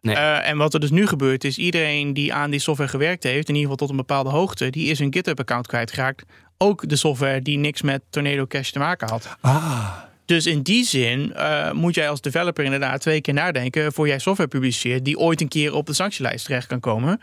Nee. 0.00 0.14
Uh, 0.14 0.48
en 0.48 0.56
wat 0.56 0.74
er 0.74 0.80
dus 0.80 0.90
nu 0.90 1.06
gebeurt 1.06 1.44
is 1.44 1.58
iedereen 1.58 2.14
die 2.14 2.34
aan 2.34 2.50
die 2.50 2.60
software 2.60 2.90
gewerkt 2.90 3.22
heeft, 3.22 3.48
in 3.48 3.54
ieder 3.54 3.70
geval 3.70 3.76
tot 3.76 3.90
een 3.90 3.96
bepaalde 3.96 4.30
hoogte, 4.30 4.70
die 4.70 4.90
is 4.90 4.98
een 4.98 5.12
GitHub-account 5.12 5.66
kwijtgeraakt. 5.66 6.24
Ook 6.58 6.88
de 6.88 6.96
software 6.96 7.42
die 7.42 7.58
niks 7.58 7.82
met 7.82 8.02
Tornado 8.10 8.46
Cash 8.46 8.70
te 8.70 8.78
maken 8.78 9.08
had. 9.08 9.36
Ah. 9.40 9.92
Dus 10.24 10.46
in 10.46 10.62
die 10.62 10.84
zin 10.84 11.32
uh, 11.36 11.72
moet 11.72 11.94
jij 11.94 12.08
als 12.08 12.20
developer 12.20 12.64
inderdaad 12.64 13.00
twee 13.00 13.20
keer 13.20 13.34
nadenken 13.34 13.92
voor 13.92 14.06
jij 14.06 14.18
software 14.18 14.48
publiceert 14.48 15.04
die 15.04 15.18
ooit 15.18 15.40
een 15.40 15.48
keer 15.48 15.74
op 15.74 15.86
de 15.86 15.92
sanctielijst 15.92 16.44
terecht 16.44 16.66
kan 16.66 16.80
komen. 16.80 17.20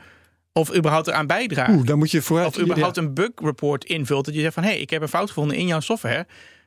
Of 0.57 0.75
überhaupt 0.75 1.07
eraan 1.07 1.27
bijdraagt. 1.27 1.71
Oeh, 1.71 1.85
dan 1.85 1.97
moet 1.97 2.11
je 2.11 2.21
vooruit. 2.21 2.47
Of 2.47 2.59
überhaupt 2.59 2.95
ja. 2.95 3.01
een 3.01 3.13
bug 3.13 3.31
report 3.35 3.85
invult. 3.85 4.25
Dat 4.25 4.33
je 4.33 4.41
zegt 4.41 4.53
van 4.53 4.63
hé, 4.63 4.69
hey, 4.69 4.79
ik 4.79 4.89
heb 4.89 5.01
een 5.01 5.07
fout 5.07 5.27
gevonden 5.27 5.57
in 5.57 5.67
jouw 5.67 5.79
software. 5.79 6.25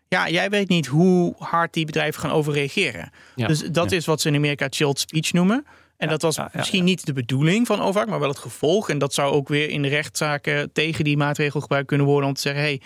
Ja, 0.08 0.28
jij 0.28 0.50
weet 0.50 0.68
niet 0.68 0.86
hoe 0.86 1.34
hard 1.38 1.72
die 1.72 1.84
bedrijven 1.84 2.20
gaan 2.20 2.30
overreageren. 2.30 3.10
Ja. 3.34 3.46
Dus 3.46 3.60
dat 3.60 3.90
ja. 3.90 3.96
is 3.96 4.06
wat 4.06 4.20
ze 4.20 4.28
in 4.28 4.34
Amerika 4.34 4.66
chilled 4.70 4.98
speech 4.98 5.32
noemen. 5.32 5.66
En 5.96 6.08
dat 6.08 6.22
was 6.22 6.38
misschien 6.52 6.84
niet 6.84 7.06
de 7.06 7.12
bedoeling 7.12 7.66
van 7.66 7.80
OVAC, 7.80 8.08
maar 8.08 8.20
wel 8.20 8.28
het 8.28 8.38
gevolg. 8.38 8.88
En 8.88 8.98
dat 8.98 9.14
zou 9.14 9.32
ook 9.32 9.48
weer 9.48 9.68
in 9.68 9.82
de 9.82 9.88
rechtszaken 9.88 10.72
tegen 10.72 11.04
die 11.04 11.16
maatregel 11.16 11.60
gebruikt 11.60 11.86
kunnen 11.86 12.06
worden 12.06 12.28
om 12.28 12.34
te 12.34 12.40
zeggen: 12.40 12.62
hé, 12.62 12.68
hey, 12.68 12.80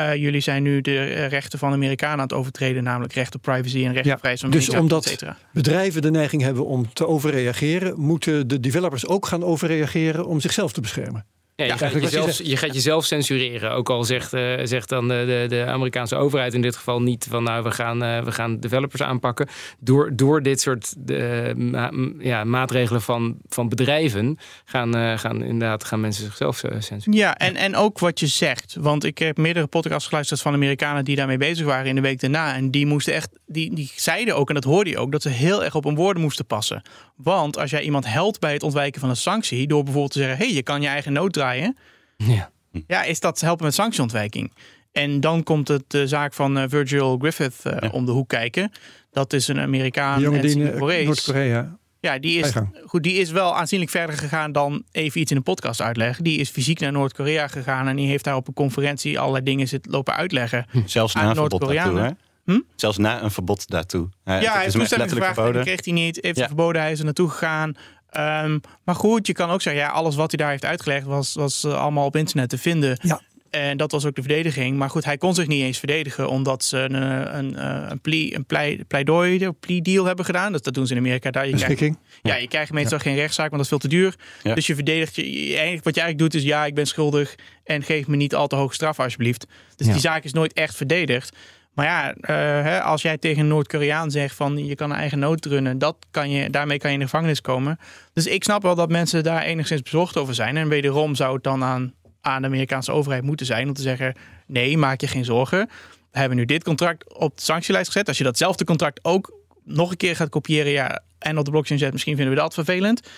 uh, 0.00 0.14
jullie 0.14 0.40
zijn 0.40 0.62
nu 0.62 0.80
de 0.80 1.24
rechten 1.24 1.58
van 1.58 1.72
Amerikanen 1.72 2.16
aan 2.16 2.22
het 2.22 2.32
overtreden, 2.32 2.82
namelijk 2.82 3.12
recht 3.12 3.34
op 3.34 3.42
privacy 3.42 3.84
en 3.84 3.92
recht 3.92 4.10
op 4.10 4.18
vrijheid 4.18 4.40
van 4.40 4.50
Dus 4.50 4.68
omdat 4.68 5.24
bedrijven 5.52 6.02
de 6.02 6.10
neiging 6.10 6.42
hebben 6.42 6.66
om 6.66 6.92
te 6.92 7.06
overreageren, 7.06 8.00
moeten 8.00 8.48
de 8.48 8.60
developers 8.60 9.06
ook 9.06 9.26
gaan 9.26 9.44
overreageren 9.44 10.26
om 10.26 10.40
zichzelf 10.40 10.72
te 10.72 10.80
beschermen. 10.80 11.24
Ja, 11.58 11.64
je, 11.64 11.70
ja, 11.70 11.76
gaat 11.76 11.92
jezelf, 11.92 12.42
je, 12.42 12.56
gaat 12.56 12.74
jezelf 12.74 13.04
censureren. 13.04 13.72
Ook 13.72 13.90
al 13.90 14.04
zegt, 14.04 14.34
uh, 14.34 14.54
zegt 14.62 14.88
dan 14.88 15.08
de, 15.08 15.46
de, 15.48 15.64
Amerikaanse 15.66 16.16
overheid 16.16 16.54
in 16.54 16.62
dit 16.62 16.76
geval 16.76 17.02
niet 17.02 17.26
van 17.30 17.42
nou 17.42 17.62
we 17.62 17.70
gaan, 17.70 18.04
uh, 18.04 18.22
we 18.22 18.32
gaan 18.32 18.60
developers 18.60 19.02
aanpakken. 19.02 19.48
Door, 19.78 20.16
door 20.16 20.42
dit 20.42 20.60
soort 20.60 20.94
uh, 21.06 21.54
ma 21.54 21.92
ja, 22.18 22.44
maatregelen 22.44 23.02
van, 23.02 23.36
van 23.48 23.68
bedrijven 23.68 24.38
gaan, 24.64 25.18
gaan 25.18 25.42
inderdaad 25.42 25.84
gaan 25.84 26.00
mensen 26.00 26.24
zichzelf 26.24 26.56
censureren. 26.56 27.12
Ja, 27.12 27.36
en, 27.36 27.56
en 27.56 27.76
ook 27.76 27.98
wat 27.98 28.20
je 28.20 28.26
zegt. 28.26 28.76
Want 28.80 29.04
ik 29.04 29.18
heb 29.18 29.36
meerdere 29.36 29.66
podcasts 29.66 30.08
geluisterd 30.08 30.40
van 30.40 30.54
Amerikanen 30.54 31.04
die 31.04 31.16
daarmee 31.16 31.38
bezig 31.38 31.66
waren 31.66 31.86
in 31.86 31.94
de 31.94 32.00
week 32.00 32.20
daarna. 32.20 32.54
En 32.54 32.70
die 32.70 32.86
moesten 32.86 33.14
echt, 33.14 33.28
die, 33.46 33.74
die 33.74 33.92
zeiden 33.96 34.36
ook, 34.36 34.48
en 34.48 34.54
dat 34.54 34.64
hoorde 34.64 34.90
je 34.90 34.98
ook, 34.98 35.12
dat 35.12 35.22
ze 35.22 35.28
heel 35.28 35.64
erg 35.64 35.74
op 35.74 35.84
hun 35.84 35.94
woorden 35.94 36.22
moesten 36.22 36.46
passen. 36.46 36.82
Want 37.22 37.58
als 37.58 37.70
jij 37.70 37.82
iemand 37.82 38.06
helpt 38.06 38.40
bij 38.40 38.52
het 38.52 38.62
ontwijken 38.62 39.00
van 39.00 39.10
een 39.10 39.16
sanctie, 39.16 39.66
door 39.66 39.82
bijvoorbeeld 39.82 40.12
te 40.12 40.18
zeggen: 40.18 40.38
hé, 40.38 40.44
hey, 40.44 40.54
je 40.54 40.62
kan 40.62 40.82
je 40.82 40.88
eigen 40.88 41.12
nood 41.12 41.32
draaien. 41.32 41.76
Ja. 42.16 42.50
ja, 42.86 43.02
is 43.02 43.20
dat 43.20 43.40
helpen 43.40 43.64
met 43.64 43.74
sanctieontwijking. 43.74 44.52
En 44.92 45.20
dan 45.20 45.42
komt 45.42 45.68
het 45.68 45.84
de 45.86 46.06
zaak 46.06 46.34
van 46.34 46.58
uh, 46.58 46.64
Virgil 46.68 47.18
Griffith 47.18 47.54
uh, 47.66 47.72
ja. 47.80 47.88
om 47.88 48.04
de 48.04 48.12
hoek 48.12 48.28
kijken. 48.28 48.72
Dat 49.10 49.32
is 49.32 49.48
een 49.48 49.60
Amerikaan 49.60 50.20
jongen 50.20 50.42
die 50.42 50.50
in 50.50 51.04
Noord-Korea. 51.04 51.76
Ja, 52.00 52.18
die 52.18 52.38
is, 52.38 52.52
goed, 52.86 53.02
die 53.02 53.14
is 53.14 53.30
wel 53.30 53.56
aanzienlijk 53.56 53.90
verder 53.90 54.16
gegaan 54.16 54.52
dan 54.52 54.84
even 54.92 55.20
iets 55.20 55.30
in 55.30 55.36
een 55.36 55.42
podcast 55.42 55.80
uitleggen. 55.80 56.24
Die 56.24 56.38
is 56.38 56.50
fysiek 56.50 56.80
naar 56.80 56.92
Noord-Korea 56.92 57.48
gegaan 57.48 57.88
en 57.88 57.96
die 57.96 58.08
heeft 58.08 58.24
daar 58.24 58.36
op 58.36 58.48
een 58.48 58.54
conferentie 58.54 59.18
allerlei 59.18 59.44
dingen 59.44 59.68
zitten 59.68 59.92
lopen 59.92 60.14
uitleggen. 60.14 60.66
Hm. 60.70 60.80
Zelfs 60.84 61.14
na 61.14 61.34
daartoe, 61.34 62.16
Hm? 62.48 62.60
Zelfs 62.76 62.98
na 62.98 63.22
een 63.22 63.30
verbod 63.30 63.68
daartoe. 63.68 64.08
Ja, 64.24 64.32
hij 64.32 64.62
heeft 64.62 64.74
toestemming 64.74 65.10
gevraagd 65.10 65.34
verboden. 65.34 65.62
kreeg 65.62 65.84
hij 65.84 65.94
niet. 65.94 66.18
Heeft 66.20 66.38
ja. 66.38 66.46
verboden, 66.46 66.82
hij 66.82 66.92
is 66.92 66.98
er 66.98 67.04
naartoe 67.04 67.28
gegaan. 67.28 67.76
Um, 68.16 68.60
maar 68.84 68.94
goed, 68.94 69.26
je 69.26 69.32
kan 69.32 69.50
ook 69.50 69.62
zeggen, 69.62 69.82
ja, 69.82 69.88
alles 69.88 70.14
wat 70.14 70.30
hij 70.30 70.38
daar 70.38 70.50
heeft 70.50 70.64
uitgelegd 70.64 71.06
was, 71.06 71.34
was 71.34 71.64
uh, 71.64 71.80
allemaal 71.80 72.06
op 72.06 72.16
internet 72.16 72.48
te 72.48 72.58
vinden. 72.58 72.98
Ja. 73.02 73.20
En 73.50 73.76
dat 73.76 73.92
was 73.92 74.04
ook 74.04 74.14
de 74.14 74.22
verdediging. 74.22 74.76
Maar 74.76 74.90
goed, 74.90 75.04
hij 75.04 75.16
kon 75.16 75.34
zich 75.34 75.46
niet 75.46 75.62
eens 75.62 75.78
verdedigen 75.78 76.28
omdat 76.28 76.64
ze 76.64 76.78
een, 76.78 76.94
een, 77.38 77.56
eh, 77.56 77.86
een, 77.88 78.00
plea, 78.00 78.34
een 78.34 78.44
plei, 78.44 78.84
pleidooi, 78.84 79.44
een 79.44 79.58
plea 79.58 79.80
deal 79.80 80.04
hebben 80.04 80.24
gedaan. 80.24 80.52
Dus 80.52 80.62
dat 80.62 80.74
doen 80.74 80.86
ze 80.86 80.92
in 80.92 80.98
Amerika. 80.98 81.30
Daar, 81.30 81.48
je 81.48 81.56
krijgt, 81.56 81.96
ja, 82.22 82.34
je 82.36 82.48
krijgt 82.48 82.72
meestal 82.72 82.98
geen 82.98 83.14
rechtszaak, 83.14 83.50
want 83.50 83.62
dat 83.62 83.62
is 83.62 83.68
veel 83.68 83.78
te 83.78 83.96
duur. 83.96 84.14
Dus 84.54 84.66
je 84.66 84.74
verdedigt 84.74 85.14
je. 85.14 85.22
Eigenlijk, 85.22 85.84
wat 85.84 85.94
je 85.94 86.00
eigenlijk 86.00 86.18
doet 86.18 86.34
is 86.34 86.48
ja, 86.48 86.66
ik 86.66 86.74
ben 86.74 86.86
schuldig 86.86 87.34
en 87.64 87.82
geef 87.82 88.06
me 88.06 88.16
niet 88.16 88.34
al 88.34 88.46
te 88.46 88.56
hoge 88.56 88.74
straf 88.74 89.00
alsjeblieft. 89.00 89.46
Dus 89.76 89.86
die 89.86 90.00
zaak 90.00 90.24
is 90.24 90.32
nooit 90.32 90.52
echt 90.52 90.76
verdedigd. 90.76 91.36
Maar 91.78 91.86
ja, 91.86 92.08
uh, 92.08 92.64
hè, 92.64 92.82
als 92.82 93.02
jij 93.02 93.18
tegen 93.18 93.42
een 93.42 93.48
Noord-Koreaan 93.48 94.10
zegt 94.10 94.34
van 94.34 94.66
je 94.66 94.74
kan 94.74 94.90
een 94.90 94.96
eigen 94.96 95.18
nood 95.18 95.44
runnen, 95.44 95.78
dat 95.78 95.96
kan 96.10 96.30
je, 96.30 96.50
daarmee 96.50 96.78
kan 96.78 96.88
je 96.90 96.94
in 96.94 97.02
de 97.02 97.08
gevangenis 97.08 97.40
komen. 97.40 97.78
Dus 98.12 98.26
ik 98.26 98.44
snap 98.44 98.62
wel 98.62 98.74
dat 98.74 98.88
mensen 98.88 99.22
daar 99.22 99.42
enigszins 99.42 99.82
bezorgd 99.82 100.16
over 100.16 100.34
zijn. 100.34 100.56
En 100.56 100.68
wederom 100.68 101.14
zou 101.14 101.34
het 101.34 101.42
dan 101.42 101.64
aan 101.64 101.92
de 102.20 102.46
Amerikaanse 102.46 102.92
overheid 102.92 103.22
moeten 103.22 103.46
zijn 103.46 103.68
om 103.68 103.74
te 103.74 103.82
zeggen: 103.82 104.14
nee, 104.46 104.78
maak 104.78 105.00
je 105.00 105.06
geen 105.06 105.24
zorgen. 105.24 105.68
We 106.10 106.18
hebben 106.18 106.36
nu 106.36 106.44
dit 106.44 106.64
contract 106.64 107.14
op 107.18 107.36
de 107.36 107.42
sanctielijst 107.42 107.86
gezet. 107.86 108.08
Als 108.08 108.18
je 108.18 108.24
datzelfde 108.24 108.64
contract 108.64 109.04
ook 109.04 109.32
nog 109.64 109.90
een 109.90 109.96
keer 109.96 110.16
gaat 110.16 110.28
kopiëren 110.28 110.72
ja, 110.72 111.02
en 111.18 111.38
op 111.38 111.44
de 111.44 111.50
blockchain 111.50 111.80
zet, 111.80 111.92
misschien 111.92 112.16
vinden 112.16 112.34
we 112.34 112.40
dat 112.40 112.54
vervelend. 112.54 113.08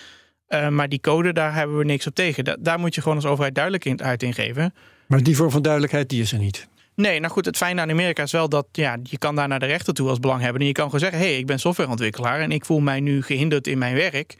Uh, 0.49 0.67
maar 0.67 0.89
die 0.89 1.01
code, 1.01 1.33
daar 1.33 1.53
hebben 1.53 1.77
we 1.77 1.83
niks 1.83 2.07
op 2.07 2.15
tegen. 2.15 2.57
daar 2.59 2.79
moet 2.79 2.95
je 2.95 3.01
gewoon 3.01 3.17
als 3.17 3.25
overheid 3.25 3.55
duidelijkheid 3.55 4.23
in 4.23 4.33
geven. 4.33 4.73
Maar 5.07 5.23
die 5.23 5.35
vorm 5.35 5.51
van 5.51 5.61
duidelijkheid, 5.61 6.09
die 6.09 6.21
is 6.21 6.31
er 6.31 6.39
niet. 6.39 6.67
Nee, 7.01 7.19
nou 7.19 7.31
goed, 7.31 7.45
het 7.45 7.57
fijne 7.57 7.81
aan 7.81 7.89
Amerika 7.89 8.23
is 8.23 8.31
wel 8.31 8.49
dat 8.49 8.67
ja, 8.71 8.97
je 9.03 9.17
kan 9.17 9.35
daar 9.35 9.47
naar 9.47 9.59
de 9.59 9.65
rechter 9.65 9.93
toe 9.93 10.09
als 10.09 10.19
belanghebbende. 10.19 10.59
En 10.59 10.67
je 10.67 10.73
kan 10.73 10.85
gewoon 10.85 10.99
zeggen, 10.99 11.19
hé, 11.19 11.25
hey, 11.25 11.37
ik 11.37 11.45
ben 11.45 11.59
softwareontwikkelaar 11.59 12.39
en 12.39 12.51
ik 12.51 12.65
voel 12.65 12.79
mij 12.79 12.99
nu 12.99 13.23
gehinderd 13.23 13.67
in 13.67 13.77
mijn 13.77 13.95
werk. 13.95 14.35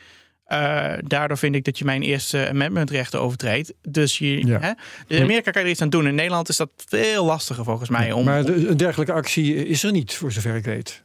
Uh, 0.48 0.94
daardoor 1.00 1.38
vind 1.38 1.56
ik 1.56 1.64
dat 1.64 1.78
je 1.78 1.86
mijn 1.86 2.02
eerste 2.02 2.48
amendmentrechten 2.50 3.22
overtreedt. 3.22 3.74
Dus 3.82 4.18
je, 4.18 4.58
hè? 4.60 4.72
in 5.08 5.24
Amerika 5.24 5.52
kan 5.52 5.62
je 5.62 5.68
er 5.68 5.74
iets 5.74 5.82
aan 5.82 5.90
doen. 5.90 6.08
In 6.08 6.16
Nederland 6.16 6.50
is 6.50 6.58
dat 6.58 6.70
veel 6.76 7.26
lastiger 7.26 7.64
volgens 7.64 7.90
mij. 7.90 8.12
Om, 8.12 8.26
maar 8.26 8.46
een 8.46 8.78
dergelijke 8.78 9.14
actie 9.14 9.56
is 9.56 9.84
er 9.84 9.92
niet, 9.92 10.16
voor 10.16 10.32
zover 10.32 10.56
ik 10.56 10.66
weet. 10.66 11.04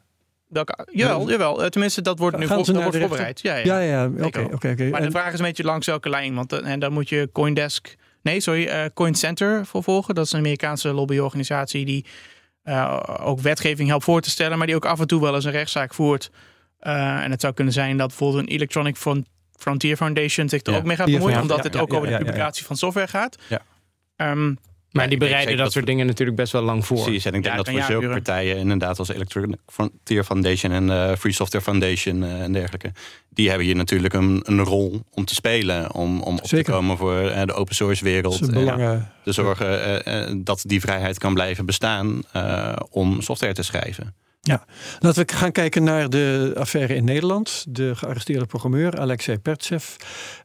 Welke, 0.48 0.88
jawel, 0.92 1.30
jawel, 1.30 1.62
eh, 1.62 1.68
tenminste 1.68 2.02
dat 2.02 2.18
wordt 2.18 2.38
nu 2.38 2.46
voor, 2.46 2.56
dat 2.56 2.82
wordt 2.82 2.96
voorbereid. 2.96 3.40
Ja, 3.40 3.56
ja, 3.56 3.80
ja, 3.80 4.10
oké. 4.20 4.48
oké, 4.52 4.70
oké. 4.70 4.88
Maar 4.88 5.02
de 5.02 5.10
vraag 5.10 5.32
is 5.32 5.38
een 5.38 5.44
beetje 5.44 5.64
langs 5.64 5.86
welke 5.86 6.08
lijn. 6.08 6.34
Want 6.34 6.52
eh, 6.52 6.70
en 6.70 6.80
dan 6.80 6.92
moet 6.92 7.08
je 7.08 7.28
Coindesk, 7.32 7.96
nee 8.26 8.40
sorry, 8.40 8.66
uh, 8.66 8.84
CoinCenter 8.94 9.66
voor 9.66 9.82
volgen. 9.82 10.14
Dat 10.14 10.24
is 10.24 10.32
een 10.32 10.38
Amerikaanse 10.38 10.92
lobbyorganisatie 10.92 11.84
die 11.84 12.04
uh, 12.64 13.02
ook 13.20 13.40
wetgeving 13.40 13.88
helpt 13.88 14.04
voor 14.04 14.20
te 14.20 14.30
stellen. 14.30 14.58
Maar 14.58 14.66
die 14.66 14.76
ook 14.76 14.84
af 14.84 15.00
en 15.00 15.06
toe 15.06 15.20
wel 15.20 15.34
eens 15.34 15.44
een 15.44 15.50
rechtszaak 15.50 15.94
voert. 15.94 16.30
en 16.78 17.30
het 17.30 17.40
zou 17.40 17.54
kunnen 17.54 17.72
zijn 17.72 17.96
dat 17.96 18.08
bijvoorbeeld 18.08 18.42
een 18.42 18.54
Electronic 18.54 18.96
Frontier 19.58 19.96
Foundation 19.96 20.48
zich 20.48 20.62
er 20.62 20.76
ook 20.76 20.84
mee 20.84 20.96
gaat 20.96 21.10
bemoeien, 21.10 21.40
omdat 21.40 21.64
het 21.64 21.76
ook 21.76 21.92
over 21.92 22.08
de 22.08 22.16
publicatie 22.16 22.64
van 22.64 22.76
software 22.76 23.08
gaat. 23.08 23.36
Ja. 23.48 23.62
Ehm, 24.16 24.54
maar 24.96 25.08
die 25.08 25.18
bereiden 25.18 25.56
dat 25.56 25.72
soort 25.72 25.86
dingen 25.86 26.06
natuurlijk 26.06 26.36
best 26.36 26.52
wel 26.52 26.62
lang 26.62 26.86
voor. 26.86 27.02
Precies, 27.02 27.24
en 27.24 27.34
ik 27.34 27.42
denk 27.42 27.56
dat 27.56 27.68
voor 27.70 27.82
zulke 27.82 28.08
partijen 28.08 28.56
inderdaad 28.56 28.98
als 28.98 29.08
Electronic 29.08 29.58
Frontier 29.66 30.24
Foundation 30.24 30.72
en 30.72 30.86
uh, 30.86 31.16
Free 31.18 31.32
Software 31.32 31.64
Foundation 31.64 32.22
uh, 32.22 32.42
en 32.42 32.52
dergelijke, 32.52 32.92
die 33.28 33.48
hebben 33.48 33.66
hier 33.66 33.76
natuurlijk 33.76 34.14
een, 34.14 34.40
een 34.44 34.60
rol 34.60 35.02
om 35.10 35.24
te 35.24 35.34
spelen, 35.34 35.94
om, 35.94 36.20
om 36.20 36.38
op 36.38 36.42
te 36.42 36.62
komen 36.62 36.96
voor 36.96 37.22
uh, 37.22 37.42
de 37.44 37.52
open 37.52 37.74
source 37.74 38.04
wereld. 38.04 38.38
te 39.24 39.32
zorgen 39.32 40.44
dat 40.44 40.62
die 40.66 40.80
vrijheid 40.80 41.18
kan 41.18 41.34
blijven 41.34 41.66
bestaan 41.66 42.22
om 42.90 43.20
software 43.20 43.54
te 43.54 43.62
schrijven. 43.62 44.14
Ja, 44.46 44.64
laten 44.98 45.26
we 45.26 45.32
gaan 45.32 45.52
kijken 45.52 45.82
naar 45.82 46.10
de 46.10 46.52
affaire 46.56 46.94
in 46.94 47.04
Nederland. 47.04 47.64
De 47.68 47.94
gearresteerde 47.94 48.46
programmeur 48.46 48.98
Alexei 48.98 49.38
Pertsev. 49.38 49.96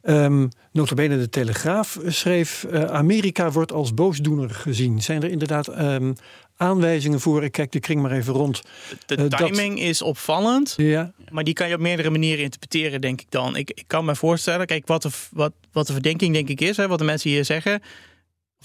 Um, 0.02 0.48
notabene 0.72 1.18
de 1.18 1.28
Telegraaf 1.28 1.98
schreef... 2.06 2.66
Uh, 2.70 2.84
Amerika 2.84 3.50
wordt 3.50 3.72
als 3.72 3.94
boosdoener 3.94 4.50
gezien. 4.50 5.02
Zijn 5.02 5.22
er 5.22 5.30
inderdaad 5.30 5.78
um, 5.80 6.14
aanwijzingen 6.56 7.20
voor? 7.20 7.44
Ik 7.44 7.52
kijk 7.52 7.72
de 7.72 7.80
kring 7.80 8.02
maar 8.02 8.12
even 8.12 8.34
rond. 8.34 8.62
De 9.06 9.16
uh, 9.16 9.24
timing 9.24 9.80
is 9.80 10.02
opvallend. 10.02 10.74
Ja. 10.76 11.12
Maar 11.30 11.44
die 11.44 11.54
kan 11.54 11.68
je 11.68 11.74
op 11.74 11.80
meerdere 11.80 12.10
manieren 12.10 12.44
interpreteren, 12.44 13.00
denk 13.00 13.20
ik 13.20 13.30
dan. 13.30 13.56
Ik, 13.56 13.70
ik 13.70 13.84
kan 13.86 14.04
me 14.04 14.16
voorstellen, 14.16 14.66
kijk, 14.66 14.86
wat 14.86 15.02
de, 15.02 15.10
wat, 15.30 15.52
wat 15.72 15.86
de 15.86 15.92
verdenking 15.92 16.32
denk 16.32 16.48
ik 16.48 16.60
is... 16.60 16.76
Hè, 16.76 16.88
wat 16.88 16.98
de 16.98 17.04
mensen 17.04 17.30
hier 17.30 17.44
zeggen 17.44 17.82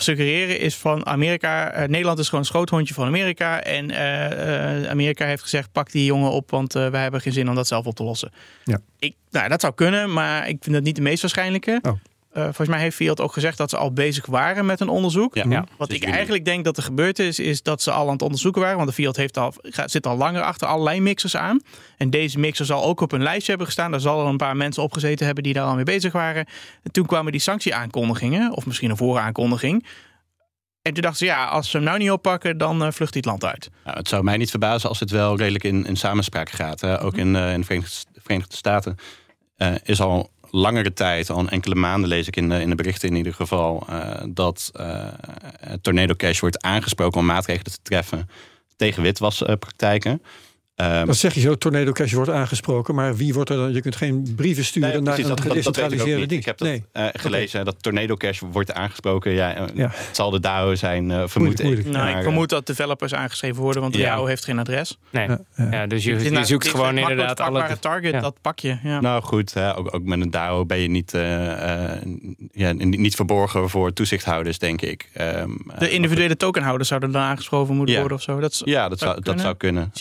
suggereren 0.01 0.59
is 0.59 0.75
van 0.75 1.05
Amerika. 1.05 1.81
Uh, 1.81 1.87
Nederland 1.87 2.19
is 2.19 2.25
gewoon 2.25 2.39
een 2.39 2.49
schoothondje 2.49 2.93
van 2.93 3.07
Amerika. 3.07 3.63
En 3.63 3.89
uh, 3.89 4.29
uh, 4.81 4.89
Amerika 4.89 5.25
heeft 5.25 5.41
gezegd: 5.41 5.71
pak 5.71 5.91
die 5.91 6.05
jongen 6.05 6.31
op, 6.31 6.51
want 6.51 6.73
we 6.73 6.97
hebben 6.97 7.21
geen 7.21 7.33
zin 7.33 7.49
om 7.49 7.55
dat 7.55 7.67
zelf 7.67 7.85
op 7.85 7.95
te 7.95 8.03
lossen. 8.03 8.31
Ja. 8.63 8.79
Ik, 8.99 9.15
nou, 9.29 9.49
dat 9.49 9.61
zou 9.61 9.73
kunnen, 9.73 10.13
maar 10.13 10.47
ik 10.47 10.57
vind 10.61 10.75
dat 10.75 10.83
niet 10.83 10.95
de 10.95 11.01
meest 11.01 11.21
waarschijnlijke. 11.21 11.79
Oh. 11.81 11.91
Uh, 12.37 12.43
volgens 12.43 12.67
mij 12.67 12.79
heeft 12.79 12.95
Fiat 12.95 13.21
ook 13.21 13.33
gezegd 13.33 13.57
dat 13.57 13.69
ze 13.69 13.77
al 13.77 13.91
bezig 13.91 14.25
waren 14.25 14.65
met 14.65 14.79
een 14.79 14.89
onderzoek. 14.89 15.35
Ja. 15.35 15.65
Wat 15.77 15.91
ik 15.91 16.03
eigenlijk 16.03 16.45
denk 16.45 16.65
dat 16.65 16.77
er 16.77 16.83
gebeurd 16.83 17.19
is, 17.19 17.39
is 17.39 17.63
dat 17.63 17.81
ze 17.81 17.91
al 17.91 18.05
aan 18.05 18.11
het 18.11 18.21
onderzoeken 18.21 18.61
waren. 18.61 18.77
Want 18.77 18.89
de 18.89 18.95
Fiat 18.95 19.15
heeft 19.15 19.37
al, 19.37 19.53
zit 19.85 20.07
al 20.07 20.17
langer 20.17 20.41
achter 20.41 20.67
allerlei 20.67 21.01
mixers 21.01 21.35
aan. 21.35 21.61
En 21.97 22.09
deze 22.09 22.39
mixer 22.39 22.65
zal 22.65 22.83
ook 22.83 23.01
op 23.01 23.11
een 23.11 23.23
lijstje 23.23 23.47
hebben 23.47 23.65
gestaan. 23.65 23.91
Daar 23.91 23.99
zal 23.99 24.21
er 24.21 24.27
een 24.27 24.37
paar 24.37 24.57
mensen 24.57 24.83
opgezeten 24.83 25.25
hebben 25.25 25.43
die 25.43 25.53
daar 25.53 25.65
al 25.65 25.75
mee 25.75 25.83
bezig 25.83 26.11
waren. 26.11 26.45
En 26.83 26.91
toen 26.91 27.05
kwamen 27.05 27.31
die 27.31 27.41
sanctieaankondigingen, 27.41 28.51
of 28.51 28.65
misschien 28.65 28.89
een 28.89 28.97
vooraankondiging. 28.97 29.85
En 30.81 30.93
toen 30.93 31.01
dachten 31.01 31.19
ze, 31.19 31.25
ja, 31.25 31.45
als 31.45 31.69
ze 31.69 31.77
hem 31.77 31.85
nou 31.85 31.97
niet 31.97 32.11
oppakken, 32.11 32.57
dan 32.57 32.75
uh, 32.75 32.91
vlucht 32.91 33.13
hij 33.13 33.23
het 33.23 33.25
land 33.25 33.45
uit. 33.45 33.69
Nou, 33.83 33.97
het 33.97 34.07
zou 34.07 34.23
mij 34.23 34.37
niet 34.37 34.49
verbazen 34.49 34.89
als 34.89 34.99
het 34.99 35.11
wel 35.11 35.37
redelijk 35.37 35.63
in, 35.63 35.85
in 35.85 35.95
samenspraak 35.95 36.49
gaat. 36.49 36.81
Hè? 36.81 37.01
Ook 37.01 37.17
in, 37.17 37.35
uh, 37.35 37.53
in 37.53 37.59
de 37.59 37.65
Verenigde, 37.65 37.95
Verenigde 38.13 38.55
Staten 38.55 38.95
is 39.83 40.01
al 40.01 40.29
langere 40.51 40.93
tijd, 40.93 41.29
al 41.29 41.47
enkele 41.47 41.75
maanden 41.75 42.09
lees 42.09 42.27
ik 42.27 42.35
in 42.35 42.49
de, 42.49 42.61
in 42.61 42.69
de 42.69 42.75
berichten 42.75 43.09
in 43.09 43.15
ieder 43.15 43.33
geval, 43.33 43.87
uh, 43.89 44.13
dat 44.29 44.71
uh, 44.79 45.07
Tornado 45.81 46.13
Cash 46.15 46.39
wordt 46.39 46.61
aangesproken 46.61 47.19
om 47.19 47.25
maatregelen 47.25 47.71
te 47.71 47.81
treffen 47.81 48.29
tegen 48.75 49.03
witwaspraktijken. 49.03 50.21
Um, 50.81 51.05
dat 51.05 51.15
zeg 51.15 51.33
je 51.33 51.39
zo, 51.39 51.55
Tornado 51.55 51.91
Cash 51.91 52.13
wordt 52.13 52.29
aangesproken, 52.29 52.95
maar 52.95 53.15
wie 53.15 53.33
wordt 53.33 53.49
er 53.49 53.55
dan? 53.55 53.73
Je 53.73 53.81
kunt 53.81 53.95
geen 53.95 54.33
brieven 54.35 54.65
sturen 54.65 55.03
naar 55.03 55.19
een 55.19 55.39
gedecentraliseerde 55.39 56.25
dienst. 56.25 56.31
Ik 56.31 56.45
heb 56.45 56.57
dat 56.57 56.67
nee. 56.67 56.83
uh, 56.93 57.05
gelezen, 57.13 57.65
dat 57.65 57.75
Tornado 57.83 58.15
Cash 58.15 58.41
wordt 58.51 58.73
aangesproken. 58.73 59.31
Ja, 59.31 59.59
uh, 59.59 59.65
ja. 59.73 59.89
Het 59.93 60.15
zal 60.15 60.29
de 60.29 60.39
DAO 60.39 60.75
zijn, 60.75 61.09
uh, 61.09 61.23
vermoed 61.25 61.59
ik. 61.59 61.85
Nou, 61.85 62.17
ik 62.17 62.23
vermoed 62.23 62.49
dat 62.49 62.65
developers 62.65 63.13
aangeschreven 63.13 63.61
worden, 63.61 63.81
want 63.81 63.93
de 63.93 63.99
ja. 63.99 64.15
DAO 64.15 64.25
heeft 64.25 64.43
geen 64.43 64.59
adres. 64.59 64.97
Nee, 65.09 65.27
ja, 65.55 65.87
dus 65.87 66.03
je, 66.03 66.23
je, 66.23 66.31
je 66.31 66.45
zoekt 66.45 66.67
gewoon 66.67 66.97
inderdaad 66.97 67.39
alle... 67.39 67.77
target, 67.79 68.21
dat 68.21 68.35
pak 68.41 68.59
je. 68.59 68.77
Nou 68.83 69.23
goed, 69.23 69.53
hè, 69.53 69.77
ook, 69.77 69.93
ook, 69.93 70.03
met 70.03 70.21
een 70.21 70.31
DAO 70.31 70.65
ben 70.65 70.79
je 70.79 70.87
niet, 70.87 71.11
ja, 72.51 72.71
niet 72.73 73.15
verborgen 73.15 73.69
voor 73.69 73.93
toezichthouders, 73.93 74.59
denk 74.59 74.81
ik. 74.81 75.09
Um, 75.21 75.65
de 75.79 75.89
individuele 75.89 76.37
tokenhouders 76.37 76.89
zouden 76.89 77.11
dan 77.11 77.21
aangesproken 77.21 77.75
moeten 77.75 77.99
worden 77.99 78.17
of 78.17 78.23
zo? 78.23 78.39
Dat 78.39 78.61
ja, 78.65 78.89
dat 78.89 78.99
zou, 78.99 79.21
dat 79.21 79.39
zou 79.39 79.55
kunnen 79.55 79.91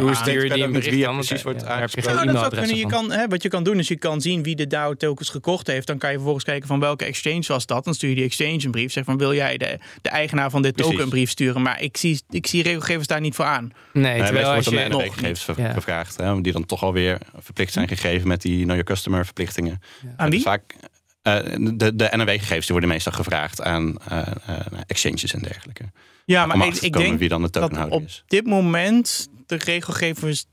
hoe 0.00 0.14
stuur 0.14 0.44
je 0.44 0.54
die 0.54 0.62
een 0.62 0.72
bericht? 0.72 1.12
Precies 1.12 1.42
wordt 1.42 1.64
aangesproken. 1.64 2.76
je 2.76 2.86
kan, 2.86 3.12
hè, 3.12 3.28
wat 3.28 3.42
je 3.42 3.48
kan 3.48 3.62
doen 3.64 3.78
is 3.78 3.88
je 3.88 3.96
kan 3.96 4.20
zien 4.20 4.42
wie 4.42 4.56
de 4.56 4.66
DAO 4.66 4.94
tokens 4.94 5.28
gekocht 5.28 5.66
heeft. 5.66 5.86
Dan 5.86 5.98
kan 5.98 6.08
je 6.08 6.14
vervolgens 6.14 6.44
kijken 6.44 6.68
van 6.68 6.80
welke 6.80 7.04
exchange 7.04 7.44
was 7.46 7.66
dat. 7.66 7.84
Dan 7.84 7.94
stuur 7.94 8.08
je 8.08 8.14
die 8.14 8.24
exchange 8.24 8.64
een 8.64 8.70
brief. 8.70 8.92
Zeg 8.92 9.04
van 9.04 9.18
wil 9.18 9.34
jij 9.34 9.56
de, 9.56 9.78
de 10.02 10.08
eigenaar 10.08 10.50
van 10.50 10.62
dit 10.62 10.76
token 10.76 11.00
een 11.00 11.08
brief 11.08 11.30
sturen. 11.30 11.62
Maar 11.62 11.82
ik 11.82 11.96
zie, 11.96 12.22
ik 12.30 12.46
zie 12.46 12.62
regelgevers 12.62 13.06
daar 13.06 13.20
niet 13.20 13.34
voor 13.34 13.44
aan. 13.44 13.70
Nee, 13.92 14.22
terwijl 14.22 14.46
als 14.46 14.64
je 14.64 14.86
nog 14.88 15.02
gegevens 15.02 15.46
gevraagd. 15.58 16.16
Hè, 16.16 16.40
die 16.40 16.52
dan 16.52 16.66
toch 16.66 16.82
alweer 16.82 17.18
verplicht 17.36 17.72
zijn 17.72 17.88
gegeven 17.88 18.28
met 18.28 18.42
die 18.42 18.56
Know 18.56 18.68
Your 18.68 18.84
Customer 18.84 19.24
verplichtingen. 19.24 19.80
Aan 20.16 20.30
wie? 20.30 20.40
Vaak, 20.40 20.74
uh, 21.22 21.36
de, 21.74 21.96
de 21.96 22.08
NRW-gegevens 22.10 22.68
worden 22.68 22.88
meestal 22.88 23.12
gevraagd 23.12 23.62
aan 23.62 23.96
uh, 24.12 24.18
uh, 24.48 24.56
exchanges 24.86 25.34
en 25.34 25.42
dergelijke. 25.42 25.84
Ja, 26.24 26.46
maar 26.46 26.66
ik, 26.66 26.74
ik 26.74 26.92
denk 26.92 27.18
wie 27.18 27.28
dan 27.28 27.42
de 27.42 27.50
dat 27.50 27.88
op 27.88 28.02
is. 28.02 28.24
dit 28.26 28.46
moment 28.46 29.28
de 29.58 29.64
regelgevers 29.64 30.44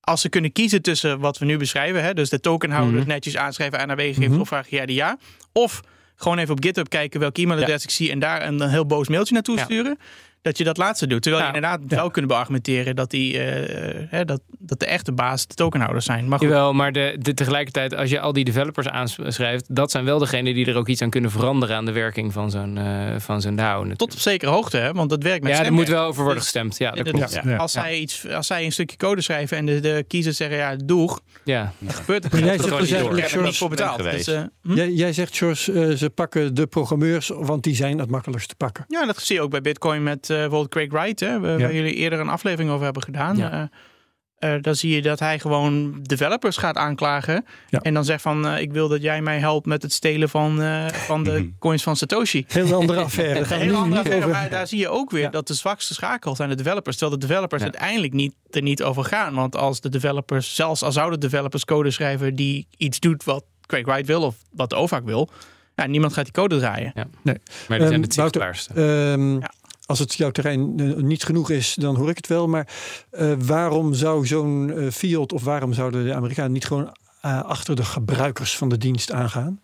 als 0.00 0.20
ze 0.20 0.28
kunnen 0.28 0.52
kiezen 0.52 0.82
tussen 0.82 1.18
wat 1.18 1.38
we 1.38 1.44
nu 1.44 1.56
beschrijven, 1.56 2.02
hè, 2.02 2.14
dus 2.14 2.28
de 2.28 2.40
tokenhouders 2.40 3.02
mm 3.02 3.08
netjes 3.08 3.36
aanschrijven 3.36 3.78
aan 3.78 3.90
gegevens 3.90 4.26
mm 4.26 4.40
of 4.40 4.48
vragen 4.48 4.76
ja 4.76 4.86
de 4.86 4.94
ja, 4.94 5.18
of 5.52 5.80
gewoon 6.16 6.38
even 6.38 6.54
op 6.54 6.62
GitHub 6.64 6.88
kijken 6.88 7.20
welke 7.20 7.42
e-mailadres 7.42 7.82
ik 7.82 7.90
zie 7.90 8.10
en 8.10 8.18
daar 8.18 8.46
een, 8.46 8.68
heel 8.68 8.86
boos 8.86 9.08
mailtje 9.08 9.34
naartoe 9.34 9.58
sturen, 9.58 9.98
dat 10.42 10.58
je 10.58 10.64
dat 10.64 10.76
laatste 10.76 11.06
doet. 11.06 11.22
Terwijl 11.22 11.42
Ja. 11.44 11.48
je 11.50 11.54
inderdaad 11.56 11.80
wel 11.88 12.10
kunnen 12.10 12.30
beargumenteren 12.30 12.96
dat, 12.96 13.10
die, 13.10 13.38
eh, 13.38 14.06
hè, 14.08 14.24
dat, 14.24 14.40
dat 14.58 14.80
de 14.80 14.86
echte 14.86 15.12
baas 15.12 15.46
de 15.46 15.54
tokenhouders 15.54 16.04
zijn. 16.04 16.28
Maar 16.28 16.38
goed, 16.38 16.48
Jawel, 16.48 16.72
maar 16.72 16.92
de, 16.92 17.16
de, 17.18 17.34
tegelijkertijd, 17.34 17.94
als 17.94 18.10
je 18.10 18.20
al 18.20 18.32
die 18.32 18.44
developers 18.44 18.88
aanschrijft, 18.88 19.74
dat 19.74 19.90
zijn 19.90 20.04
wel 20.04 20.18
degenen 20.18 20.54
die 20.54 20.66
er 20.66 20.76
ook 20.76 20.88
iets 20.88 21.02
aan 21.02 21.10
kunnen 21.10 21.30
veranderen 21.30 21.76
aan 21.76 21.84
de 21.84 21.92
werking 21.92 22.32
van 22.32 22.50
zo'n 22.50 22.78
eh 22.78 22.84
van 23.18 23.40
zo'n 23.40 23.56
DAO. 23.56 23.72
natuurlijk. 23.72 23.98
tot 23.98 24.12
op 24.12 24.18
zekere 24.18 24.50
hoogte, 24.50 24.76
hè, 24.76 24.92
want 24.92 25.10
dat 25.10 25.22
werkt 25.22 25.42
met 25.42 25.52
ja, 25.52 25.64
er 25.64 25.72
moet 25.72 25.88
wel 25.88 26.04
over 26.04 26.16
worden 26.22 26.34
Dus- 26.34 26.42
gestemd. 26.42 26.78
Ja, 26.78 26.88
dat 26.90 26.98
Inderdaad. 27.06 27.30
klopt. 27.30 27.46
Ja. 27.46 27.56
Als, 27.56 27.72
zij 27.72 27.98
iets, 27.98 28.28
als 28.28 28.46
zij 28.46 28.64
een 28.64 28.72
stukje 28.72 28.96
code 28.96 29.20
schrijven 29.20 29.56
en 29.56 29.66
de, 29.66 29.80
de 29.80 30.04
kiezers 30.08 30.36
zeggen 30.36 30.56
ja, 30.58 30.76
doeg, 30.84 31.20
Ja. 31.44 31.72
dan 31.78 31.94
gebeurt 31.94 32.22
het 32.24 32.32
jij 32.32 32.40
zegt 32.42 32.58
Dat 32.68 32.78
dus 32.78 32.88
gewoon 32.88 32.88
eigenlijk, 32.88 33.10
niet 33.10 33.10
door. 33.10 33.24
Ik 33.24 33.30
heb 33.30 33.40
er 33.40 33.46
niet 33.46 33.56
voor 33.56 33.68
betaald. 33.68 33.96
geweest. 34.02 34.24
Dus, 34.24 34.34
eh, 34.34 34.42
hm? 34.62 34.74
Jij, 34.74 34.90
jij 34.90 35.12
zegt, 35.12 35.36
George, 35.36 35.72
eh, 35.72 35.96
ze 35.96 36.10
pakken 36.10 36.54
de 36.54 36.66
programmeurs, 36.66 37.28
want 37.34 37.62
die 37.62 37.74
zijn 37.74 37.98
het 37.98 38.10
makkelijkst 38.10 38.48
te 38.48 38.54
pakken. 38.54 38.84
Ja, 38.88 39.06
dat 39.06 39.22
zie 39.22 39.36
je 39.36 39.42
ook 39.42 39.50
bij 39.50 39.60
Bitcoin 39.60 40.02
met 40.02 40.25
eh, 40.30 40.36
bijvoorbeeld 40.36 40.68
Craig 40.68 40.90
Wright, 40.90 41.20
hè, 41.20 41.40
waar 41.40 41.58
Ja. 41.58 41.70
jullie 41.70 41.94
eerder 41.94 42.20
een 42.20 42.28
aflevering 42.28 42.70
over 42.70 42.84
hebben 42.84 43.02
gedaan. 43.02 43.36
Ja. 43.36 43.50
Eh, 43.52 44.54
eh, 44.54 44.62
dan 44.62 44.74
zie 44.74 44.94
je 44.94 45.02
dat 45.02 45.18
hij 45.18 45.38
gewoon 45.38 45.98
developers 46.02 46.56
gaat 46.56 46.76
aanklagen. 46.76 47.44
Ja. 47.68 47.80
En 47.80 47.94
dan 47.94 48.04
zegt 48.04 48.22
van, 48.22 48.46
eh, 48.48 48.60
ik 48.60 48.72
wil 48.72 48.88
dat 48.88 49.02
jij 49.02 49.22
mij 49.22 49.38
helpt 49.38 49.66
met 49.66 49.82
het 49.82 49.92
stelen 49.92 50.28
van, 50.28 50.62
eh, 50.62 50.86
van 50.86 51.24
de 51.24 51.52
coins 51.58 51.82
van 51.82 51.96
Satoshi. 51.96 52.44
Heel 52.48 52.74
andere 52.74 53.00
affaire. 53.00 53.44
Gaan 53.44 53.58
Heel 53.58 53.74
andere 53.74 53.88
niet 53.90 53.98
affaire, 53.98 54.24
over- 54.26 54.36
maar 54.40 54.50
daar 54.50 54.66
zie 54.66 54.78
je 54.78 54.88
ook 54.88 55.10
weer 55.10 55.22
Ja. 55.22 55.28
dat 55.30 55.46
de 55.46 55.54
zwakste 55.54 55.94
schakel 55.94 56.36
zijn 56.36 56.48
de 56.48 56.54
developers. 56.54 56.96
Terwijl 56.96 57.20
de 57.20 57.26
developers 57.26 57.62
Ja. 57.62 57.68
uiteindelijk 57.70 58.12
niet, 58.12 58.34
er 58.50 58.62
niet 58.62 58.82
over 58.82 59.04
gaan. 59.04 59.34
Want 59.34 59.56
als 59.56 59.80
de 59.80 59.88
developers, 59.88 60.54
zelfs 60.54 60.82
al 60.82 60.92
zouden 60.92 61.20
developers 61.20 61.64
code 61.64 61.90
schrijven 61.90 62.34
die 62.34 62.66
iets 62.76 63.00
doet 63.00 63.24
wat 63.24 63.44
Craig 63.66 63.84
Wright 63.86 64.06
wil 64.06 64.22
of 64.22 64.36
wat 64.52 64.70
de 64.70 64.76
OVAC 64.76 65.04
wil, 65.04 65.28
ja, 65.74 65.86
niemand 65.86 66.12
gaat 66.12 66.24
die 66.24 66.32
code 66.32 66.58
draaien. 66.58 66.92
Maar 66.94 67.06
Nee. 67.22 67.34
die 67.68 67.76
zijn 67.78 67.92
Ehm, 67.92 68.00
het 68.02 68.14
Wouter, 68.14 68.54
zichtbaarste. 68.56 68.72
Ehm, 68.74 69.32
Ja. 69.38 69.50
Als 69.86 69.98
het 69.98 70.14
jouw 70.14 70.30
terrein 70.30 70.72
eh, 70.80 70.94
niet 70.94 71.24
genoeg 71.24 71.50
is, 71.50 71.74
dan 71.74 71.96
hoor 71.96 72.08
ik 72.08 72.16
het 72.16 72.26
wel. 72.26 72.48
Maar 72.48 72.68
eh, 73.10 73.32
waarom 73.38 73.94
zou 73.94 74.26
zo'n 74.26 74.70
eh, 74.72 74.90
field 74.90 75.32
of 75.32 75.44
waarom 75.44 75.72
zouden 75.72 76.04
de 76.04 76.14
Amerikanen 76.14 76.52
niet 76.52 76.66
gewoon 76.66 76.96
eh, 77.20 77.42
achter 77.42 77.76
de 77.76 77.84
gebruikers 77.84 78.56
van 78.56 78.68
de 78.68 78.78
dienst 78.78 79.12
aangaan? 79.12 79.60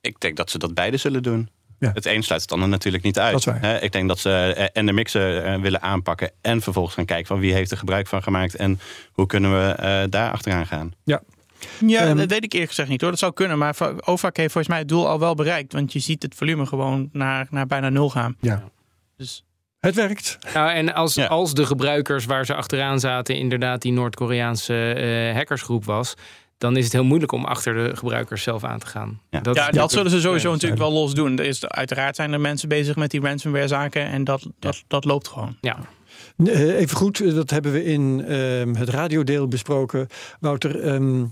Ik 0.00 0.20
denk 0.20 0.36
dat 0.36 0.50
ze 0.50 0.58
dat 0.58 0.74
beide 0.74 0.96
zullen 0.96 1.22
doen. 1.22 1.48
Ja. 1.78 1.90
Het 1.94 2.06
een 2.06 2.22
sluit 2.22 2.42
het 2.42 2.52
ander 2.52 2.68
natuurlijk 2.68 3.04
niet 3.04 3.18
uit. 3.18 3.30
Dat 3.32 3.40
is 3.40 3.46
waar. 3.46 3.60
Hè, 3.60 3.80
Ik 3.80 3.92
denk 3.92 4.08
dat 4.08 4.18
ze 4.18 4.30
en 4.72 4.86
de 4.86 4.92
mixen 4.92 5.60
willen 5.60 5.82
aanpakken 5.82 6.30
en 6.40 6.60
vervolgens 6.62 6.94
gaan 6.94 7.04
kijken 7.04 7.26
van 7.26 7.38
wie 7.40 7.52
heeft 7.52 7.70
er 7.70 7.76
gebruik 7.76 8.06
van 8.06 8.22
gemaakt 8.22 8.54
en 8.54 8.80
hoe 9.12 9.26
kunnen 9.26 9.50
we 9.52 9.72
eh, 9.72 10.02
daar 10.10 10.32
achteraan 10.32 10.66
gaan. 10.66 10.92
Ja, 11.04 11.22
Ehm, 11.80 12.16
dat 12.16 12.30
weet 12.30 12.44
ik 12.44 12.52
eerlijk 12.52 12.68
gezegd 12.70 12.88
niet 12.88 13.00
hoor. 13.00 13.10
Dat 13.10 13.18
zou 13.18 13.32
kunnen. 13.32 13.58
Maar 13.58 13.76
OVAC 14.04 14.36
heeft 14.36 14.52
volgens 14.52 14.68
mij 14.68 14.78
het 14.78 14.88
doel 14.88 15.08
al 15.08 15.18
wel 15.18 15.34
bereikt. 15.34 15.72
Want 15.72 15.92
je 15.92 15.98
ziet 15.98 16.22
het 16.22 16.34
volume 16.34 16.66
gewoon 16.66 17.08
naar, 17.12 17.46
naar 17.50 17.66
bijna 17.66 17.88
nul 17.88 18.10
gaan. 18.10 18.36
Ja. 18.40 18.62
Dus 19.16 19.44
Het 19.80 19.94
werkt. 19.94 20.38
Nou, 20.54 20.70
en 20.70 20.94
als, 20.94 21.14
Ja. 21.14 21.26
als 21.26 21.54
de 21.54 21.66
gebruikers 21.66 22.24
waar 22.24 22.46
ze 22.46 22.54
achteraan 22.54 23.00
zaten 23.00 23.36
inderdaad 23.36 23.82
die 23.82 23.92
Noord-Koreaanse 23.92 24.92
eh, 24.92 25.34
hackersgroep 25.34 25.84
was, 25.84 26.14
dan 26.58 26.76
is 26.76 26.84
het 26.84 26.92
heel 26.92 27.04
moeilijk 27.04 27.32
om 27.32 27.44
achter 27.44 27.74
de 27.74 27.96
gebruikers 27.96 28.42
zelf 28.42 28.64
aan 28.64 28.78
te 28.78 28.86
gaan. 28.86 29.20
Ja. 29.30 29.40
Dat, 29.40 29.56
ja, 29.56 29.70
dat 29.70 29.92
zullen 29.92 30.10
ze 30.10 30.20
sowieso 30.20 30.48
Ja, 30.48 30.54
natuurlijk 30.54 30.80
wel 30.80 30.92
los 30.92 31.14
doen. 31.14 31.38
Er 31.38 31.44
is, 31.44 31.66
uiteraard 31.66 32.16
zijn 32.16 32.32
er 32.32 32.40
mensen 32.40 32.68
bezig 32.68 32.96
met 32.96 33.10
die 33.10 33.20
ransomware 33.20 33.68
zaken. 33.68 34.06
En 34.06 34.24
dat, 34.24 34.46
dat, 34.58 34.82
dat 34.86 35.04
loopt 35.04 35.28
gewoon. 35.28 35.56
Ja. 35.60 35.76
Eh, 36.44 36.78
Even 36.78 36.96
goed, 36.96 37.34
dat 37.34 37.50
hebben 37.50 37.72
we 37.72 37.84
in 37.84 38.24
ehm, 38.28 38.74
het 38.74 38.88
radiodeel 38.88 39.48
besproken. 39.48 40.06
Wouter, 40.40 40.80
ehm, 40.80 41.20
eh, 41.20 41.24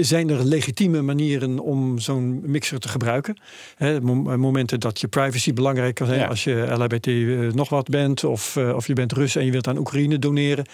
zijn 0.00 0.30
er 0.30 0.44
legitieme 0.44 1.02
manieren 1.02 1.58
om 1.58 1.98
zo'n 1.98 2.40
mixer 2.44 2.78
te 2.78 2.88
gebruiken? 2.88 3.36
Hè, 3.76 4.00
mom- 4.00 4.38
momenten 4.40 4.80
dat 4.80 5.00
je 5.00 5.08
privacy 5.08 5.52
belangrijk 5.52 5.94
kan 5.94 6.06
zijn 6.06 6.18
Ja. 6.18 6.26
als 6.26 6.44
je 6.44 6.66
LHBT 6.78 7.06
eh, 7.06 7.38
nog 7.54 7.68
wat 7.68 7.88
bent, 7.88 8.24
of, 8.24 8.56
eh, 8.56 8.74
of 8.74 8.86
je 8.86 8.92
bent 8.92 9.12
Rus 9.12 9.36
en 9.36 9.44
je 9.44 9.50
wilt 9.50 9.68
aan 9.68 9.78
Oekraïne 9.78 10.18
doneren. 10.18 10.64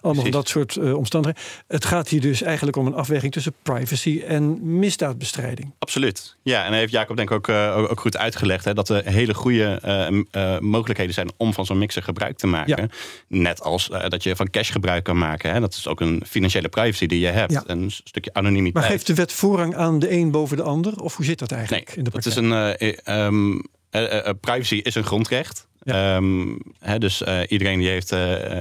Allemaal 0.00 0.30
dat 0.30 0.48
soort 0.48 0.76
eh, 0.76 0.96
omstandigheden. 0.96 1.42
Het 1.68 1.84
gaat 1.84 2.08
hier 2.08 2.20
dus 2.20 2.42
eigenlijk 2.42 2.76
om 2.76 2.86
een 2.86 2.94
afweging 2.94 3.32
tussen 3.32 3.52
privacy 3.62 4.22
en 4.26 4.78
misdaadbestrijding. 4.78 5.72
Absoluut. 5.78 6.36
Ja, 6.42 6.64
en 6.64 6.72
heeft 6.72 6.92
Jacob 6.92 7.16
denk 7.16 7.30
ik 7.30 7.36
ook, 7.36 7.48
eh, 7.48 7.76
ook- 7.90 8.00
goed 8.00 8.16
uitgelegd. 8.16 8.64
Hè, 8.64 8.74
dat 8.74 8.88
er 8.88 9.04
hele 9.06 9.34
goede 9.34 9.78
eh, 9.82 10.06
eh, 10.30 10.60
mogelijkheden 10.60 11.14
zijn 11.14 11.30
om 11.36 11.52
van 11.52 11.66
zo'n 11.66 11.78
mixer 11.78 12.02
gebruik 12.02 12.36
te 12.36 12.46
maken. 12.46 12.76
Ja. 12.82 12.88
Net 13.28 13.60
als 13.62 13.90
eh, 13.90 14.08
dat 14.08 14.22
je 14.22 14.36
van 14.36 14.50
cash 14.50 14.72
gebruik 14.72 15.04
kan 15.04 15.18
maken. 15.18 15.52
Hè. 15.52 15.60
Dat 15.60 15.74
is 15.74 15.86
ook 15.86 16.00
een 16.00 16.22
financiële 16.28 16.68
privacy 16.68 17.06
die 17.06 17.20
je 17.20 17.26
hebt. 17.26 17.52
Ja. 17.52 17.64
Een 17.78 17.90
stukje 17.90 18.34
anonimiteit. 18.34 18.74
Maar 18.74 18.92
geeft 18.92 19.06
de 19.06 19.14
wet 19.14 19.32
voorrang 19.32 19.76
aan 19.76 19.98
de 19.98 20.10
een 20.10 20.30
boven 20.30 20.56
de 20.56 20.62
ander? 20.62 21.00
Of 21.00 21.16
hoe 21.16 21.24
zit 21.24 21.38
dat 21.38 21.52
eigenlijk 21.52 21.86
Nee, 21.86 21.96
in 21.96 22.04
de 22.04 22.10
dat 22.10 22.26
is 22.26 22.36
een, 22.36 22.52
eh, 22.52 22.98
ehm, 23.04 23.58
eh, 23.90 24.26
eh, 24.26 24.34
privacy 24.40 24.74
is 24.74 24.94
een 24.94 25.04
grondrecht. 25.04 25.66
Ehm, 25.82 26.56
dus 26.98 27.22
iedereen 27.48 27.78
die 27.78 27.88
heeft 27.88 28.10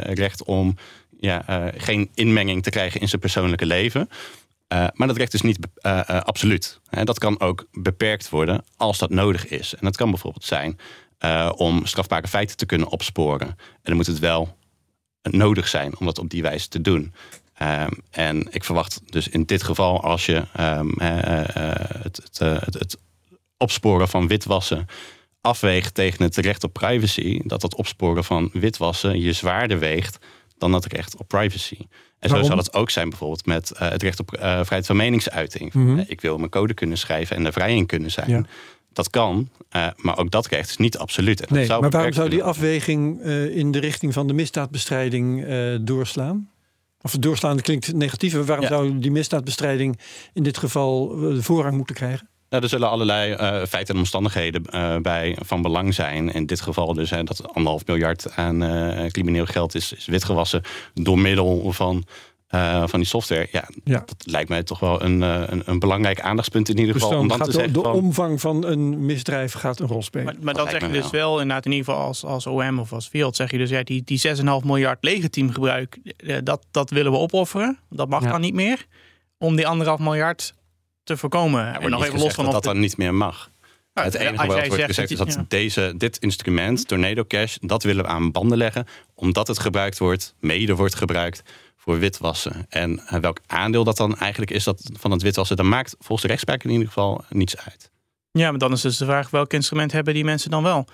recht 0.03 0.43
om 0.43 0.75
ja, 1.19 1.71
geen 1.77 2.09
inmenging 2.13 2.63
te 2.63 2.69
krijgen 2.69 3.01
in 3.01 3.07
zijn 3.07 3.21
persoonlijke 3.21 3.65
leven. 3.65 4.09
Maar 4.67 5.07
dat 5.07 5.17
recht 5.17 5.33
is 5.33 5.41
niet 5.41 5.57
absoluut. 6.05 6.79
Dat 7.03 7.19
kan 7.19 7.39
ook 7.39 7.67
beperkt 7.71 8.29
worden 8.29 8.63
als 8.77 8.97
dat 8.97 9.09
nodig 9.09 9.47
is. 9.47 9.73
En 9.73 9.79
dat 9.81 9.95
kan 9.97 10.09
bijvoorbeeld 10.09 10.45
zijn 10.45 10.79
om 11.55 11.85
strafbare 11.85 12.27
feiten 12.27 12.57
te 12.57 12.65
kunnen 12.65 12.87
opsporen. 12.87 13.47
En 13.47 13.57
dan 13.83 13.95
moet 13.95 14.07
het 14.07 14.19
wel 14.19 14.57
nodig 15.21 15.67
zijn 15.67 15.99
om 15.99 16.05
dat 16.05 16.19
op 16.19 16.29
die 16.29 16.41
wijze 16.41 16.67
te 16.67 16.81
doen. 16.81 17.13
Ehm, 17.61 17.91
en 18.11 18.47
ik 18.49 18.63
verwacht 18.63 19.01
dus 19.05 19.27
in 19.27 19.43
dit 19.43 19.63
geval, 19.63 20.03
als 20.03 20.25
je 20.25 20.43
ehm, 20.53 20.89
eh, 20.97 21.39
eh, 21.39 21.75
het, 22.03 22.17
het, 22.23 22.39
eh, 22.39 22.57
het, 22.59 22.73
het 22.73 22.97
opsporen 23.57 24.07
van 24.07 24.27
witwassen 24.27 24.85
afweegt 25.41 25.93
tegen 25.93 26.23
het 26.23 26.37
recht 26.37 26.63
op 26.63 26.73
privacy, 26.73 27.41
dat 27.43 27.61
dat 27.61 27.75
opsporen 27.75 28.23
van 28.23 28.49
witwassen 28.53 29.19
je 29.19 29.33
zwaarder 29.33 29.79
weegt 29.79 30.17
dan 30.57 30.73
het 30.73 30.85
recht 30.85 31.17
op 31.17 31.27
privacy. 31.27 31.77
En 32.19 32.29
zo 32.29 32.41
zal 32.43 32.57
het 32.57 32.73
ook 32.73 32.89
zijn 32.89 33.09
bijvoorbeeld 33.09 33.45
met 33.45 33.71
het 33.75 34.03
recht 34.03 34.19
op 34.19 34.29
vrijheid 34.39 34.85
van 34.85 34.95
meningsuiting. 34.95 35.73
Mhm. 35.73 36.03
Ik 36.07 36.21
wil 36.21 36.37
mijn 36.37 36.49
code 36.49 36.73
kunnen 36.73 36.97
schrijven 36.97 37.35
en 37.35 37.45
er 37.45 37.53
vrij 37.53 37.75
in 37.75 37.85
kunnen 37.85 38.11
zijn. 38.11 38.29
Ja. 38.29 38.43
Dat 38.93 39.09
kan, 39.09 39.49
maar 39.95 40.17
ook 40.17 40.31
dat 40.31 40.47
recht 40.47 40.69
is 40.69 40.77
niet 40.77 40.97
absoluut. 40.97 41.45
En 41.45 41.55
Nee, 41.55 41.67
maar 41.67 41.89
waarom 41.89 42.13
zou 42.13 42.29
die 42.29 42.43
afweging 42.43 43.21
in 43.51 43.71
de 43.71 43.79
richting 43.79 44.13
van 44.13 44.27
de 44.27 44.33
misdaadbestrijding 44.33 45.45
doorslaan? 45.81 46.50
Of 47.01 47.11
doorslaan 47.11 47.59
klinkt 47.61 47.93
negatief. 47.93 48.33
Waarom 48.45 48.63
Ja. 48.65 48.69
zou 48.71 48.99
die 48.99 49.11
misdaadbestrijding 49.11 49.99
in 50.33 50.43
dit 50.43 50.57
geval 50.57 51.11
eh, 51.13 51.19
de 51.21 51.43
voorrang 51.43 51.75
moeten 51.77 51.95
krijgen? 51.95 52.29
Nou, 52.49 52.63
er 52.63 52.69
zullen 52.69 52.89
allerlei 52.89 53.31
eh, 53.33 53.65
feiten 53.67 53.93
en 53.93 53.99
omstandigheden 53.99 54.65
eh, 54.65 54.97
bij 54.97 55.37
van 55.41 55.61
belang 55.61 55.93
zijn. 55.93 56.31
In 56.33 56.45
dit 56.45 56.61
geval 56.61 56.93
dus 56.93 57.09
hè, 57.09 57.23
dat 57.23 57.53
anderhalf 57.53 57.85
miljard 57.85 58.35
aan 58.35 58.63
eh, 58.63 59.05
crimineel 59.09 59.45
geld 59.45 59.75
is, 59.75 59.93
is 59.93 60.05
witgewassen 60.05 60.61
door 60.93 61.19
middel 61.19 61.71
van, 61.71 62.03
eh, 62.51 62.83
van 62.87 62.99
die 62.99 63.07
software. 63.07 63.47
Ja, 63.51 63.69
Ja. 63.83 64.03
dat 64.05 64.15
lijkt 64.25 64.49
mij 64.49 64.63
toch 64.63 64.79
wel 64.79 65.01
een, 65.03 65.23
eh, 65.23 65.43
een, 65.45 65.61
een 65.65 65.79
belangrijk 65.79 66.21
aandachtspunt 66.21 66.69
in 66.69 66.77
ieder 66.77 66.93
Dus 66.93 67.03
geval. 67.03 67.19
om 67.19 67.27
dan 67.27 67.37
gaat 67.37 67.45
te 67.45 67.51
de, 67.51 67.57
zeggen 67.57 67.73
de 67.77 67.81
van, 67.83 67.91
omvang 67.93 68.41
van 68.41 68.65
een 68.65 69.05
misdrijf 69.05 69.53
gaat 69.53 69.79
een 69.79 69.87
rol 69.87 70.01
spelen. 70.01 70.25
Maar, 70.25 70.35
maar 70.41 70.53
dan 70.53 70.63
lijkt 70.63 70.79
zeg 70.79 70.89
je 70.89 70.95
dus 71.01 71.09
wel. 71.09 71.21
wel, 71.29 71.39
inderdaad, 71.41 71.65
in 71.65 71.71
ieder 71.71 71.85
geval 71.85 72.01
als, 72.05 72.23
als 72.23 72.47
OM 72.47 72.79
of 72.79 72.93
als 72.93 73.07
Field, 73.07 73.35
zeg 73.35 73.51
je 73.51 73.57
dus 73.57 73.69
ja, 73.69 73.83
die, 73.83 74.01
die 74.05 74.19
6,5 74.37 74.65
miljard 74.65 74.97
legitiem 75.03 75.51
gebruik, 75.51 75.97
eh, 76.17 76.37
dat, 76.43 76.65
dat 76.71 76.89
willen 76.89 77.11
we 77.11 77.17
opofferen. 77.17 77.79
Dat 77.89 78.09
mag 78.09 78.23
Ja. 78.23 78.31
dan 78.31 78.41
niet 78.41 78.53
meer. 78.53 78.85
Om 79.37 79.55
die 79.55 79.67
anderhalf 79.67 79.99
miljard 79.99 80.53
te 81.03 81.17
voorkomen. 81.17 81.65
er 81.75 81.81
en 81.81 81.89
nog 81.89 82.05
even 82.05 82.19
los 82.19 82.33
van 82.33 82.45
dat 82.45 82.47
of 82.47 82.53
dat 82.53 82.63
de- 82.63 82.69
dan 82.69 82.79
niet 82.79 82.97
meer 82.97 83.13
mag. 83.13 83.49
Nou, 83.93 84.07
het 84.07 84.15
als 84.17 84.25
enige 84.25 84.45
jij 84.45 84.47
wat 84.47 84.67
wordt 84.67 84.75
zegt 84.75 84.85
gezegd 84.87 85.11
is 85.11 85.17
dat 85.17 85.33
ja. 85.33 85.45
deze, 85.47 85.93
dit 85.97 86.17
instrument, 86.17 86.87
Tornado 86.87 87.23
Cash, 87.27 87.57
dat 87.61 87.83
willen 87.83 88.03
we 88.03 88.09
aan 88.09 88.31
banden 88.31 88.57
leggen. 88.57 88.85
Omdat 89.13 89.47
het 89.47 89.59
gebruikt 89.59 89.97
wordt, 89.99 90.35
mede 90.39 90.75
wordt 90.75 90.95
gebruikt 90.95 91.41
voor 91.83 91.99
witwassen. 91.99 92.65
En 92.69 92.99
eh, 93.07 93.19
welk 93.19 93.39
aandeel 93.47 93.83
dat 93.83 93.97
dan 93.97 94.17
eigenlijk 94.17 94.51
is 94.51 94.63
dat 94.63 94.89
van 94.99 95.11
het 95.11 95.21
witwassen, 95.21 95.55
dat 95.57 95.65
maakt 95.65 95.95
volgens 95.99 96.21
de 96.21 96.27
rechtspraak 96.27 96.63
in 96.63 96.69
ieder 96.69 96.87
geval 96.87 97.23
niets 97.29 97.57
uit. 97.57 97.91
Ja, 98.31 98.49
maar 98.49 98.59
dan 98.59 98.71
is 98.71 98.81
dus 98.81 98.97
de 98.97 99.05
vraag 99.05 99.29
welk 99.29 99.53
instrument 99.53 99.91
hebben 99.91 100.13
die 100.13 100.23
mensen 100.23 100.49
dan 100.51 100.63
wel? 100.63 100.87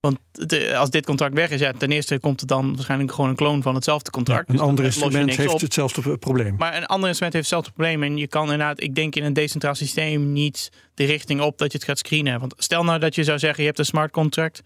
Want 0.00 0.18
de- 0.32 0.76
als 0.76 0.90
dit 0.90 1.06
contract 1.06 1.34
weg 1.34 1.50
is, 1.50 1.60
ja, 1.60 1.72
ten 1.72 1.90
eerste 1.92 2.18
komt 2.18 2.40
het 2.40 2.48
dan 2.48 2.74
waarschijnlijk 2.74 3.12
gewoon 3.12 3.30
een 3.30 3.36
kloon 3.36 3.62
van 3.62 3.74
hetzelfde 3.74 4.10
contract. 4.10 4.48
een 4.48 4.54
Dus 4.56 4.64
ander 4.64 4.84
instrument 4.84 5.36
heeft 5.36 5.52
op. 5.52 5.60
hetzelfde 5.60 6.18
probleem. 6.18 6.54
Maar 6.58 6.76
een 6.76 6.86
ander 6.86 7.06
instrument 7.08 7.34
heeft 7.36 7.50
hetzelfde 7.50 7.72
probleem. 7.72 8.02
En 8.02 8.16
je 8.16 8.26
kan 8.28 8.42
inderdaad, 8.42 8.82
ik 8.82 8.94
denk 8.94 9.14
in 9.16 9.24
een 9.24 9.32
decentraal 9.32 9.74
systeem 9.74 10.32
niet 10.32 10.70
de 10.94 11.04
richting 11.04 11.40
op 11.40 11.58
dat 11.58 11.72
je 11.72 11.78
het 11.78 11.86
gaat 11.86 11.98
screenen. 11.98 12.40
Want 12.40 12.54
stel 12.56 12.84
nou 12.84 12.98
dat 12.98 13.14
je 13.14 13.24
zou 13.24 13.38
zeggen, 13.38 13.60
je 13.60 13.66
hebt 13.66 13.78
een 13.78 13.84
smart 13.84 14.10
contract. 14.12 14.60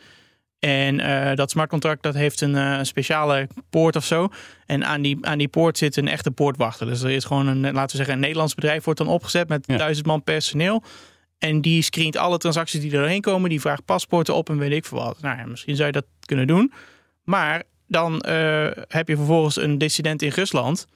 En 0.65 1.01
eh, 1.01 1.37
dat 1.37 1.51
smart 1.51 1.69
contract 1.69 2.03
dat 2.03 2.15
heeft 2.15 2.41
een 2.41 2.57
eh, 2.57 2.79
speciale 2.83 3.49
poort 3.71 3.97
of 3.97 4.05
zo. 4.05 4.29
En 4.67 4.85
aan 4.85 5.03
die, 5.03 5.19
aan 5.21 5.39
die 5.39 5.49
poort 5.49 5.79
zit 5.79 5.97
een 5.97 6.09
echte 6.09 6.31
poortwachter. 6.31 6.87
Dus 6.87 7.03
er 7.03 7.11
is 7.11 7.25
gewoon 7.25 7.47
een, 7.47 7.61
laten 7.61 7.91
we 7.91 7.97
zeggen, 7.97 8.15
een 8.15 8.21
Nederlands 8.21 8.55
bedrijf 8.55 8.85
wordt 8.85 8.99
dan 9.01 9.09
opgezet 9.09 9.49
met 9.49 9.65
Ja. 9.67 9.77
duizend 9.77 10.07
man 10.07 10.23
personeel. 10.23 10.83
En 11.39 11.61
die 11.61 11.83
screent 11.83 12.17
alle 12.17 12.39
transacties 12.39 12.81
die 12.81 12.93
er 12.93 12.99
doorheen 12.99 13.21
komen. 13.21 13.51
Die 13.51 13.61
vraagt 13.61 13.85
paspoorten 13.85 14.35
op 14.35 14.49
en 14.49 14.59
weet 14.59 14.73
ik 14.73 14.85
veel 14.85 14.99
wat. 14.99 15.21
Nou 15.21 15.39
ja, 15.39 15.47
misschien 15.47 15.77
zou 15.77 15.87
je 15.87 15.93
dat 15.93 16.07
kunnen 16.27 16.47
doen. 16.47 16.73
Maar 17.25 17.63
dan 17.89 18.21
eh, 18.21 18.67
heb 18.89 19.09
je 19.09 19.17
vervolgens 19.17 19.57
een 19.57 19.79
dissident 19.79 20.23
in 20.23 20.31
Rusland. 20.31 20.87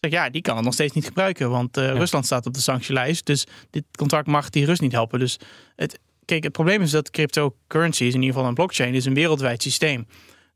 Zeg 0.00 0.10
ja, 0.12 0.30
die 0.30 0.42
kan 0.42 0.56
het 0.56 0.64
nog 0.64 0.74
steeds 0.74 0.94
niet 0.94 1.06
gebruiken. 1.06 1.50
Want 1.50 1.76
Rusland 1.76 2.24
staat 2.26 2.46
op 2.46 2.54
de 2.54 2.60
sanctielijst. 2.60 3.26
Dus 3.26 3.46
dit 3.70 3.84
contract 3.96 4.26
mag 4.26 4.50
die 4.50 4.64
Rus 4.64 4.80
niet 4.80 4.92
helpen. 4.92 5.18
Dus 5.18 5.38
het, 5.76 5.98
kijk, 6.24 6.42
het 6.42 6.52
probleem 6.52 6.82
is 6.82 6.90
dat 6.90 7.10
cryptocurrencies, 7.10 8.14
in 8.14 8.20
ieder 8.20 8.34
geval 8.34 8.48
een 8.48 8.54
blockchain, 8.54 8.94
is 8.94 9.04
een 9.04 9.14
wereldwijd 9.14 9.62
systeem. 9.62 10.06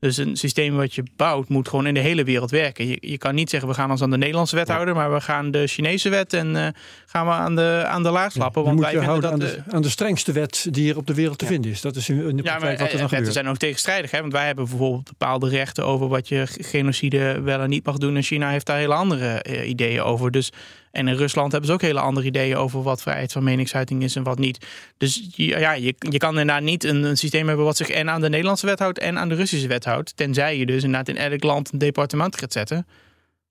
Dus 0.01 0.17
een 0.17 0.37
systeem 0.37 0.77
wat 0.77 0.95
je 0.95 1.03
bouwt 1.17 1.49
moet 1.49 1.69
gewoon 1.69 1.87
in 1.87 1.95
de 1.95 2.01
hele 2.01 2.25
wereld 2.25 2.51
werken. 2.51 2.87
Je, 2.87 2.99
je 3.01 3.19
kan 3.19 3.35
niet 3.35 3.51
zeggen 3.51 3.69
we 3.69 3.75
gaan 3.75 3.91
ons 3.91 4.03
aan 4.03 4.11
de 4.11 4.17
Nederlandse 4.19 4.57
wet 4.57 4.69
houden, 4.69 4.95
maar 4.95 5.13
we 5.13 5.21
gaan 5.21 5.51
de 5.51 5.67
Chinese 5.67 6.09
wet 6.09 6.33
en 6.33 6.55
uh, 6.55 6.67
gaan 7.07 7.27
we 7.27 7.33
aan 7.33 7.57
de, 7.57 7.83
aan 7.87 8.03
de 8.03 8.11
laag 8.11 8.33
slappen. 8.33 8.65
want 8.65 8.81
wij 8.81 8.95
dat 8.95 9.25
aan 9.25 9.39
de, 9.39 9.63
aan 9.69 9.83
de 9.83 9.89
strengste 9.89 10.33
wet 10.33 10.67
die 10.71 10.83
hier 10.83 10.97
op 10.97 11.07
de 11.07 11.15
wereld 11.15 11.39
te 11.39 11.47
vinden 11.47 11.71
is. 11.71 11.81
Dat 11.81 11.97
is 11.97 12.09
in, 12.09 12.37
de 12.37 12.43
ja, 12.43 12.59
maar, 12.59 12.77
wat 12.77 12.93
er 12.93 12.99
dan 12.99 13.09
wetten 13.09 13.33
zijn 13.33 13.49
ook 13.49 13.57
tegenstrijdig. 13.57 14.11
Hè? 14.11 14.21
Want 14.21 14.33
wij 14.33 14.47
hebben 14.47 14.69
bijvoorbeeld 14.69 15.09
bepaalde 15.09 15.49
rechten 15.49 15.85
over 15.85 16.09
wat 16.09 16.29
je 16.29 16.47
genocide 16.47 17.41
wel 17.41 17.61
en 17.61 17.69
niet 17.69 17.87
mag 17.87 17.97
doen. 17.97 18.17
En 18.17 18.23
China 18.23 18.51
heeft 18.51 18.67
daar 18.67 18.79
hele 18.79 18.95
andere 18.95 19.45
uh, 19.49 19.69
ideeën 19.69 20.03
over. 20.03 20.31
Dus 20.31 20.53
en 20.99 21.09
in 21.09 21.15
Rusland 21.15 21.53
hebben 21.53 21.71
ze 21.71 21.75
ook 21.75 21.83
hele 21.83 22.01
andere 22.01 22.27
ideeën 22.27 22.57
over 22.57 22.83
wat 22.83 23.03
vrijheid 23.03 23.33
van 23.33 23.45
meningsuiting 23.45 24.03
is 24.03 24.17
en 24.17 24.23
wat 24.23 24.39
niet. 24.39 24.67
Dus 24.97 25.29
ja, 25.31 25.72
je, 25.72 25.95
je 25.99 26.18
kan 26.18 26.39
inderdaad 26.39 26.62
niet 26.62 26.85
een, 26.85 27.03
een 27.03 27.16
systeem 27.16 27.47
hebben 27.47 27.64
wat 27.64 27.77
zich 27.77 27.89
en 27.89 28.11
aan 28.11 28.20
de 28.20 28.29
Nederlandse 28.29 28.66
wet 28.66 28.79
houdt 28.79 28.99
en 28.99 29.18
aan 29.18 29.29
de 29.29 29.35
Russische 29.35 29.68
wet 29.68 29.85
houdt. 29.85 30.16
Tenzij 30.16 30.59
je 30.59 30.66
dus 30.66 30.83
inderdaad 30.83 31.09
in 31.09 31.16
elk 31.16 31.43
land 31.43 31.72
een 31.72 31.79
departement 31.79 32.39
gaat 32.39 32.53
zetten. 32.53 32.87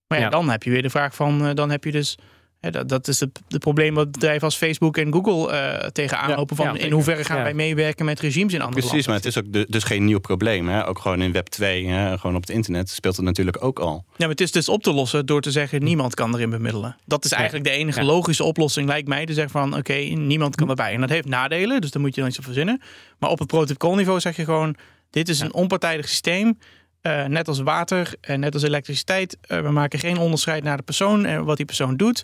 Maar 0.07 0.19
ja, 0.19 0.29
dan 0.29 0.49
heb 0.49 0.63
je 0.63 0.69
weer 0.69 0.81
de 0.81 0.89
vraag 0.89 1.15
van, 1.15 1.45
eh, 1.45 1.53
dan 1.53 1.69
heb 1.69 1.83
je 1.83 1.91
dus 1.91 2.17
dat, 2.59 2.89
dat, 2.89 3.07
is 3.07 3.19
het 3.19 3.41
probleem 3.59 3.93
wat 3.93 4.11
bedrijven 4.11 4.43
als 4.43 4.55
Facebook 4.55 4.97
en 4.97 5.13
Google 5.13 5.53
uh, 5.53 5.87
tegenaan 5.89 6.35
lopen. 6.35 6.55
Van 6.55 6.77
in 6.77 6.91
hoeverre 6.91 7.23
gaan 7.23 7.43
wij 7.43 7.53
meewerken 7.53 8.05
met 8.05 8.19
regimes 8.19 8.53
in 8.53 8.61
andere 8.61 8.87
Precies, 8.87 9.07
maar 9.07 9.15
het 9.15 9.25
is 9.25 9.37
ook 9.37 9.71
dus 9.71 9.83
geen 9.83 10.05
nieuw 10.05 10.19
probleem. 10.19 10.67
Hè? 10.67 10.87
Ook 10.87 10.99
gewoon 10.99 11.21
in 11.21 11.31
Web 11.31 11.47
2, 11.47 11.87
hè? 11.87 12.17
gewoon 12.17 12.35
op 12.35 12.41
het 12.41 12.49
internet 12.49 12.89
speelt 12.89 13.15
het 13.15 13.25
natuurlijk 13.25 13.63
ook 13.63 13.79
al. 13.79 14.05
Ja, 14.07 14.13
maar 14.17 14.29
het 14.29 14.41
is 14.41 14.51
dus 14.51 14.69
op 14.69 14.83
te 14.83 14.93
lossen 14.93 15.25
door 15.25 15.41
te 15.41 15.51
zeggen 15.51 15.83
niemand 15.83 16.13
kan 16.13 16.33
erin 16.33 16.49
bemiddelen. 16.49 16.95
Dat 17.05 17.25
is 17.25 17.31
eigenlijk 17.31 17.65
de 17.65 17.71
enige 17.71 18.03
logische 18.03 18.43
oplossing, 18.43 18.87
lijkt 18.87 19.07
mij. 19.07 19.25
Te 19.25 19.33
zeggen 19.33 19.51
van 19.51 19.75
oké, 19.75 19.93
niemand 19.93 20.55
kan 20.55 20.69
erbij. 20.69 20.93
En 20.93 21.01
dat 21.01 21.09
heeft 21.09 21.27
nadelen, 21.27 21.81
dus 21.81 21.91
daar 21.91 22.01
moet 22.01 22.15
je 22.15 22.21
dan 22.21 22.29
iets 22.29 22.39
op 22.39 22.43
verzinnen. 22.43 22.81
Maar 23.19 23.29
op 23.29 23.39
het 23.39 23.47
protocolniveau 23.47 24.19
zeg 24.19 24.35
je 24.35 24.43
gewoon 24.43 24.75
dit 25.09 25.29
is 25.29 25.39
een 25.39 25.53
onpartijdig 25.53 26.09
systeem. 26.09 26.57
Uh, 27.01 27.25
net 27.25 27.47
als 27.47 27.59
water 27.59 28.13
en 28.21 28.39
net 28.39 28.53
als 28.53 28.63
elektriciteit. 28.63 29.37
Uh, 29.47 29.59
we 29.59 29.71
maken 29.71 29.99
geen 29.99 30.17
onderscheid 30.17 30.63
naar 30.63 30.77
de 30.77 30.83
persoon 30.83 31.25
en 31.25 31.45
wat 31.45 31.57
die 31.57 31.65
persoon 31.65 31.97
doet. 31.97 32.23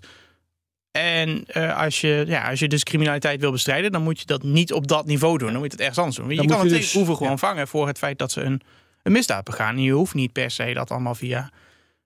En 0.93 1.45
uh, 1.53 1.77
als, 1.79 2.01
je, 2.01 2.23
ja, 2.27 2.49
als 2.49 2.59
je 2.59 2.67
dus 2.67 2.83
criminaliteit 2.83 3.39
wil 3.39 3.51
bestrijden, 3.51 3.91
dan 3.91 4.03
moet 4.03 4.19
je 4.19 4.25
dat 4.25 4.43
niet 4.43 4.73
op 4.73 4.87
dat 4.87 5.05
niveau 5.05 5.37
doen. 5.37 5.51
Dan 5.51 5.57
moet 5.57 5.65
je 5.65 5.71
het 5.71 5.79
ergens 5.79 5.97
anders 5.97 6.17
doen. 6.17 6.29
je 6.29 6.47
kan 6.47 6.59
het 6.59 6.69
dus, 6.69 6.93
hoeven 6.93 7.15
gewoon 7.15 7.39
vangen 7.39 7.67
voor 7.67 7.87
het 7.87 7.97
feit 7.97 8.17
dat 8.17 8.31
ze 8.31 8.41
een, 8.41 8.61
een 9.03 9.11
misdaad 9.11 9.43
begaan. 9.43 9.75
En 9.75 9.81
je 9.81 9.91
hoeft 9.91 10.13
niet 10.13 10.31
per 10.31 10.51
se 10.51 10.73
dat 10.73 10.91
allemaal 10.91 11.15
via, 11.15 11.51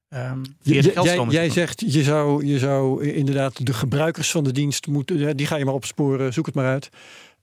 um, 0.10 0.42
via 0.62 0.82
de 0.82 1.02
Jij, 1.04 1.26
jij 1.30 1.50
zegt, 1.50 1.84
je 1.86 2.04
zou, 2.04 2.46
je 2.46 2.60
zou 2.60 3.06
inderdaad 3.06 3.66
de 3.66 3.74
gebruikers 3.74 4.32
van 4.32 4.44
de 4.44 4.52
dienst 4.52 4.88
moeten, 4.88 5.38
die 5.38 5.48
ga 5.48 5.56
je 5.56 5.66
maar 5.66 5.74
opsporen, 5.74 6.34
zoek 6.34 6.46
het 6.46 6.56
maar 6.56 6.66
uit. 6.66 6.90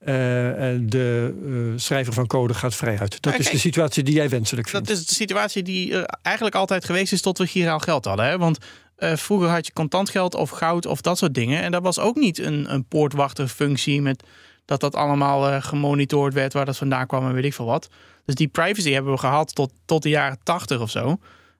Uh, 0.07 0.70
en 0.70 0.86
de 0.88 1.34
uh, 1.45 1.72
schrijver 1.76 2.12
van 2.12 2.26
code 2.26 2.55
gaat 2.55 2.74
vrij 2.74 2.99
uit. 2.99 3.22
Dat 3.22 3.38
is 3.38 3.51
de 3.51 3.59
situatie 3.59 4.03
die 4.03 4.14
jij 4.14 4.28
wenselijk 4.28 4.68
vindt. 4.68 4.88
Dat 4.88 4.97
is 4.97 5.07
de 5.07 5.14
situatie 5.14 5.62
die 5.62 5.90
uh, 5.90 6.03
eigenlijk 6.22 6.57
altijd 6.57 6.84
geweest 6.84 7.12
is 7.12 7.20
tot 7.20 7.38
we 7.38 7.47
giraal 7.47 7.78
geld 7.78 8.05
hadden. 8.05 8.26
Hè? 8.26 8.38
Want 8.38 8.59
uh, 8.99 9.16
vroeger 9.16 9.49
had 9.49 9.66
je 9.66 9.72
contant 9.72 10.11
geld 10.11 10.34
of 10.34 10.51
goud 10.51 10.86
of 10.86 11.01
dat 11.01 11.18
soort 11.18 11.34
dingen. 11.34 11.62
En 11.62 11.72
dat 11.72 11.82
was 11.82 11.99
ook 11.99 12.16
niet 12.16 12.38
een, 12.38 12.72
een 12.72 12.84
poortwachterfunctie 12.84 14.03
met 14.03 14.22
dat 14.64 14.80
dat 14.80 14.95
allemaal 14.95 15.49
uh, 15.49 15.62
gemonitord 15.62 16.34
werd 16.34 16.53
waar 16.53 16.64
dat 16.64 16.76
vandaan 16.76 17.07
kwam 17.07 17.26
en 17.26 17.34
weet 17.34 17.45
ik 17.45 17.55
veel 17.55 17.64
wat. 17.64 17.88
Dus 18.24 18.34
die 18.34 18.49
privacy 18.49 18.90
hebben 18.90 19.12
we 19.12 19.18
gehad 19.18 19.55
tot, 19.55 19.72
tot 19.84 20.03
de 20.03 20.09
jaren 20.09 20.38
80 20.42 20.80
of 20.80 20.90
zo. 20.90 21.18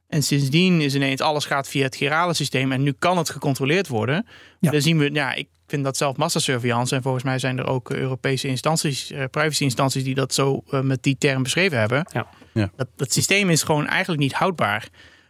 En 0.09 0.23
sindsdien 0.23 0.81
is 0.81 0.95
ineens 0.95 1.21
alles 1.21 1.45
gaat 1.45 1.69
via 1.69 1.83
het 1.83 1.97
girale 1.97 2.35
systeem 2.35 2.73
en 2.73 2.83
nu 2.83 2.93
kan 2.99 3.19
het 3.19 3.31
gecontroleerd 3.31 3.89
worden. 3.89 4.27
Ja. 4.61 4.71
Dan 4.71 4.81
zien 4.81 4.99
we, 4.99 5.11
ja, 5.13 5.35
ik 5.35 5.49
vind 5.67 5.85
dat 5.85 5.97
zelf 5.97 6.17
massasurveillance 6.17 6.95
en 6.95 7.03
volgens 7.03 7.25
mij 7.25 7.39
zijn 7.39 7.59
er 7.59 7.67
ook 7.67 7.91
Europese 7.91 8.49
instanties, 8.49 9.11
uh, 9.11 9.25
privacy 9.31 9.63
instanties 9.63 10.05
die 10.05 10.15
dat 10.15 10.35
zo 10.35 10.63
met 10.69 11.03
die 11.03 11.17
term 11.19 11.43
beschreven 11.43 11.79
hebben. 11.79 12.07
Ja. 12.13 12.27
Ja. 12.53 12.71
Dat, 12.77 12.89
dat 12.97 13.13
systeem 13.13 13.51
is 13.51 13.63
gewoon 13.63 13.87
eigenlijk 13.87 14.21
niet 14.21 14.33
houdbaar. 14.33 14.89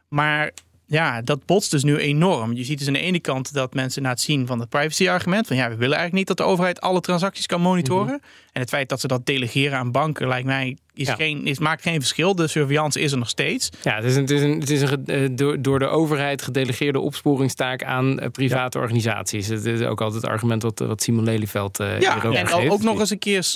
Maar 0.08 0.50
ja, 0.86 1.22
dat 1.22 1.46
botst 1.46 1.70
dus 1.70 1.82
nu 1.82 1.96
enorm. 1.96 2.52
Je 2.52 2.64
ziet 2.64 2.78
dus 2.78 2.86
aan 2.86 2.92
de 2.92 2.98
ene 2.98 3.20
kant 3.20 3.52
dat 3.52 3.74
mensen 3.74 4.02
na 4.02 4.08
het 4.08 4.20
zien 4.20 4.46
van 4.46 4.60
het 4.60 4.68
privacy-argument, 4.68 5.46
van 5.46 5.56
ja, 5.56 5.68
we 5.68 5.76
willen 5.76 5.96
eigenlijk 5.96 6.14
niet 6.14 6.26
dat 6.26 6.46
de 6.46 6.52
overheid 6.52 6.80
alle 6.80 7.00
transacties 7.00 7.46
kan 7.46 7.60
monitoren. 7.60 8.06
Mhm. 8.06 8.24
En 8.52 8.60
het 8.60 8.68
feit 8.68 8.88
dat 8.88 9.00
ze 9.00 9.06
dat 9.06 9.26
delegeren 9.26 9.78
aan 9.78 9.92
banken, 9.92 10.28
lijkt 10.28 10.46
mij, 10.46 10.76
is 10.94 11.08
geen, 11.08 11.46
is, 11.46 11.58
maakt 11.58 11.82
geen 11.82 12.00
verschil. 12.00 12.34
De 12.34 12.46
surveillance 12.46 13.00
is 13.00 13.12
er 13.12 13.18
nog 13.18 13.28
steeds. 13.28 13.70
Ja, 13.82 13.94
het 13.94 14.04
is 14.04 14.16
een, 14.16 14.20
het 14.20 14.30
is 14.30 14.42
een, 14.42 14.60
het 14.60 14.70
is 14.70 14.82
een 14.82 15.06
eh, 15.06 15.28
door, 15.32 15.62
door 15.62 15.78
de 15.78 15.86
overheid 15.86 16.42
gedelegeerde 16.42 17.00
opsporingstaak 17.00 17.84
aan 17.84 18.22
uh, 18.22 18.28
private 18.28 18.78
organisaties. 18.78 19.46
Het 19.46 19.64
is 19.64 19.80
ook 19.80 20.00
altijd 20.00 20.22
het 20.22 20.30
argument 20.30 20.62
wat, 20.62 20.78
wat 20.78 21.02
Simon 21.02 21.24
Lelyveld 21.24 21.80
uh, 21.80 22.00
ja, 22.00 22.22
en 22.22 22.46
geeft. 22.46 22.70
ook 22.70 22.82
nog 22.82 23.00
eens 23.00 23.10
een 23.10 23.18
keer, 23.18 23.46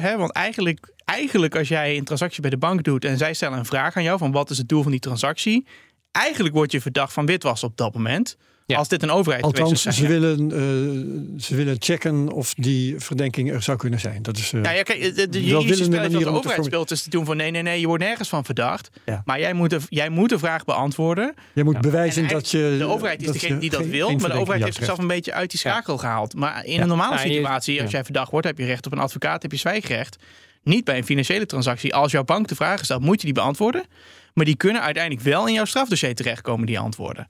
hè, 0.00 0.16
want 0.16 0.32
eigenlijk, 0.32 0.92
eigenlijk 1.04 1.56
als 1.56 1.68
jij 1.68 1.96
een 1.96 2.04
transactie 2.04 2.40
bij 2.40 2.50
de 2.50 2.56
bank 2.56 2.84
doet 2.84 3.04
en 3.04 3.18
zij 3.18 3.34
stellen 3.34 3.58
een 3.58 3.64
vraag 3.64 3.96
aan 3.96 4.02
jou 4.02 4.18
van 4.18 4.32
wat 4.32 4.50
is 4.50 4.58
het 4.58 4.68
doel 4.68 4.82
van 4.82 4.90
die 4.90 5.00
transactie, 5.00 5.66
eigenlijk 6.12 6.54
word 6.54 6.72
je 6.72 6.80
verdacht 6.80 7.12
van 7.12 7.26
witwas 7.26 7.64
op 7.64 7.76
dat 7.76 7.94
moment. 7.94 8.36
Als 8.76 8.88
dit 8.88 9.02
een 9.02 9.10
overheid 9.10 9.42
Althans, 9.42 9.82
ze, 9.82 10.06
willen, 10.06 10.40
uh, 10.40 11.40
ze 11.40 11.54
willen 11.54 11.76
checken 11.78 12.28
of 12.28 12.54
die 12.54 12.94
verdenking 12.98 13.52
er 13.52 13.62
zou 13.62 13.78
kunnen 13.78 14.00
zijn. 14.00 14.22
Dat 14.22 14.36
is. 14.36 14.52
Uh, 14.52 14.62
ja, 14.62 14.70
ja, 14.70 14.82
kijk, 14.82 15.14
de, 15.14 15.28
de 15.28 15.44
juridische 15.44 15.84
spel 15.84 16.08
de 16.08 16.28
overheid 16.28 16.64
speelt 16.64 16.90
is 16.90 17.02
te 17.02 17.10
doen 17.10 17.24
van 17.24 17.36
nee, 17.36 17.50
nee, 17.50 17.62
nee, 17.62 17.80
je 17.80 17.86
wordt 17.86 18.02
nergens 18.02 18.28
van 18.28 18.44
verdacht. 18.44 18.90
Ja. 19.04 19.22
Maar 19.24 19.40
jij 19.40 19.52
moet, 19.52 19.70
de, 19.70 19.80
jij 19.88 20.08
moet 20.08 20.28
de 20.28 20.38
vraag 20.38 20.64
beantwoorden. 20.64 21.34
Je 21.52 21.64
moet 21.64 21.80
bewijzen 21.80 22.28
dat 22.28 22.50
je. 22.50 22.76
De 22.78 22.84
overheid 22.84 23.22
is 23.22 23.32
degene 23.32 23.58
die 23.58 23.70
dat 23.70 23.86
wil, 23.86 24.10
maar 24.16 24.30
de 24.30 24.36
overheid 24.36 24.64
heeft 24.64 24.76
zichzelf 24.76 24.98
een 24.98 25.06
beetje 25.06 25.32
uit 25.32 25.50
die 25.50 25.58
schakel 25.58 25.98
gehaald. 25.98 26.34
Maar 26.34 26.64
in 26.64 26.80
een 26.80 26.88
normale 26.88 27.18
situatie, 27.18 27.82
als 27.82 27.90
jij 27.90 28.04
verdacht 28.04 28.30
wordt, 28.30 28.46
heb 28.46 28.58
je 28.58 28.64
recht 28.64 28.86
op 28.86 28.92
een 28.92 28.98
advocaat, 28.98 29.42
heb 29.42 29.52
je 29.52 29.58
zwijgrecht. 29.58 30.16
Niet 30.64 30.84
bij 30.84 30.96
een 30.96 31.04
financiële 31.04 31.46
transactie. 31.46 31.94
Als 31.94 32.12
jouw 32.12 32.24
bank 32.24 32.48
de 32.48 32.54
vragen 32.54 32.84
stelt, 32.84 33.02
moet 33.02 33.20
je 33.20 33.26
die 33.26 33.34
beantwoorden. 33.34 33.84
Maar 34.34 34.44
die 34.44 34.56
kunnen 34.56 34.82
uiteindelijk 34.82 35.24
wel 35.24 35.46
in 35.46 35.52
jouw 35.52 35.64
strafdossier 35.64 36.14
terechtkomen, 36.14 36.66
die 36.66 36.78
antwoorden. 36.78 37.26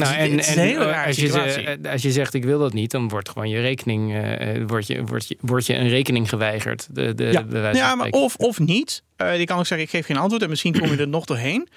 Nou, 0.00 0.14
en, 0.14 0.38
en 0.38 1.04
als, 1.06 1.16
je, 1.16 1.40
eh, 1.82 1.92
als 1.92 2.02
je 2.02 2.12
zegt 2.12 2.34
ik 2.34 2.44
wil 2.44 2.58
dat 2.58 2.72
niet, 2.72 2.90
dan 2.90 3.08
wordt 3.08 3.28
gewoon 3.28 3.48
je 3.48 3.60
rekening, 3.60 4.14
uh, 4.14 4.64
wordt, 4.66 4.86
je, 4.86 5.04
wordt, 5.04 5.28
je, 5.28 5.36
wordt 5.40 5.66
je 5.66 5.74
een 5.74 5.88
rekening 5.88 6.28
geweigerd. 6.28 6.88
De, 6.90 7.14
de, 7.14 7.24
ja, 7.24 7.70
ja 7.72 7.94
maar 7.94 8.08
of, 8.08 8.36
of 8.36 8.58
niet. 8.58 9.02
Uh, 9.16 9.34
die 9.34 9.46
kan 9.46 9.58
ook 9.58 9.66
zeggen 9.66 9.86
ik 9.86 9.92
geef 9.92 10.06
geen 10.06 10.16
antwoord 10.16 10.42
en 10.42 10.48
misschien 10.48 10.78
kom 10.78 10.90
je 10.90 10.96
er 10.96 11.08
nog 11.08 11.24
doorheen. 11.24 11.68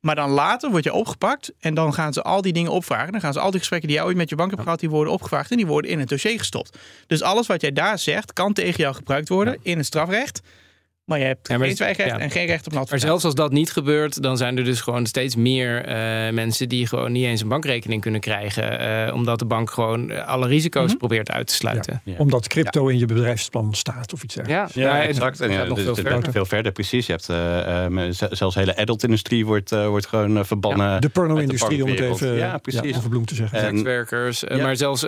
Maar 0.00 0.14
dan 0.14 0.30
later 0.30 0.70
word 0.70 0.84
je 0.84 0.92
opgepakt 0.92 1.52
en 1.60 1.74
dan 1.74 1.94
gaan 1.94 2.12
ze 2.12 2.22
al 2.22 2.42
die 2.42 2.52
dingen 2.52 2.70
opvragen. 2.70 3.12
Dan 3.12 3.20
gaan 3.20 3.32
ze 3.32 3.40
al 3.40 3.50
die 3.50 3.58
gesprekken 3.58 3.88
die 3.88 3.96
jij 3.96 4.06
ooit 4.06 4.16
met 4.16 4.28
je 4.28 4.36
bank 4.36 4.50
hebt 4.50 4.62
gehad, 4.62 4.80
die 4.80 4.90
worden 4.90 5.12
opgevraagd 5.12 5.50
en 5.50 5.56
die 5.56 5.66
worden 5.66 5.90
in 5.90 5.98
het 5.98 6.08
dossier 6.08 6.38
gestopt. 6.38 6.78
Dus 7.06 7.22
alles 7.22 7.46
wat 7.46 7.60
jij 7.60 7.72
daar 7.72 7.98
zegt, 7.98 8.32
kan 8.32 8.52
tegen 8.52 8.80
jou 8.80 8.94
gebruikt 8.94 9.28
worden 9.28 9.58
in 9.62 9.76
het 9.76 9.86
strafrecht. 9.86 10.40
Maar 11.12 11.20
je 11.20 11.26
hebt 11.26 11.48
geen 11.48 11.76
zwijgrecht 11.76 12.18
en 12.18 12.30
geen 12.30 12.46
recht 12.46 12.66
op 12.66 12.72
advocaat. 12.72 12.90
Maar 12.90 12.98
zelfs 12.98 13.24
als 13.24 13.34
dat 13.34 13.52
niet 13.52 13.72
gebeurt, 13.72 14.22
dan 14.22 14.36
zijn 14.36 14.58
er 14.58 14.64
dus 14.64 14.80
gewoon 14.80 15.06
steeds 15.06 15.36
meer 15.36 15.88
uh, 15.88 16.32
mensen 16.32 16.68
die 16.68 16.86
gewoon 16.86 17.12
niet 17.12 17.24
eens 17.24 17.40
een 17.40 17.48
bankrekening 17.48 18.00
kunnen 18.00 18.20
krijgen. 18.20 18.80
Uh, 19.08 19.14
omdat 19.14 19.38
de 19.38 19.44
bank 19.44 19.70
gewoon 19.70 20.26
alle 20.26 20.46
risico's 20.46 20.92
mm 20.92 21.00
probeert 21.02 21.30
uit 21.30 21.46
te 21.46 21.54
sluiten. 21.54 22.00
Ja. 22.04 22.14
Omdat 22.18 22.48
crypto 22.48 22.88
in 22.88 22.98
je 22.98 23.06
bedrijfsplan 23.06 23.74
staat 23.74 24.12
of 24.12 24.22
iets 24.22 24.34
dergelijks. 24.34 24.74
Ja, 24.74 24.96
ja, 24.96 25.02
exact. 25.02 25.40
En 25.40 25.50
ja, 25.50 25.64
nog 25.64 25.80
veel, 25.80 25.94
verder. 25.94 26.32
veel 26.32 26.44
verder, 26.44 26.72
precies. 26.72 27.06
Je 27.06 27.12
hebt 27.12 27.28
uh, 27.28 28.28
zelfs 28.30 28.54
hele 28.54 28.76
adult-industrie 28.76 29.46
wordt, 29.46 29.70
wordt 29.70 30.06
gewoon 30.06 30.46
verbannen. 30.46 31.00
de 31.00 31.08
porno-industrie, 31.08 31.82
om 31.82 31.90
het 31.90 32.00
even 32.00 32.34
ja, 32.34 32.58
precies. 32.58 32.96
overbloemd 32.96 33.26
te 33.26 33.34
zeggen. 33.34 33.60
Sekswerkers. 33.60 34.44
maar 34.44 34.76
zelfs, 34.76 35.00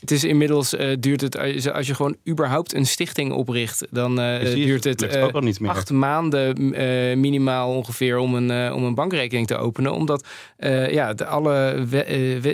het 0.00 0.10
is 0.10 0.24
inmiddels 0.24 0.76
duurt 1.00 1.20
het, 1.20 1.38
als 1.72 1.86
je 1.86 1.94
gewoon 1.94 2.16
überhaupt 2.28 2.74
een 2.74 2.86
stichting 2.86 3.32
opricht, 3.32 3.86
dan 3.90 4.16
duurt 4.42 4.84
het 4.84 5.02
niet 5.42 5.60
meer. 5.60 5.70
acht 5.70 5.90
maanden 5.90 6.62
uh, 6.62 7.16
minimaal 7.16 7.74
ongeveer 7.74 8.18
om 8.18 8.34
een, 8.34 8.50
uh, 8.50 8.74
om 8.74 8.84
een 8.84 8.94
bankrekening 8.94 9.46
te 9.46 9.56
openen. 9.56 9.92
Omdat 9.92 10.26
uh, 10.58 10.92
ja, 10.92 11.14
de, 11.14 11.26
alle 11.26 11.84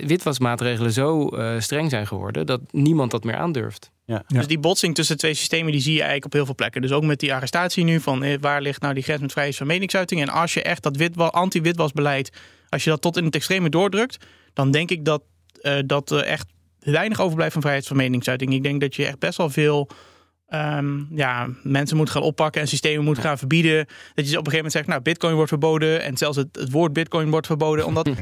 witwasmaatregelen 0.07 0.93
zo 0.93 1.31
streng 1.59 1.91
zijn 1.91 2.07
geworden 2.07 2.47
dat 2.47 2.61
niemand 2.71 3.11
dat 3.11 3.25
meer 3.25 3.37
aandurft. 3.37 3.91
Ja. 4.07 4.25
Dus 4.27 4.47
die 4.47 4.59
botsing 4.59 4.95
tussen 4.95 5.17
twee 5.17 5.35
systemen 5.35 5.73
die 5.73 5.81
zie 5.81 5.93
je 5.93 5.99
eigenlijk 5.99 6.27
op 6.27 6.33
heel 6.33 6.45
veel 6.45 6.55
plekken. 6.55 6.83
Dus 6.83 6.93
ook 6.93 7.05
met 7.05 7.21
die 7.21 7.35
arrestatie 7.35 7.85
nu 7.85 8.01
van 8.01 8.41
waar 8.41 8.63
ligt 8.63 8.81
nou 8.81 8.95
die 8.95 9.03
grens 9.03 9.21
met 9.21 9.33
vrijheid 9.33 9.57
van 9.57 9.67
meningsuiting. 9.67 10.21
En 10.21 10.29
als 10.29 10.55
je 10.55 10.63
echt 10.63 10.83
dat 10.83 11.17
anti-witwasbeleid, 11.17 12.33
als 12.69 12.85
je 12.85 12.91
dat 12.91 13.01
tot 13.01 13.17
in 13.17 13.25
het 13.25 13.35
extreme 13.35 13.69
doordrukt, 13.69 14.27
dan 14.53 14.71
denk 14.71 14.91
ik 14.91 15.05
dat, 15.05 15.23
dat 15.87 16.11
er 16.11 16.23
echt 16.23 16.47
weinig 16.79 17.21
overblijft 17.21 17.53
van 17.53 17.63
vrijheid 17.63 17.87
van 17.87 17.97
meningsuiting. 17.97 18.53
Ik 18.53 18.63
denk 18.63 18.81
dat 18.81 18.95
je 18.95 19.07
echt 19.07 19.19
best 19.19 19.39
wel 19.39 19.51
veel 19.51 19.91
um, 20.55 21.07
ja, 21.11 21.49
mensen 21.63 21.97
moet 21.97 22.11
gaan 22.11 22.23
oppakken 22.23 22.61
en 22.61 22.69
systemen 22.69 23.05
moet 23.05 23.19
gaan 23.19 23.39
verbieden. 23.39 23.87
Dat 24.15 24.31
je 24.31 24.39
op 24.39 24.47
een 24.47 24.53
gegeven 24.53 24.55
moment 24.57 24.73
zegt, 24.73 24.87
nou, 24.87 25.01
bitcoin 25.01 25.35
wordt 25.35 25.49
verboden. 25.49 26.03
En 26.03 26.17
zelfs 26.17 26.37
het, 26.37 26.49
het 26.53 26.71
woord 26.71 26.93
bitcoin 26.93 27.31
wordt 27.31 27.47
verboden. 27.47 27.87
Omdat 27.87 28.07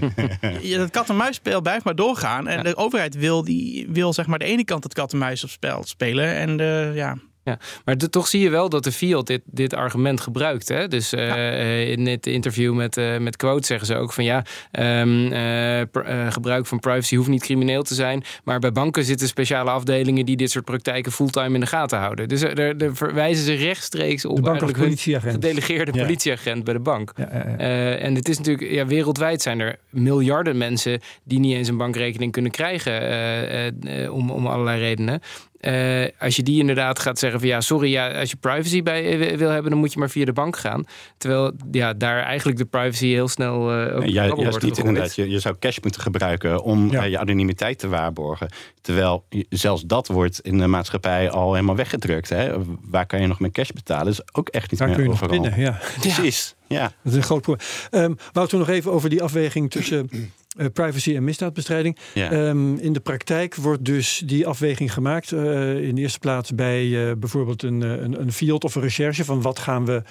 je, 0.61 0.77
dat 0.77 0.91
kat-en-muisspel 0.91 1.61
blijft 1.61 1.85
maar 1.85 1.95
doorgaan. 1.95 2.49
En 2.49 2.65
de 2.65 2.77
overheid 2.77 3.15
wil, 3.15 3.45
die, 3.45 3.87
wil 3.89 4.13
zeg 4.13 4.27
maar 4.27 4.39
de 4.39 4.45
ene 4.45 4.65
kant 4.65 4.85
het 4.85 4.95
kat-en-muis 4.95 5.45
op 5.45 5.51
spel 5.51 5.85
spelen. 5.85 6.35
En 6.35 6.57
de, 6.57 6.93
ja, 6.95 7.17
Ja, 7.45 7.59
maar 7.85 7.97
toch 7.97 8.27
zie 8.27 8.41
je 8.41 8.51
wel 8.51 8.69
dat 8.69 8.85
de 8.85 8.93
Fiat 8.93 9.27
dit, 9.27 9.41
dit 9.45 9.75
argument 9.75 10.21
gebruikt. 10.21 10.69
Hè? 10.69 10.89
Dus 10.89 11.13
uh, 11.13 11.91
in 11.91 12.07
het 12.07 12.27
interview 12.27 12.75
met, 12.75 12.97
uh, 12.97 13.19
met 13.19 13.37
Quote 13.37 13.67
zeggen 13.67 13.87
ze 13.87 13.95
ook 13.95 14.13
van 14.13 14.25
ja, 14.25 14.45
um, 14.73 15.33
uh, 15.33 16.33
gebruik 16.33 16.67
van 16.67 16.79
privacy 16.79 17.17
hoeft 17.17 17.29
niet 17.29 17.43
crimineel 17.43 17.83
te 17.83 17.95
zijn. 17.95 18.25
Maar 18.45 18.59
bij 18.59 18.73
banken 18.73 19.05
zitten 19.05 19.29
speciale 19.29 19.71
afdelingen 19.71 20.27
die 20.27 20.37
dit 20.37 20.51
soort 20.51 20.65
praktijken 20.65 21.13
fulltime 21.13 21.55
in 21.55 21.61
de 21.61 21.67
gaten 21.67 21.99
houden. 21.99 22.29
Dus 22.29 22.43
er, 22.43 22.77
er 22.83 22.97
verwijzen 22.97 23.45
ze 23.45 23.53
rechtstreeks 23.53 24.25
op 24.25 24.45
de 24.45 24.73
politieagent. 24.73 25.33
gedelegeerde 25.33 25.93
ja. 25.95 26.03
politieagent 26.03 26.65
bij 26.65 26.75
de 26.75 26.81
bank. 26.81 27.13
Ja, 27.17 27.29
ja, 27.33 27.57
en 27.97 28.15
het 28.15 28.29
is 28.29 28.39
natuurlijk, 28.39 28.71
ja, 28.71 28.87
wereldwijd 28.87 29.43
zijn 29.43 29.61
er 29.61 29.77
miljarden 29.91 30.59
mensen 30.59 31.01
die 31.25 31.39
niet 31.39 31.55
eens 31.55 31.69
een 31.69 31.77
bankrekening 31.77 32.33
kunnen 32.33 32.51
krijgen 32.51 34.11
om, 34.13 34.31
om 34.31 34.47
allerlei 34.47 34.81
redenen. 34.81 35.21
Uh, 35.67 36.07
als 36.19 36.37
je 36.37 36.43
die 36.43 36.61
inderdaad 36.61 36.99
gaat 36.99 37.19
zeggen 37.19 37.41
van 37.41 37.49
ja, 37.49 37.61
sorry, 37.61 37.91
ja, 37.91 38.21
als 38.21 38.31
je 38.31 38.37
privacy 38.37 38.83
bij 38.83 39.31
eh, 39.31 39.37
wil 39.37 39.51
hebben, 39.51 39.71
dan 39.71 39.81
moet 39.81 39.93
je 39.93 39.99
maar 39.99 40.11
via 40.11 40.25
de 40.25 40.33
bank 40.33 40.57
gaan. 40.57 40.85
Terwijl 41.19 41.53
ja, 41.71 41.93
daar 41.93 42.23
eigenlijk 42.23 42.59
de 42.59 42.65
privacy 42.65 43.07
heel 43.07 43.29
snel 43.29 43.87
uh, 43.87 43.97
ook 43.97 44.05
ja, 44.05 44.27
juist 44.37 44.63
niet 44.63 44.79
inderdaad. 44.79 45.15
Je, 45.15 45.31
je 45.31 45.39
zou 45.39 45.57
cash 45.59 45.79
moeten 45.83 46.01
gebruiken 46.01 46.63
om 46.63 46.91
ja. 46.91 47.05
uh, 47.05 47.11
je 47.11 47.19
anonimiteit 47.19 47.79
te 47.79 47.89
waarborgen. 47.89 48.49
Terwijl 48.81 49.25
zelfs 49.49 49.83
dat 49.83 50.09
wordt 50.09 50.41
in 50.41 50.59
de 50.59 50.67
maatschappij 50.67 51.31
al 51.31 51.55
helemaal 51.55 51.77
weggedrukt. 51.77 52.29
Hè? 52.29 52.53
Waar 52.81 53.07
kan 53.07 53.21
je 53.21 53.27
nog 53.27 53.41
met 53.41 53.53
cash 53.53 53.71
betalen? 53.71 54.13
Is 54.13 54.35
ook 54.35 54.49
echt 54.49 54.71
niet 54.71 54.81
daar 54.81 54.89
meer 54.89 54.97
kun 54.97 55.07
je 55.07 55.13
overal. 55.13 55.35
Nog 55.35 55.43
binnen, 55.43 55.61
ja. 55.61 55.79
Precies. 56.01 56.55
Ja. 56.67 56.93
Dat 57.03 57.13
is 57.13 57.15
een 57.15 57.23
groot 57.23 57.43
probleem. 57.43 57.69
Um, 57.91 58.17
Wouter, 58.33 58.59
nog 58.59 58.69
even 58.69 58.93
over 58.93 59.11
die 59.11 59.23
afweging 59.23 59.71
tussen 59.71 60.11
uh, 60.57 60.67
privacy 60.73 61.17
en 61.17 61.25
misdaadbestrijding. 61.25 61.99
Ja. 62.15 62.33
Um, 62.49 62.79
in 62.79 62.93
de 62.93 63.01
praktijk 63.01 63.55
wordt 63.55 63.85
dus 63.85 64.23
die 64.25 64.47
afweging 64.47 64.93
gemaakt. 64.93 65.31
Uh, 65.31 65.83
in 65.83 65.95
de 65.95 66.01
eerste 66.01 66.19
plaats 66.19 66.55
bij 66.55 66.85
uh, 66.85 67.13
bijvoorbeeld 67.19 67.63
een, 67.63 67.81
een, 67.81 68.21
een 68.21 68.33
field 68.33 68.65
of 68.65 68.75
een 68.75 68.83
recherche 68.83 69.25
van 69.25 69.43
wat 69.43 69.59
gaan 69.59 69.87
we. 69.87 70.03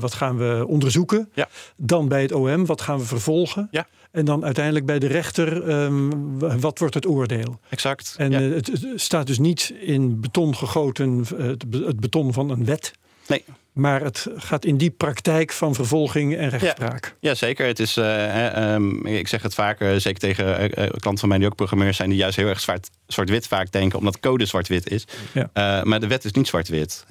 Wat 0.00 0.14
gaan 0.14 0.36
we 0.36 0.64
onderzoeken? 0.66 1.28
Ja. 1.34 1.48
Dan 1.76 2.08
bij 2.08 2.22
het 2.22 2.32
OM, 2.32 2.66
wat 2.66 2.80
gaan 2.80 2.98
we 2.98 3.04
vervolgen? 3.04 3.68
Ja. 3.70 3.86
En 4.10 4.24
dan 4.24 4.44
uiteindelijk 4.44 4.86
bij 4.86 4.98
de 4.98 5.06
rechter, 5.06 5.68
um, 5.68 6.38
wat 6.60 6.78
wordt 6.78 6.94
het 6.94 7.06
oordeel? 7.06 7.60
Exact. 7.68 8.14
En 8.18 8.32
het, 8.32 8.66
het, 8.66 8.86
staat 8.94 9.26
dus 9.26 9.38
niet 9.38 9.74
in 9.80 10.20
beton 10.20 10.56
gegoten, 10.56 11.24
het, 11.36 11.64
het 11.70 12.00
beton 12.00 12.32
van 12.32 12.50
een 12.50 12.64
wet. 12.64 12.92
Nee. 13.26 13.44
Maar 13.76 14.02
het 14.02 14.26
gaat 14.36 14.64
in 14.64 14.76
die 14.76 14.90
praktijk 14.90 15.52
van 15.52 15.74
vervolging 15.74 16.36
en 16.36 16.48
rechtspraak. 16.48 17.04
Ja, 17.04 17.28
ja 17.28 17.34
zeker. 17.34 17.66
Het 17.66 17.78
is, 17.78 17.96
uh, 17.96 18.72
um, 18.74 19.06
ik 19.06 19.28
zeg 19.28 19.42
het 19.42 19.54
vaker, 19.54 20.00
zeker 20.00 20.20
tegen 20.20 20.62
uh, 20.62 20.68
klanten 20.74 21.18
van 21.18 21.28
mij 21.28 21.38
die 21.38 21.46
ook 21.46 21.54
programmeurs 21.54 21.96
zijn, 21.96 22.08
die 22.08 22.18
juist 22.18 22.36
heel 22.36 22.48
erg 22.48 22.60
zwart, 22.60 22.90
zwart-wit 23.06 23.46
vaak 23.46 23.72
denken, 23.72 23.98
omdat 23.98 24.20
code 24.20 24.46
zwart-wit 24.46 24.90
is. 24.90 25.04
Ja. 25.32 25.82
Maar 25.84 26.00
de 26.00 26.06
wet 26.06 26.24
is 26.24 26.32
niet 26.32 26.48
zwart-wit. 26.48 27.04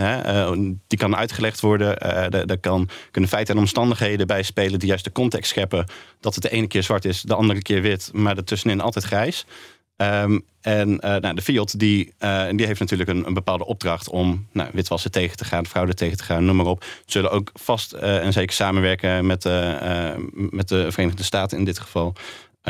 die 0.87 0.99
kan 0.99 1.15
uitgelegd 1.15 1.59
worden. 1.59 1.99
er 2.31 2.59
kan, 2.59 2.89
kunnen 3.11 3.29
feiten 3.29 3.55
en 3.55 3.59
omstandigheden 3.59 4.27
bij 4.27 4.43
spelen 4.43 4.79
die 4.79 4.87
juist 4.87 5.03
de 5.03 5.11
context 5.11 5.51
scheppen 5.51 5.85
dat 6.19 6.33
het 6.33 6.43
de 6.43 6.49
ene 6.49 6.67
keer 6.67 6.83
zwart 6.83 7.05
is, 7.05 7.21
de 7.21 7.35
andere 7.35 7.61
keer 7.61 7.81
wit, 7.81 8.09
maar 8.13 8.37
ertussenin 8.37 8.81
altijd 8.81 9.05
grijs. 9.05 9.45
Um, 9.97 10.45
en 10.61 10.89
uh, 10.89 11.15
nou, 11.15 11.35
de 11.35 11.41
Fiat 11.41 11.79
die, 11.79 12.13
uh, 12.19 12.47
die 12.51 12.65
heeft 12.65 12.79
natuurlijk 12.79 13.09
een, 13.09 13.25
een, 13.25 13.33
bepaalde 13.33 13.65
opdracht 13.65 14.09
om 14.09 14.47
nou, 14.51 14.69
witwassen 14.73 15.11
tegen 15.11 15.37
te 15.37 15.45
gaan, 15.45 15.65
fraude 15.65 15.93
tegen 15.93 16.17
te 16.17 16.23
gaan, 16.23 16.45
noem 16.45 16.55
maar 16.55 16.65
op. 16.65 16.85
Zullen 17.05 17.31
ook 17.31 17.51
vast 17.53 17.93
uh, 17.93 18.23
en 18.23 18.33
zeker 18.33 18.55
samenwerken 18.55 19.25
met, 19.25 19.43
met 20.33 20.67
de 20.67 20.91
Verenigde 20.91 21.23
Staten 21.23 21.57
in 21.57 21.63
dit 21.65 21.79
geval. 21.79 22.13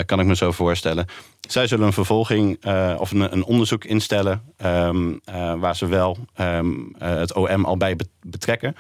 kan 0.06 0.20
ik 0.20 0.26
me 0.26 0.36
zo 0.36 0.52
voorstellen. 0.52 1.06
Zij 1.48 1.68
zullen 1.68 1.86
een 1.86 1.94
vervolging 1.94 2.66
of 2.98 3.12
een, 3.12 3.34
een, 3.34 3.44
onderzoek 3.44 3.84
instellen 3.84 4.42
um, 4.66 5.22
waar 5.60 5.76
ze 5.76 5.88
wel 5.88 6.18
um, 6.40 6.96
het 6.98 7.34
OM 7.34 7.66
al 7.66 7.78
bij 7.78 7.96
betrekken. 8.22 8.76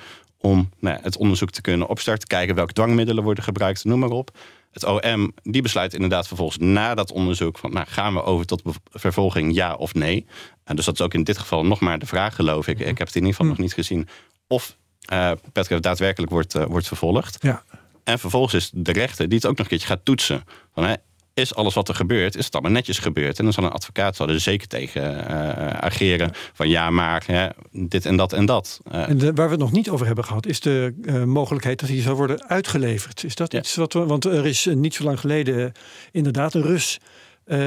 Om 0.45 0.69
nou, 0.79 0.99
het 1.01 1.17
onderzoek 1.17 1.49
te 1.49 1.61
kunnen 1.61 1.87
opstarten, 1.87 2.27
kijken 2.27 2.55
welke 2.55 2.73
dwangmiddelen 2.73 3.23
worden 3.23 3.43
gebruikt, 3.43 3.83
noem 3.83 3.99
maar 3.99 4.09
op. 4.09 4.37
Het 4.71 4.83
OM 4.83 5.33
die 5.43 5.61
besluit 5.61 5.93
inderdaad 5.93 6.27
vervolgens 6.27 6.57
na 6.57 6.95
dat 6.95 7.11
onderzoek 7.11 7.57
van 7.57 7.71
nou, 7.73 7.85
gaan 7.89 8.13
we 8.13 8.23
over 8.23 8.45
tot 8.45 8.61
vervolging 8.91 9.53
ja 9.53 9.73
of 9.73 9.93
nee. 9.93 10.25
En 10.63 10.75
dus 10.75 10.85
dat 10.85 10.93
is 10.93 11.01
ook 11.01 11.13
in 11.13 11.23
dit 11.23 11.37
geval 11.37 11.65
nog 11.65 11.79
maar 11.79 11.99
de 11.99 12.05
vraag 12.05 12.35
geloof 12.35 12.67
ik. 12.67 12.79
Ik 12.79 12.97
heb 12.97 13.07
het 13.07 13.15
in 13.15 13.21
ieder 13.21 13.29
geval 13.29 13.45
nog 13.45 13.57
niet 13.57 13.73
gezien 13.73 14.07
of 14.47 14.77
uh, 15.13 15.31
daadwerkelijk 15.79 16.31
wordt, 16.31 16.55
uh, 16.55 16.65
wordt 16.65 16.87
vervolgd. 16.87 17.37
Ja. 17.39 17.63
En 18.03 18.19
vervolgens 18.19 18.53
is 18.53 18.71
de 18.73 18.91
rechter 18.91 19.27
die 19.27 19.37
het 19.37 19.47
ook 19.47 19.57
nog 19.57 19.65
een 19.65 19.71
keertje 19.71 19.87
gaat 19.87 20.05
toetsen. 20.05 20.43
Van, 20.73 20.83
hè, 20.83 20.93
is 21.35 21.55
alles 21.55 21.73
wat 21.73 21.87
er 21.89 21.95
gebeurt, 21.95 22.35
is 22.35 22.45
het 22.45 22.53
allemaal 22.53 22.71
netjes 22.71 22.99
gebeurd? 22.99 23.37
En 23.37 23.43
dan 23.43 23.53
zal 23.53 23.63
een 23.63 23.71
advocaat 23.71 24.15
zal 24.15 24.29
er 24.29 24.39
zeker 24.39 24.67
tegen 24.67 25.13
uh, 25.13 25.69
ageren. 25.69 26.31
Van 26.53 26.69
ja, 26.69 26.89
maar 26.89 27.23
hè, 27.25 27.47
dit 27.71 28.05
en 28.05 28.17
dat 28.17 28.33
en 28.33 28.45
dat. 28.45 28.79
Uh, 28.91 29.09
en 29.09 29.17
de, 29.17 29.33
waar 29.33 29.45
we 29.45 29.51
het 29.51 29.61
nog 29.61 29.71
niet 29.71 29.89
over 29.89 30.05
hebben 30.05 30.25
gehad, 30.25 30.45
is 30.45 30.59
de 30.59 30.93
uh, 31.01 31.23
mogelijkheid 31.23 31.79
dat 31.79 31.89
hij 31.89 32.01
zou 32.01 32.15
worden 32.15 32.49
uitgeleverd. 32.49 33.23
Is 33.23 33.35
dat 33.35 33.51
Ja. 33.51 33.59
iets 33.59 33.75
wat 33.75 33.93
we. 33.93 34.05
Want 34.05 34.25
er 34.25 34.45
is 34.45 34.65
niet 34.73 34.93
zo 34.93 35.03
lang 35.03 35.19
geleden 35.19 35.71
inderdaad 36.11 36.53
een 36.53 36.61
Rus. 36.61 36.99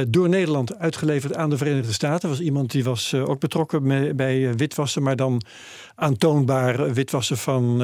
Door 0.09 0.29
Nederland 0.29 0.79
uitgeleverd 0.79 1.35
aan 1.37 1.51
de 1.51 1.57
Verenigde 1.57 1.93
Staten. 1.93 2.29
was 2.29 2.41
iemand 2.41 2.71
die 2.71 2.85
was 2.85 3.15
ook 3.15 3.41
betrokken 3.41 3.83
mee, 3.83 4.15
bij 4.15 4.55
witwassen, 4.55 5.03
maar 5.03 5.17
dan 5.17 5.43
aantoonbaar 5.95 6.93
witwassen 6.93 7.39
van 7.39 7.79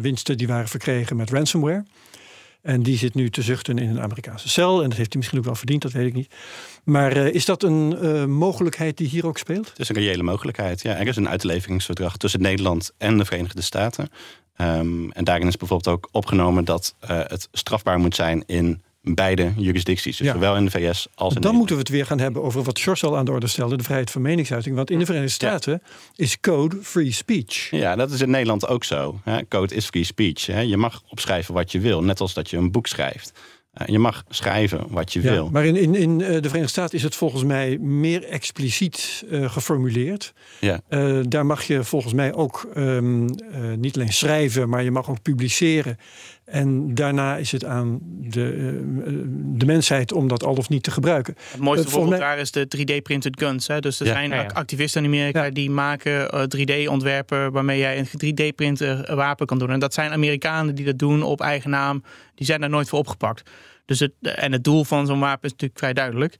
winsten 0.00 0.36
die 0.36 0.46
waren 0.46 0.68
verkregen 0.68 1.16
met 1.16 1.30
ransomware. 1.30 1.84
En 2.62 2.82
die 2.82 2.98
zit 2.98 3.14
nu 3.14 3.30
te 3.30 3.42
zuchten 3.42 3.78
in 3.78 3.88
een 3.88 4.00
Amerikaanse 4.00 4.48
cel. 4.48 4.82
En 4.82 4.88
dat 4.88 4.98
heeft 4.98 5.12
hij 5.12 5.16
misschien 5.16 5.38
ook 5.38 5.44
wel 5.44 5.54
verdiend, 5.54 5.82
dat 5.82 5.92
weet 5.92 6.06
ik 6.06 6.14
niet. 6.14 6.34
Maar 6.84 7.16
uh, 7.16 7.34
is 7.34 7.44
dat 7.44 7.62
een 7.62 7.96
uh, 8.02 8.24
mogelijkheid 8.24 8.96
die 8.96 9.08
hier 9.08 9.26
ook 9.26 9.38
speelt? 9.38 9.68
Het 9.68 9.78
is 9.78 9.88
een 9.88 9.96
reële 9.96 10.22
mogelijkheid. 10.22 10.82
Ja, 10.82 10.96
er 10.96 11.06
is 11.06 11.16
een 11.16 11.28
uitleveringsverdrag 11.28 12.16
tussen 12.16 12.40
Nederland 12.40 12.92
en 12.98 13.18
de 13.18 13.24
Verenigde 13.24 13.62
Staten. 13.62 14.08
Um, 14.60 15.12
en 15.12 15.24
daarin 15.24 15.46
is 15.46 15.56
bijvoorbeeld 15.56 15.96
ook 15.96 16.08
opgenomen 16.12 16.64
dat 16.64 16.94
uh, 17.02 17.08
het 17.08 17.48
strafbaar 17.52 17.98
moet 17.98 18.14
zijn 18.14 18.42
in 18.46 18.82
beide 19.14 19.52
jurisdicties. 19.56 20.16
Dus 20.16 20.26
Ja. 20.26 20.32
zowel 20.32 20.56
in 20.56 20.64
de 20.64 20.70
VS 20.70 20.78
als 20.80 20.88
in 20.94 21.06
Dan 21.14 21.26
Nederland. 21.28 21.56
moeten 21.56 21.74
we 21.76 21.82
het 21.82 21.90
weer 21.90 22.06
gaan 22.06 22.18
hebben 22.20 22.42
over 22.42 22.62
wat 22.62 22.78
George 22.80 23.06
al 23.06 23.16
aan 23.16 23.24
de 23.24 23.30
orde 23.30 23.46
stelde: 23.46 23.76
de 23.76 23.82
vrijheid 23.84 24.10
van 24.10 24.22
meningsuiting. 24.22 24.76
Want 24.76 24.90
in 24.90 24.98
de 24.98 25.04
Verenigde 25.04 25.32
Staten 25.34 25.82
is 26.16 26.40
code 26.40 26.76
free 26.82 27.12
speech. 27.12 27.70
Ja, 27.70 27.96
dat 27.96 28.10
is 28.10 28.20
in 28.20 28.30
Nederland 28.30 28.66
ook 28.68 28.84
zo. 28.84 29.20
Hè. 29.24 29.46
Code 29.48 29.74
is 29.74 29.86
free 29.86 30.04
speech. 30.04 30.46
Hè. 30.46 30.60
Je 30.60 30.76
mag 30.76 31.02
opschrijven 31.08 31.54
wat 31.54 31.72
je 31.72 31.80
wil, 31.80 32.02
net 32.02 32.20
als 32.20 32.34
dat 32.34 32.50
je 32.50 32.56
een 32.56 32.70
boek 32.70 32.86
schrijft. 32.86 33.32
Uh, 33.82 33.86
je 33.86 33.98
mag 33.98 34.24
schrijven 34.28 34.84
wat 34.88 35.12
je 35.12 35.22
Ja, 35.22 35.30
wil. 35.30 35.48
maar 35.50 35.64
in, 35.66 35.76
in, 35.76 35.94
in 35.94 36.10
eh, 36.20 36.26
de 36.28 36.42
Verenigde 36.48 36.66
Staten 36.68 36.96
is 36.96 37.02
het 37.02 37.14
volgens 37.14 37.44
mij 37.44 37.78
meer 37.78 38.24
expliciet 38.24 39.24
eh, 39.30 39.50
geformuleerd. 39.52 40.32
Ja. 40.60 40.80
Eh, 40.88 41.18
daar 41.28 41.46
mag 41.46 41.62
je 41.62 41.84
volgens 41.84 42.12
mij 42.12 42.34
ook 42.34 42.68
ehm, 42.74 43.28
eh, 43.28 43.60
niet 43.76 43.96
alleen 43.96 44.12
schrijven, 44.12 44.68
maar 44.68 44.82
je 44.82 44.90
mag 44.90 45.10
ook 45.10 45.22
publiceren. 45.22 45.96
En 46.50 46.94
daarna 46.94 47.36
is 47.36 47.52
het 47.52 47.64
aan 47.64 47.98
de, 48.02 48.52
eh, 48.52 49.12
de 49.58 49.66
mensheid 49.66 50.12
om 50.12 50.28
dat 50.28 50.44
al 50.44 50.54
of 50.54 50.68
niet 50.68 50.82
te 50.82 50.90
gebruiken. 50.90 51.34
Het 51.50 51.60
mooiste 51.60 51.86
Eh, 51.86 51.92
voorbeeld 51.92 52.10
mij- 52.18 52.28
daar 52.28 52.38
is 52.38 52.50
de 52.50 52.68
3D-printed 52.68 53.40
guns. 53.40 53.66
Hè? 53.66 53.80
Dus 53.80 54.00
er 54.00 54.06
Ja. 54.06 54.12
zijn 54.12 54.30
Ja, 54.30 54.36
ja. 54.42 54.46
activisten 54.52 55.02
in 55.04 55.08
Amerika 55.08 55.44
Ja. 55.44 55.50
die 55.50 55.70
maken 55.70 56.30
eh, 56.30 56.42
3D-ontwerpen 56.42 57.52
waarmee 57.52 57.78
jij 57.78 57.98
een 57.98 58.06
3D-printer 58.06 59.14
wapen 59.16 59.46
kan 59.46 59.58
doen. 59.58 59.70
En 59.70 59.78
dat 59.80 59.94
zijn 59.94 60.10
Amerikanen 60.12 60.74
die 60.74 60.84
dat 60.84 60.98
doen 60.98 61.22
op 61.22 61.40
eigen 61.40 61.70
naam. 61.70 62.02
Die 62.34 62.46
zijn 62.46 62.60
daar 62.60 62.70
nooit 62.70 62.88
voor 62.88 62.98
opgepakt. 62.98 63.50
Dus 63.84 63.98
het, 64.00 64.12
en 64.22 64.52
het 64.52 64.64
doel 64.64 64.84
van 64.84 65.06
zo'n 65.06 65.20
wapen 65.20 65.44
is 65.44 65.50
natuurlijk 65.50 65.78
vrij 65.78 65.92
duidelijk. 65.92 66.34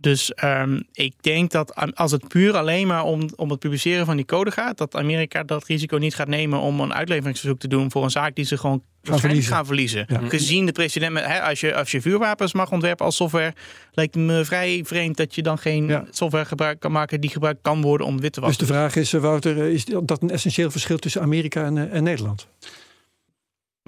Dus 0.00 0.34
ehm, 0.34 0.80
ik 0.92 1.12
denk 1.20 1.50
dat 1.50 1.74
als 1.94 2.12
het 2.12 2.28
puur 2.28 2.56
alleen 2.56 2.86
maar 2.86 3.04
om, 3.04 3.28
om 3.36 3.50
het 3.50 3.58
publiceren 3.58 4.06
van 4.06 4.16
die 4.16 4.24
code 4.24 4.50
gaat, 4.50 4.78
dat 4.78 4.96
Amerika 4.96 5.42
dat 5.42 5.64
risico 5.66 5.96
niet 5.96 6.14
gaat 6.14 6.28
nemen 6.28 6.58
om 6.60 6.80
een 6.80 6.94
uitleveringsverzoek 6.94 7.58
te 7.58 7.68
doen 7.68 7.90
voor 7.90 8.04
een 8.04 8.10
zaak 8.10 8.34
die 8.34 8.44
ze 8.44 8.56
gewoon 8.58 8.82
waarschijnlijk 9.02 9.20
verliezen. 9.44 9.52
gaan 9.54 9.66
verliezen. 9.66 10.04
Ja. 10.08 10.28
Gezien 10.28 10.66
de 10.66 10.72
precedent 10.72 11.12
met 11.12 11.24
hè, 11.24 11.42
als, 11.42 11.60
je, 11.60 11.74
als 11.74 11.90
je 11.90 12.00
vuurwapens 12.00 12.52
mag 12.52 12.70
ontwerpen 12.72 13.04
als 13.06 13.16
software, 13.16 13.54
lijkt 13.92 14.14
het 14.14 14.24
me 14.24 14.44
vrij 14.44 14.82
vreemd 14.84 15.16
dat 15.16 15.34
je 15.34 15.42
dan 15.42 15.58
geen 15.58 15.86
Ja. 15.86 16.04
software 16.10 16.44
gebruik 16.44 16.80
kan 16.80 16.92
maken 16.92 17.20
die 17.20 17.30
gebruikt 17.30 17.58
kan 17.62 17.82
worden 17.82 18.06
om 18.06 18.20
wit 18.20 18.32
te 18.32 18.40
Dus 18.40 18.48
wassen. 18.48 18.66
de 18.66 18.72
vraag 18.72 18.96
is, 18.96 19.12
eh, 19.12 19.20
Wouter, 19.20 19.60
eh, 19.62 19.72
is 19.72 19.84
dat 19.84 20.22
een 20.22 20.30
essentieel 20.30 20.70
verschil 20.70 20.98
tussen 20.98 21.22
Amerika 21.22 21.64
en, 21.64 21.78
eh, 21.78 21.96
en 21.96 22.02
Nederland? 22.02 22.48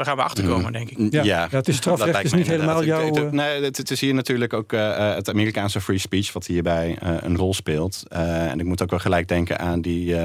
Daar 0.00 0.08
gaan 0.08 0.18
we 0.18 0.22
achter 0.24 0.44
komen, 0.44 0.72
denk 0.72 0.90
ik. 0.90 0.96
Ja, 1.12 1.22
Ja, 1.22 1.48
ja, 1.50 1.56
het 1.56 1.68
is 1.68 1.76
strafrecht, 1.76 2.04
dat 2.12 2.12
lijkt 2.12 2.26
is 2.26 2.32
me 2.32 2.38
niet 2.38 2.48
helemaal 2.48 2.84
jouw... 2.84 3.06
Het- 3.06 3.16
eh, 3.16 3.30
Nee, 3.30 3.62
het, 3.62 3.76
het 3.76 3.90
is 3.90 4.00
hier 4.00 4.14
natuurlijk 4.14 4.52
ook 4.52 4.72
eh, 4.72 5.08
eh, 5.10 5.14
het 5.14 5.28
Amerikaanse 5.28 5.80
free 5.80 5.98
speech 5.98 6.32
wat 6.32 6.46
hierbij 6.46 6.96
eh, 7.00 7.14
een 7.20 7.36
rol 7.36 7.54
speelt. 7.54 8.02
Eh, 8.08 8.50
en 8.50 8.60
ik 8.60 8.66
moet 8.66 8.82
ook 8.82 8.90
wel 8.90 8.98
gelijk 8.98 9.28
denken 9.28 9.58
aan 9.58 9.80
die, 9.80 10.16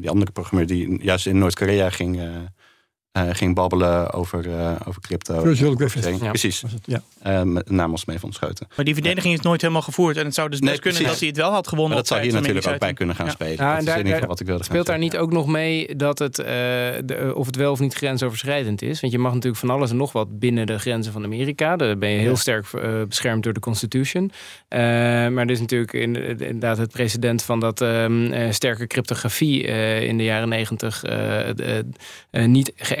die 0.00 0.10
andere 0.10 0.30
programmeur 0.32 0.66
die 0.66 1.02
juist 1.04 1.26
in 1.26 1.38
Noord-Korea 1.38 1.90
ging, 1.90 2.20
ging 3.12 3.54
babbelen 3.54 4.12
over, 4.12 4.46
uh, 4.46 4.72
over 4.86 5.00
crypto. 5.02 5.40
Virtual 5.42 5.74
Griffith. 5.74 6.20
Ja. 6.20 6.28
Precies. 6.28 6.60
Het, 6.62 6.72
ja. 6.84 7.02
Uh, 7.26 7.42
met 7.42 7.70
namens 7.70 8.04
mee 8.04 8.18
van 8.18 8.32
Schoten. 8.32 8.66
Maar 8.76 8.84
die 8.84 8.94
verdediging 8.94 9.34
is 9.34 9.40
nooit 9.40 9.60
helemaal 9.60 9.82
gevoerd. 9.82 10.16
En 10.16 10.24
het 10.24 10.34
zou 10.34 10.48
dus 10.48 10.58
best 10.58 10.70
Nee, 10.72 10.80
kunnen 10.80 11.00
precies. 11.00 11.18
dat 11.20 11.20
hij 11.20 11.28
het 11.28 11.36
wel 11.46 11.52
had 11.56 11.68
gewonnen. 11.68 11.88
Maar 11.94 11.98
dat 11.98 12.06
zou 12.12 12.20
hier 12.22 12.32
natuurlijk 12.32 12.66
ook 12.68 12.78
bij 12.78 12.92
kunnen 12.92 13.14
gaan 13.16 13.26
Ja. 13.26 13.32
spelen. 13.32 13.52
Ja, 13.52 13.58
dat 13.58 13.72
en 13.72 13.78
is 13.78 13.84
daar- 13.84 13.98
in 13.98 14.04
ieder 14.04 14.20
geval 14.20 14.20
daar 14.20 14.28
wat 14.28 14.40
ik 14.40 14.46
wilde 14.46 14.64
Speelt 14.64 14.86
daar 14.86 14.98
niet 14.98 15.16
ook 15.16 15.32
nog 15.32 15.46
mee 15.46 15.96
dat 15.96 16.18
het, 16.18 16.38
eh, 16.38 16.46
de, 17.04 17.32
of 17.34 17.46
het 17.46 17.56
wel 17.56 17.72
of 17.72 17.80
niet 17.80 17.94
grensoverschrijdend 17.94 18.82
is? 18.82 19.00
Want 19.00 19.12
je 19.12 19.18
mag 19.18 19.32
natuurlijk 19.32 19.60
van 19.60 19.70
alles 19.70 19.90
en 19.90 19.96
nog 19.96 20.12
wat 20.12 20.38
binnen 20.38 20.66
de 20.66 20.78
grenzen 20.78 21.12
van 21.12 21.24
Amerika. 21.24 21.76
Daar 21.76 21.98
ben 21.98 22.10
je 22.10 22.18
heel 22.18 22.30
Ja. 22.30 22.36
sterk 22.36 22.66
eh, 22.72 22.90
beschermd 23.08 23.42
door 23.42 23.52
de 23.52 23.60
Constitution. 23.60 24.30
Eh, 24.68 24.78
maar 25.28 25.44
er 25.44 25.50
is 25.50 25.60
natuurlijk 25.60 25.92
in- 25.92 26.16
inderdaad 26.38 26.78
het 26.78 26.90
precedent 26.92 27.42
van 27.42 27.60
dat 27.60 27.80
ehm, 27.80 28.32
eh, 28.32 28.50
sterke 28.50 28.86
cryptografie 28.86 29.66
eh, 29.66 30.02
in 30.02 30.18
de 30.18 30.24
jaren 30.24 30.48
negentig 30.48 31.04
eh, 31.04 31.48
eh, 31.78 31.84
eh, 32.30 32.44
niet 32.46 32.72
geëxporteerd 32.76 32.99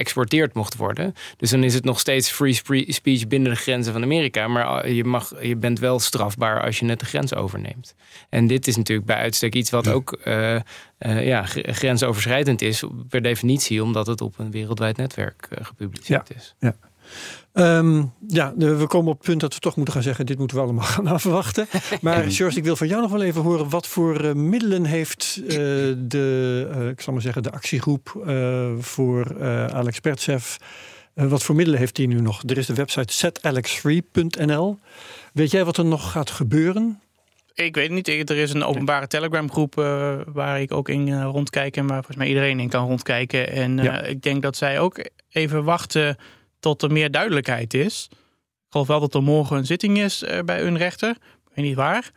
mocht 0.52 0.76
worden. 0.76 1.14
Dus 1.36 1.50
dan 1.50 1.64
is 1.64 1.74
het 1.74 1.84
nog 1.84 2.00
steeds 2.00 2.30
free 2.30 2.92
speech 2.92 3.26
binnen 3.26 3.52
de 3.52 3.58
grenzen 3.58 3.92
van 3.92 4.02
Amerika. 4.02 4.48
Maar 4.48 4.84
eh, 4.84 4.96
je, 4.96 5.04
mag, 5.04 5.42
je 5.42 5.56
bent 5.56 5.78
wel 5.78 5.98
strafbaar 5.98 6.62
als 6.62 6.78
je 6.78 6.84
net 6.84 7.00
de 7.00 7.06
grens 7.06 7.34
overneemt. 7.34 7.94
En 8.28 8.46
dit 8.46 8.66
is 8.66 8.76
natuurlijk 8.76 9.06
bij 9.06 9.16
uitstek 9.16 9.54
iets 9.54 9.70
wat 9.70 9.88
ook 9.88 10.12
eh, 10.12 10.54
eh, 10.54 10.62
ja, 11.26 11.42
gr- 11.42 11.72
grensoverschrijdend 11.72 12.62
is, 12.62 12.84
per 13.08 13.22
definitie, 13.22 13.82
omdat 13.82 14.06
het 14.06 14.20
op 14.20 14.38
een 14.38 14.50
wereldwijd 14.50 14.96
netwerk 14.96 15.48
gepubliceerd 15.60 16.34
is. 16.34 16.54
Ehm, 17.52 18.02
ja, 18.28 18.52
we 18.56 18.86
komen 18.86 19.10
op 19.10 19.16
het 19.18 19.26
punt 19.26 19.40
dat 19.40 19.54
we 19.54 19.60
toch 19.60 19.76
moeten 19.76 19.94
gaan 19.94 20.02
zeggen: 20.02 20.26
dit 20.26 20.38
moeten 20.38 20.56
we 20.56 20.62
allemaal 20.62 20.84
gaan 20.96 21.06
afwachten. 21.06 21.66
Maar 22.00 22.30
George, 22.30 22.58
ik 22.58 22.64
wil 22.64 22.76
van 22.76 22.86
jou 22.86 23.00
nog 23.00 23.10
wel 23.10 23.22
even 23.22 23.42
horen: 23.42 23.68
wat 23.68 23.86
voor 23.86 24.20
eh, 24.24 24.32
middelen 24.32 24.84
heeft 24.84 25.40
eh, 25.48 25.56
de, 25.98 26.68
eh, 26.72 26.88
ik 26.88 27.00
zal 27.00 27.12
maar 27.12 27.22
zeggen, 27.22 27.42
de 27.42 27.52
actiegroep 27.52 28.08
voor 28.80 29.44
Alex 29.72 30.00
Pertsev? 30.00 30.56
wat 31.14 31.42
voor 31.42 31.54
middelen 31.54 31.80
heeft 31.80 31.96
hij 31.96 32.06
nu 32.06 32.20
nog? 32.20 32.42
Er 32.46 32.58
is 32.58 32.66
de 32.66 32.74
website 32.74 33.12
setalexfree.nl. 33.12 34.78
Weet 35.32 35.50
jij 35.50 35.64
wat 35.64 35.76
er 35.76 35.84
nog 35.84 36.10
gaat 36.10 36.30
gebeuren? 36.30 37.00
Ik 37.54 37.74
weet 37.74 37.84
het 37.84 38.08
niet. 38.08 38.30
Er 38.30 38.36
is 38.36 38.52
een 38.52 38.64
openbare 38.64 39.06
Telegram 39.06 39.50
groep 39.50 39.78
eh, 39.78 40.14
waar 40.26 40.60
ik 40.60 40.72
ook 40.72 40.88
in 40.88 41.22
rondkijk. 41.22 41.76
En 41.76 41.86
waar 41.86 41.96
volgens 41.96 42.16
mij 42.16 42.28
iedereen 42.28 42.60
in 42.60 42.68
kan 42.68 42.86
rondkijken. 42.86 43.52
En 43.52 43.76
Ja. 43.76 44.02
ik 44.02 44.22
denk 44.22 44.42
dat 44.42 44.56
zij 44.56 44.80
ook 44.80 45.10
even 45.30 45.64
wachten 45.64 46.16
tot 46.60 46.82
er 46.82 46.92
meer 46.92 47.10
duidelijkheid 47.10 47.74
is. 47.74 48.08
Ik 48.10 48.16
geloof 48.70 48.86
wel 48.86 49.00
dat 49.00 49.14
er 49.14 49.22
morgen 49.22 49.56
een 49.56 49.66
zitting 49.66 49.98
is 49.98 50.22
eh, 50.22 50.42
bij 50.44 50.62
een 50.62 50.76
rechter. 50.76 51.10
Ik 51.10 51.54
weet 51.54 51.64
niet 51.64 51.76
waar. 51.76 52.10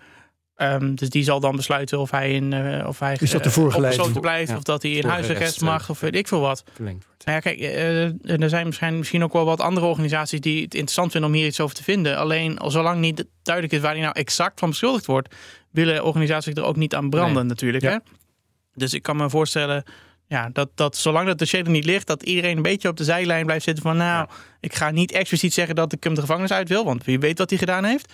Ehm, 0.55 0.95
dus 0.95 1.09
die 1.09 1.23
zal 1.23 1.39
dan 1.39 1.55
besluiten 1.55 1.99
of 1.99 2.11
hij, 2.11 2.31
in, 2.31 2.53
eh, 2.53 2.87
of 2.87 2.99
hij 2.99 3.17
Is 3.19 3.31
dat 3.31 3.43
de 3.43 4.19
blijft. 4.19 4.49
Ja. 4.49 4.57
Of 4.57 4.63
dat 4.63 4.81
hij 4.81 4.91
in 4.91 5.05
huisarrest 5.05 5.61
mag. 5.61 5.89
Of 5.89 5.99
weet 5.99 6.15
ik 6.15 6.27
veel 6.27 6.39
wat. 6.39 6.63
Verlengd 6.73 7.05
wordt. 7.05 7.25
Nou 7.25 7.37
ja, 7.37 7.43
kijk, 7.43 7.59
eh, 7.59 8.41
er 8.41 8.49
zijn 8.49 8.65
misschien, 8.65 8.97
misschien 8.97 9.23
ook 9.23 9.33
wel 9.33 9.45
wat 9.45 9.61
andere 9.61 9.85
organisaties 9.85 10.39
die 10.39 10.63
het 10.63 10.73
interessant 10.73 11.11
vinden 11.11 11.29
om 11.29 11.35
hier 11.35 11.45
iets 11.45 11.59
over 11.59 11.75
te 11.75 11.83
vinden. 11.83 12.17
Alleen 12.17 12.59
zolang 12.67 12.99
niet 12.99 13.25
duidelijk 13.43 13.75
is 13.75 13.81
waar 13.81 13.91
hij 13.91 14.01
nou 14.01 14.13
exact 14.13 14.59
van 14.59 14.69
beschuldigd 14.69 15.05
wordt, 15.05 15.35
willen 15.71 16.03
organisaties 16.03 16.53
er 16.53 16.63
ook 16.63 16.75
niet 16.75 16.95
aan 16.95 17.09
branden 17.09 17.33
Nee. 17.33 17.43
natuurlijk. 17.43 17.83
Ja. 17.83 17.91
Hè? 17.91 17.97
Dus 18.73 18.93
ik 18.93 19.01
kan 19.01 19.17
me 19.17 19.29
voorstellen 19.29 19.83
ja, 20.33 20.49
dat, 20.53 20.69
dat 20.75 20.97
zolang 20.97 21.27
dat 21.27 21.37
dossier 21.37 21.63
er 21.63 21.69
niet 21.69 21.85
ligt, 21.85 22.07
dat 22.07 22.23
iedereen 22.23 22.57
een 22.57 22.63
beetje 22.63 22.89
op 22.89 22.97
de 22.97 23.03
zijlijn 23.03 23.45
blijft 23.45 23.63
zitten 23.63 23.83
van 23.83 23.97
nou, 23.97 24.27
ik 24.59 24.75
ga 24.75 24.91
niet 24.91 25.11
expliciet 25.11 25.53
zeggen 25.53 25.75
dat 25.75 25.93
ik 25.93 26.03
hem 26.03 26.13
de 26.13 26.21
gevangenis 26.21 26.51
uit 26.51 26.69
wil, 26.69 26.85
want 26.85 27.03
wie 27.03 27.19
weet 27.19 27.37
wat 27.37 27.49
hij 27.49 27.59
gedaan 27.59 27.83
heeft. 27.83 28.13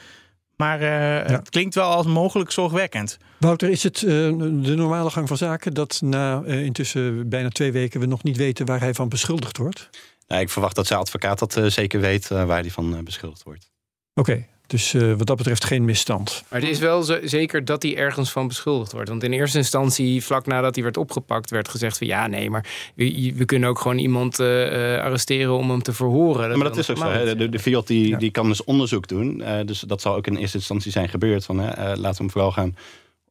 Maar 0.56 0.82
eh, 0.82 1.32
het 1.32 1.50
klinkt 1.50 1.76
wel 1.76 1.90
als 1.90 2.06
mogelijk 2.06 2.52
zorgwekkend. 2.52 3.18
Wouter, 3.38 3.70
is 3.70 3.84
het 3.84 3.96
eh, 3.96 4.10
de 4.40 4.76
normale 4.76 5.10
gang 5.10 5.28
van 5.28 5.38
zaken 5.38 5.74
dat 5.74 6.02
na 6.04 6.44
eh, 6.46 6.64
intussen 6.64 7.30
bijna 7.30 7.50
twee 7.50 7.72
weken 7.72 8.00
we 8.00 8.06
nog 8.06 8.24
niet 8.24 8.38
weten 8.38 8.66
waar 8.66 8.80
hij 8.80 8.94
van 8.94 9.10
beschuldigd 9.10 9.58
wordt? 9.58 9.90
Nou, 10.30 10.42
ik 10.42 10.50
verwacht 10.50 10.76
dat 10.76 10.88
zijn 10.88 11.00
advocaat 11.00 11.40
dat 11.40 11.58
eh, 11.58 11.66
zeker 11.66 12.00
weet 12.00 12.28
waar 12.28 12.60
hij 12.60 12.72
van 12.72 12.96
eh, 12.96 13.04
beschuldigd 13.04 13.44
wordt. 13.44 13.72
Oké, 14.14 14.46
dus 14.70 14.94
eh, 14.94 15.14
wat 15.14 15.28
dat 15.28 15.38
betreft 15.38 15.66
geen 15.66 15.86
misstand. 15.86 16.44
Maar 16.50 16.60
het 16.60 16.70
is 16.70 16.80
wel 16.80 17.04
zo, 17.04 17.18
zeker 17.24 17.66
dat 17.66 17.84
hij 17.84 17.98
ergens 17.98 18.32
van 18.32 18.48
beschuldigd 18.48 18.92
wordt. 18.92 19.10
Want 19.10 19.24
in 19.24 19.34
eerste 19.34 19.58
instantie, 19.58 20.24
vlak 20.24 20.46
nadat 20.46 20.76
hij 20.76 20.84
werd 20.84 20.98
opgepakt, 20.98 21.50
werd 21.50 21.68
gezegd 21.70 21.98
van 21.98 22.08
ja, 22.08 22.28
nee, 22.28 22.50
maar 22.50 22.66
we, 22.96 23.34
we 23.36 23.46
kunnen 23.46 23.70
ook 23.70 23.80
gewoon 23.80 23.98
iemand 23.98 24.40
eh, 24.40 24.96
eh, 24.96 25.04
arresteren 25.04 25.54
om 25.58 25.70
hem 25.70 25.82
te 25.82 25.94
verhoren. 25.94 26.50
Ja, 26.50 26.56
maar 26.56 26.68
dat 26.68 26.78
is 26.78 26.90
ook 26.90 26.98
zo. 26.98 27.04
Hè. 27.10 27.36
De, 27.36 27.50
de 27.50 27.60
FIOD 27.60 27.88
die, 27.88 28.08
Ja. 28.08 28.18
die 28.18 28.32
kan 28.32 28.48
dus 28.48 28.64
onderzoek 28.64 29.08
doen. 29.08 29.42
Eh, 29.42 29.66
dus 29.66 29.80
dat 29.80 30.02
zal 30.02 30.16
ook 30.16 30.28
in 30.28 30.36
eerste 30.36 30.58
instantie 30.58 30.92
zijn 30.92 31.10
gebeurd. 31.10 31.46
Van, 31.46 31.60
hè, 31.60 31.70
eh, 31.70 31.86
laten 31.86 32.12
we 32.12 32.16
hem 32.18 32.30
vooral 32.30 32.52
gaan 32.52 32.76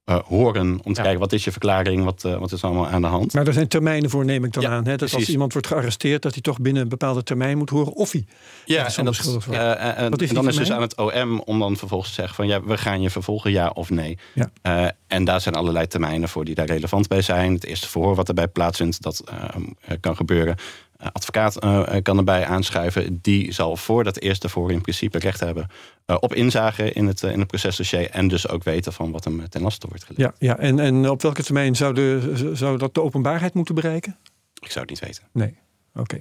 eh, 0.09 0.19
horen 0.25 0.67
om 0.85 0.93
te 0.93 0.99
Ja. 0.99 1.03
kijken 1.03 1.21
wat 1.21 1.33
is 1.33 1.45
je 1.45 1.53
verklaring, 1.53 2.05
wat, 2.05 2.25
eh, 2.25 2.39
wat 2.39 2.53
is 2.53 2.65
allemaal 2.65 2.89
aan 2.89 3.01
de 3.01 3.07
hand. 3.07 3.33
Maar 3.33 3.47
er 3.47 3.53
zijn 3.53 3.69
termijnen 3.69 4.11
voor, 4.11 4.25
neem 4.25 4.45
ik 4.45 4.53
dan 4.53 4.63
Ja, 4.63 4.71
aan. 4.71 4.85
Hè? 4.87 4.97
Dat 4.97 5.15
als 5.15 5.29
iemand 5.29 5.53
wordt 5.53 5.67
gearresteerd, 5.69 6.23
dat 6.23 6.33
hij 6.33 6.43
toch 6.43 6.61
binnen 6.61 6.83
een 6.83 6.89
bepaalde 6.89 7.23
termijn 7.23 7.59
moet 7.59 7.71
horen 7.71 7.93
of 7.93 8.13
hij. 8.13 8.25
Ja, 8.65 8.87
is 8.87 8.97
en, 8.97 9.05
dat, 9.05 9.23
wordt. 9.23 9.47
eh, 9.49 9.99
en 9.99 10.11
Wat 10.11 10.21
is 10.21 10.29
die 10.29 10.37
dan 10.37 10.49
is 10.49 10.57
dus 10.57 10.71
aan 10.71 10.81
het 10.81 10.97
OM 10.97 11.41
om 11.41 11.59
dan 11.59 11.77
vervolgens 11.77 12.09
te 12.11 12.15
zeggen 12.15 12.35
van 12.35 12.47
ja, 12.47 12.63
we 12.63 12.79
gaan 12.79 13.01
je 13.01 13.11
vervolgen, 13.11 13.51
ja 13.51 13.71
of 13.75 13.91
nee. 13.91 14.19
Ja. 14.35 14.51
Eh, 14.63 14.87
en 15.07 15.25
daar 15.25 15.41
zijn 15.41 15.55
allerlei 15.55 15.87
termijnen 15.87 16.29
voor 16.29 16.45
die 16.45 16.55
daar 16.55 16.67
relevant 16.67 17.09
bij 17.09 17.23
zijn. 17.23 17.53
Het 17.53 17.65
eerste 17.65 17.89
verhoor 17.89 18.15
wat 18.15 18.29
erbij 18.29 18.49
plaatsvindt, 18.49 19.03
dat 19.03 19.23
eh, 19.25 19.97
kan 20.01 20.17
gebeuren. 20.17 20.57
Eh, 20.99 21.09
advocaat 21.13 21.57
eh, 21.57 22.03
kan 22.03 22.19
erbij 22.19 22.47
aanschuiven. 22.47 23.19
Die 23.21 23.53
zal 23.53 23.77
voor 23.77 24.05
dat 24.05 24.19
eerste 24.19 24.49
verhoor 24.49 24.73
in 24.73 24.81
principe 24.81 25.19
recht 25.19 25.41
hebben 25.41 25.67
eh, 26.09 26.17
op 26.21 26.35
inzage 26.35 26.93
in 26.93 27.07
het, 27.07 27.23
eh, 27.23 27.33
in 27.33 27.39
het 27.39 27.49
procesdossier. 27.49 28.11
En 28.11 28.29
dus 28.29 28.49
ook 28.49 28.65
weten 28.65 28.93
van 28.93 29.11
wat 29.11 29.25
hem 29.25 29.49
ten 29.49 29.63
laste 29.63 29.87
wordt 29.89 30.05
gelegd. 30.05 30.39
Ja, 30.39 30.49
ja. 30.49 30.59
En, 30.59 30.79
en 30.79 31.11
op 31.11 31.23
welke 31.23 31.43
termijn 31.43 31.77
zou, 31.77 31.95
de, 31.95 32.51
zou 32.53 32.79
dat 32.79 32.95
de 32.95 33.03
openbaarheid 33.03 33.55
moeten 33.55 33.75
bereiken? 33.75 34.17
Ik 34.61 34.71
zou 34.71 34.81
het 34.81 34.91
niet 34.91 35.01
weten. 35.01 35.23
Nee. 35.33 35.59
Oké. 35.95 36.19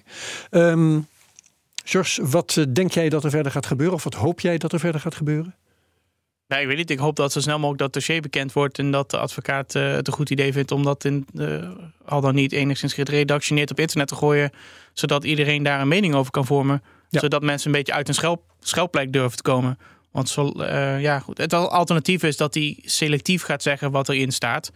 Ehm, 0.49 0.99
George, 1.83 2.27
wat 2.27 2.57
eh, 2.57 2.65
denk 2.73 2.91
jij 2.91 3.09
dat 3.09 3.23
er 3.23 3.29
verder 3.29 3.51
gaat 3.51 3.65
gebeuren? 3.65 3.95
Of 3.95 4.03
wat 4.03 4.13
hoop 4.13 4.39
jij 4.39 4.57
dat 4.57 4.73
er 4.73 4.79
verder 4.79 5.01
gaat 5.01 5.15
gebeuren? 5.15 5.55
Nee, 6.47 6.61
ik 6.61 6.67
weet 6.67 6.77
niet. 6.77 6.89
Ik 6.89 6.97
hoop 6.99 7.15
dat 7.15 7.31
zo 7.31 7.39
snel 7.39 7.55
mogelijk 7.57 7.79
dat 7.79 7.93
dossier 7.93 8.21
bekend 8.21 8.53
wordt 8.53 8.79
en 8.79 8.91
dat 8.91 9.11
de 9.11 9.17
advocaat 9.17 9.75
eh, 9.75 9.91
het 9.91 10.07
een 10.07 10.13
goed 10.13 10.29
idee 10.29 10.53
vindt 10.53 10.71
om 10.71 10.83
dat 10.83 11.05
in, 11.05 11.25
eh, 11.37 11.69
al 12.05 12.21
dan 12.21 12.35
niet 12.35 12.51
enigszins 12.51 12.93
geredactioneerd 12.93 13.71
op 13.71 13.79
internet 13.79 14.07
te 14.07 14.15
gooien, 14.15 14.51
zodat 14.93 15.23
iedereen 15.23 15.63
daar 15.63 15.81
een 15.81 15.87
mening 15.87 16.13
over 16.15 16.31
kan 16.31 16.45
vormen, 16.45 16.83
Ja. 17.09 17.19
zodat 17.19 17.41
mensen 17.41 17.67
een 17.71 17.77
beetje 17.77 17.93
uit 17.93 18.05
hun 18.07 18.15
schelp, 18.15 18.41
schelplek 18.59 19.13
durven 19.13 19.37
te 19.37 19.43
komen. 19.43 19.77
Want 20.11 20.29
zo, 20.29 20.51
eh, 20.51 21.01
ja, 21.01 21.19
goed. 21.19 21.37
Het 21.37 21.53
al- 21.53 21.71
alternatief 21.71 22.23
is 22.23 22.37
dat 22.37 22.53
hij 22.53 22.77
selectief 22.81 23.43
gaat 23.43 23.61
zeggen 23.61 23.91
wat 23.91 24.09
erin 24.09 24.31
staat. 24.31 24.71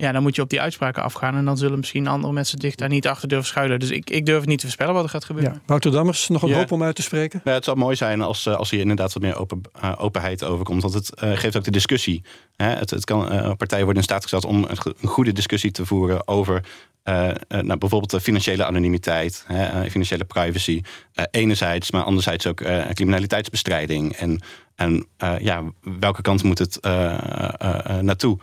Ja, 0.00 0.12
dan 0.12 0.22
moet 0.22 0.36
je 0.36 0.42
op 0.42 0.50
die 0.50 0.60
uitspraken 0.60 1.02
afgaan 1.02 1.34
en 1.36 1.44
dan 1.44 1.56
zullen 1.58 1.78
misschien 1.78 2.06
andere 2.06 2.32
mensen 2.32 2.60
zich 2.60 2.74
daar 2.74 2.88
niet 2.88 3.06
achter 3.08 3.28
durven 3.28 3.46
schuilen. 3.46 3.78
Dus 3.78 3.90
ik, 3.90 4.10
ik 4.10 4.26
durf 4.26 4.38
het 4.40 4.48
niet 4.48 4.58
te 4.58 4.64
voorspellen 4.64 4.94
wat 4.94 5.02
er 5.04 5.08
gaat 5.10 5.24
gebeuren. 5.24 5.52
Ja. 5.52 5.60
Wouter 5.66 5.90
Dammers, 5.90 6.28
nog 6.28 6.42
een 6.42 6.48
Ja. 6.48 6.56
hoop 6.56 6.72
om 6.72 6.82
uit 6.82 6.94
te 6.94 7.02
spreken? 7.02 7.40
Ja, 7.44 7.52
het 7.52 7.64
zou 7.64 7.76
mooi 7.76 7.96
zijn 7.96 8.20
als, 8.22 8.46
eh, 8.46 8.54
als 8.56 8.70
hier 8.70 8.80
inderdaad 8.80 9.12
wat 9.12 9.22
meer 9.22 9.38
open, 9.38 9.60
eh, 9.80 9.92
openheid 9.98 10.44
over 10.44 10.64
komt. 10.64 10.82
Want 10.82 10.94
het 10.94 11.14
eh, 11.14 11.30
geeft 11.36 11.56
ook 11.56 11.64
de 11.64 11.70
discussie. 11.70 12.22
Hè? 12.56 12.66
Het, 12.68 12.90
het 12.90 13.04
kan, 13.04 13.30
eh, 13.30 13.52
partijen 13.56 13.84
worden 13.84 14.02
in 14.02 14.08
staat 14.08 14.22
gesteld 14.22 14.44
om 14.44 14.64
een, 14.68 14.76
go- 14.78 14.92
een 15.00 15.08
goede 15.08 15.32
discussie 15.32 15.70
te 15.70 15.86
voeren 15.86 16.28
over 16.28 16.62
nou, 17.48 17.78
bijvoorbeeld 17.78 18.10
de 18.10 18.20
financiële 18.20 18.64
anonimiteit, 18.64 19.44
hè, 19.46 19.64
eh, 19.64 19.90
financiële 19.90 20.24
privacy. 20.24 20.82
eh, 21.12 21.24
enerzijds, 21.30 21.90
maar 21.90 22.02
anderzijds 22.02 22.46
ook 22.46 22.60
eh, 22.60 22.84
criminaliteitsbestrijding. 22.92 24.12
En, 24.12 24.40
en 24.74 25.06
eh, 25.16 25.38
ja, 25.38 25.62
welke 26.00 26.22
kant 26.22 26.42
moet 26.42 26.58
het 26.58 26.80
eh, 26.80 27.14
eh, 27.14 27.80
eh, 27.84 27.98
naartoe? 27.98 28.38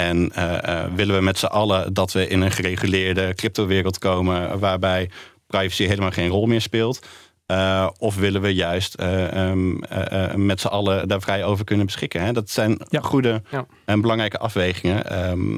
En 0.00 0.32
eh, 0.32 0.84
eh, 0.84 0.92
willen 0.94 1.16
we 1.16 1.22
met 1.22 1.38
z'n 1.38 1.46
allen 1.46 1.92
dat 1.92 2.12
we 2.12 2.26
in 2.26 2.40
een 2.40 2.50
gereguleerde 2.50 3.34
cryptowereld 3.34 3.98
komen 3.98 4.58
waarbij 4.58 5.10
privacy 5.46 5.84
helemaal 5.84 6.10
geen 6.10 6.28
rol 6.28 6.46
meer 6.46 6.60
speelt? 6.60 7.06
Uh, 7.46 7.88
of 7.98 8.16
willen 8.16 8.40
we 8.40 8.54
juist 8.54 9.00
um, 9.00 9.82
uh, 9.92 10.34
met 10.34 10.60
z'n 10.60 10.66
allen 10.66 11.08
daar 11.08 11.20
vrij 11.20 11.44
over 11.44 11.64
kunnen 11.64 11.86
beschikken? 11.86 12.22
Hè? 12.22 12.32
Dat 12.32 12.50
zijn 12.50 12.78
Ja. 12.88 13.00
goede 13.00 13.42
Ja. 13.50 13.66
en 13.84 14.00
belangrijke 14.00 14.38
afwegingen. 14.38 15.28
Um, 15.30 15.56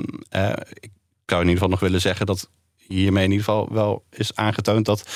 ik 0.81 0.91
zou 1.27 1.41
in 1.41 1.49
ieder 1.49 1.53
geval 1.53 1.69
nog 1.69 1.81
willen 1.81 2.01
zeggen 2.01 2.27
dat 2.27 2.51
hiermee 2.77 3.25
in 3.25 3.31
ieder 3.31 3.45
geval 3.45 3.69
wel 3.71 4.05
is 4.11 4.37
aangetoond 4.37 4.85
dat 4.85 5.09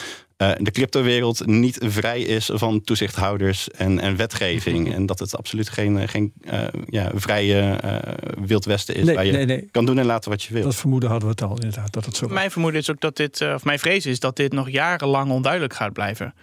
uh, 0.42 0.50
de 0.58 0.70
cryptowereld 0.70 1.46
niet 1.46 1.78
vrij 1.84 2.20
is 2.20 2.50
van 2.52 2.80
toezichthouders 2.80 3.70
en, 3.70 4.00
en 4.00 4.16
wetgeving. 4.16 4.94
En 4.94 5.06
dat 5.06 5.18
het 5.18 5.36
absoluut 5.36 5.68
geen, 5.68 6.08
geen 6.08 6.32
uh, 6.40 6.62
ja, 6.86 7.10
vrije 7.14 7.80
uh, 7.84 8.44
Wild 8.46 8.64
Westen 8.64 8.94
is 8.94 9.04
Nee, 9.04 9.14
waar 9.14 9.24
je 9.24 9.32
nee, 9.32 9.44
nee. 9.44 9.68
kan 9.70 9.86
doen 9.86 9.98
en 9.98 10.06
laten 10.06 10.30
wat 10.30 10.42
je 10.42 10.54
wil. 10.54 10.62
Dat 10.62 10.74
vermoeden 10.74 11.10
hadden 11.10 11.28
we 11.28 11.34
het 11.34 11.50
al 11.50 11.54
inderdaad, 11.54 11.92
dat 11.92 12.04
het 12.04 12.16
zo. 12.16 12.28
Mijn 12.28 12.50
vermoeden 12.50 12.80
is 12.80 12.90
ook 12.90 13.00
dat 13.00 13.16
dit, 13.16 13.40
eh, 13.40 13.54
of 13.54 13.64
mijn 13.64 13.78
vrees 13.78 14.06
is 14.06 14.20
dat 14.20 14.36
dit 14.36 14.52
nog 14.52 14.70
jarenlang 14.70 15.30
onduidelijk 15.30 15.74
gaat 15.74 15.92
blijven. 15.92 16.34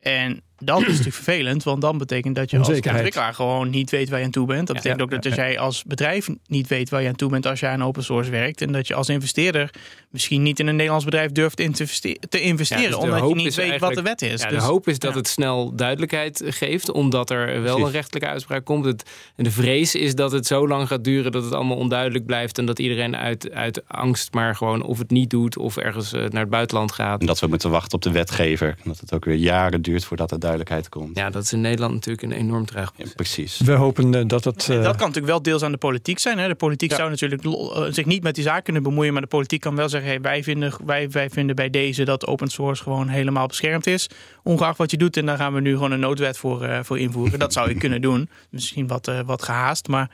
En 0.00 0.42
Dat 0.64 0.80
is 0.80 0.86
natuurlijk 0.86 1.14
vervelend, 1.14 1.62
want 1.62 1.80
dan 1.80 1.98
betekent 1.98 2.34
dat 2.34 2.50
je 2.50 2.58
als 2.58 2.68
ontwikkelaar 2.68 3.34
gewoon 3.34 3.70
niet 3.70 3.90
weet 3.90 4.08
waar 4.08 4.18
je 4.18 4.24
aan 4.24 4.30
toe 4.30 4.46
bent. 4.46 4.66
Dat 4.66 4.76
betekent 4.76 4.98
Ja, 4.98 5.04
ook 5.04 5.10
dat 5.22 5.26
als 5.26 5.34
jij 5.34 5.58
als 5.58 5.84
bedrijf 5.84 6.28
niet 6.46 6.68
weet 6.68 6.90
waar 6.90 7.02
je 7.02 7.08
aan 7.08 7.16
toe 7.16 7.30
bent 7.30 7.46
als 7.46 7.60
jij 7.60 7.70
aan 7.70 7.84
open 7.84 8.04
source 8.04 8.30
werkt. 8.30 8.60
En 8.60 8.72
dat 8.72 8.86
je 8.86 8.94
als 8.94 9.08
investeerder 9.08 9.70
misschien 10.10 10.42
niet 10.42 10.58
in 10.58 10.66
een 10.66 10.74
Nederlands 10.76 11.04
bedrijf 11.04 11.32
durft 11.32 11.56
te 11.56 11.62
investe- 11.62 12.16
te 12.28 12.40
investeren, 12.40 12.82
Ja, 12.82 12.88
dus 12.88 12.98
de 12.98 13.04
omdat 13.04 13.28
je 13.28 13.34
niet 13.34 13.54
weet 13.54 13.80
wat 13.80 13.94
de 13.94 14.02
wet 14.02 14.22
is. 14.22 14.40
Ja, 14.42 14.48
Dus- 14.48 14.58
de 14.58 14.64
hoop 14.64 14.88
is 14.88 14.98
dat 14.98 15.12
ja. 15.12 15.16
het 15.18 15.28
snel 15.28 15.74
duidelijkheid 15.76 16.42
geeft, 16.46 16.90
omdat 16.90 17.30
er 17.30 17.46
wel 17.46 17.62
Precies. 17.62 17.84
een 17.84 17.90
rechtelijke 17.90 18.28
uitspraak 18.28 18.64
komt. 18.64 18.84
Het, 18.84 19.10
en 19.36 19.44
de 19.44 19.50
vrees 19.50 19.94
is 19.94 20.14
dat 20.14 20.32
het 20.32 20.46
zo 20.46 20.68
lang 20.68 20.88
gaat 20.88 21.04
duren 21.04 21.32
dat 21.32 21.44
het 21.44 21.54
allemaal 21.54 21.76
onduidelijk 21.76 22.26
blijft 22.26 22.58
en 22.58 22.66
dat 22.66 22.78
iedereen 22.78 23.16
uit, 23.16 23.50
uit 23.52 23.82
angst 23.88 24.32
maar 24.34 24.56
gewoon 24.56 24.82
of 24.82 24.98
het 24.98 25.10
niet 25.10 25.30
doet 25.30 25.58
of 25.58 25.76
ergens 25.76 26.12
eh, 26.12 26.20
naar 26.28 26.40
het 26.40 26.50
buitenland 26.50 26.92
gaat. 26.92 27.20
En 27.20 27.26
dat 27.26 27.40
we 27.40 27.46
moeten 27.46 27.70
wachten 27.70 27.92
op 27.94 28.02
de 28.02 28.10
wetgever. 28.10 28.76
Dat 28.84 28.98
het 29.00 29.12
ook 29.14 29.24
weer 29.24 29.34
jaren 29.36 29.82
duurt 29.82 30.04
voordat 30.04 30.30
er 30.30 30.40
duidelijkheid 30.50 30.88
komt. 30.88 31.16
Ja, 31.16 31.30
dat 31.30 31.42
is 31.42 31.52
in 31.52 31.60
Nederland 31.60 31.94
natuurlijk 31.94 32.22
een 32.22 32.38
enorm 32.38 32.60
Ja, 32.60 32.66
dreigpunt. 32.66 33.14
precies. 33.14 33.60
We 33.60 33.72
hopen 33.72 34.14
eh, 34.14 34.22
dat 34.26 34.44
het... 34.44 34.68
En 34.68 34.76
eh, 34.78 34.82
dat 34.82 34.96
kan 34.96 35.06
natuurlijk 35.06 35.26
wel 35.32 35.42
deels 35.42 35.62
aan 35.62 35.72
de 35.72 35.78
politiek 35.78 36.18
zijn. 36.18 36.38
Hè. 36.38 36.48
De 36.48 36.54
politiek 36.54 36.90
Ja. 36.90 36.96
zou 36.96 37.10
natuurlijk 37.10 37.44
eh, 37.44 37.82
zich 37.90 38.04
niet 38.04 38.22
met 38.22 38.34
die 38.34 38.44
zaak 38.44 38.64
kunnen 38.64 38.82
bemoeien. 38.82 39.12
Maar 39.12 39.22
de 39.22 39.28
politiek 39.28 39.60
kan 39.60 39.76
wel 39.76 39.88
zeggen: 39.88 40.10
hey, 40.10 40.20
wij, 40.20 40.42
vinden, 40.42 40.72
wij, 40.84 41.10
wij 41.10 41.30
vinden 41.30 41.56
bij 41.56 41.70
deze 41.70 42.04
dat 42.04 42.26
open 42.26 42.48
source 42.48 42.82
gewoon 42.82 43.08
helemaal 43.08 43.46
beschermd 43.46 43.86
is. 43.86 44.08
Ongeacht 44.42 44.78
wat 44.78 44.90
je 44.90 44.96
doet. 44.96 45.16
En 45.16 45.26
daar 45.26 45.36
gaan 45.36 45.54
we 45.54 45.60
nu 45.60 45.72
gewoon 45.72 45.92
een 45.92 46.00
noodwet 46.00 46.38
voor, 46.38 46.62
eh, 46.62 46.78
voor 46.82 46.98
invoeren. 46.98 47.38
Dat 47.38 47.52
zou 47.52 47.68
je 47.68 47.74
kunnen 47.84 48.00
doen. 48.00 48.28
Misschien 48.50 48.86
wat, 48.86 49.08
eh, 49.08 49.20
wat 49.26 49.42
gehaast. 49.42 49.88
Maar 49.88 50.10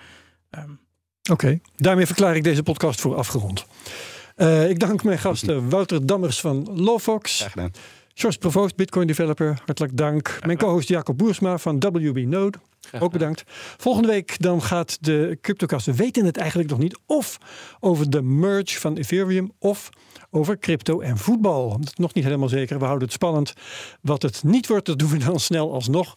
ehm, 0.50 0.70
Oké, 1.30 1.58
daarmee 1.76 2.06
verklaar 2.06 2.36
ik 2.36 2.44
deze 2.44 2.62
podcast 2.62 3.00
voor 3.00 3.16
afgerond. 3.16 3.66
Eh, 4.36 4.70
ik 4.70 4.78
dank 4.80 5.02
mijn 5.04 5.18
gasten 5.18 5.68
Wouter 5.70 6.06
Dammers 6.06 6.40
van 6.40 6.68
Lawfox, 6.74 7.36
Graag 7.38 7.50
gedaan. 7.52 7.70
George 8.18 8.38
Provoost, 8.38 8.76
Bitcoin 8.76 9.06
developer, 9.06 9.60
hartelijk 9.64 9.96
dank. 9.96 10.38
Mijn 10.46 10.58
co-host 10.58 10.88
Jacob 10.88 11.18
Boersma 11.18 11.58
van 11.58 11.78
WB 11.78 12.24
Node, 12.26 12.58
ook 13.00 13.12
bedankt. 13.12 13.42
Volgende 13.76 14.08
week 14.08 14.42
dan 14.42 14.62
gaat 14.62 14.98
de 15.00 15.38
CryptoCast, 15.40 15.86
we 15.86 15.94
weten 15.94 16.24
het 16.24 16.36
eigenlijk 16.36 16.70
nog 16.70 16.78
niet, 16.78 16.98
of 17.06 17.38
over 17.80 18.10
de 18.10 18.22
merge 18.22 18.80
van 18.80 18.96
Ethereum 18.96 19.52
of 19.58 19.88
over 20.30 20.58
crypto 20.58 21.00
en 21.00 21.18
voetbal. 21.18 21.70
Dat 21.70 21.86
is 21.86 21.94
nog 21.94 22.14
niet 22.14 22.24
helemaal 22.24 22.48
zeker, 22.48 22.78
we 22.78 22.84
houden 22.84 23.04
het 23.04 23.16
spannend. 23.16 23.52
Wat 24.00 24.22
het 24.22 24.42
niet 24.42 24.66
wordt, 24.66 24.86
dat 24.86 24.98
doen 24.98 25.10
we 25.10 25.18
dan 25.18 25.40
snel 25.40 25.72
alsnog. 25.72 26.14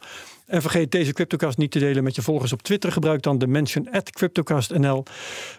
En 0.49 0.61
vergeet 0.61 0.91
deze 0.91 1.13
CryptoCast 1.13 1.57
niet 1.57 1.71
te 1.71 1.79
delen 1.79 2.03
met 2.03 2.15
je 2.15 2.21
volgers 2.21 2.53
op 2.53 2.61
Twitter. 2.61 2.91
Gebruik 2.91 3.21
dan 3.21 3.37
de 3.37 3.47
mention 3.47 3.91
at 3.91 4.09
CryptoCastNL. 4.09 5.03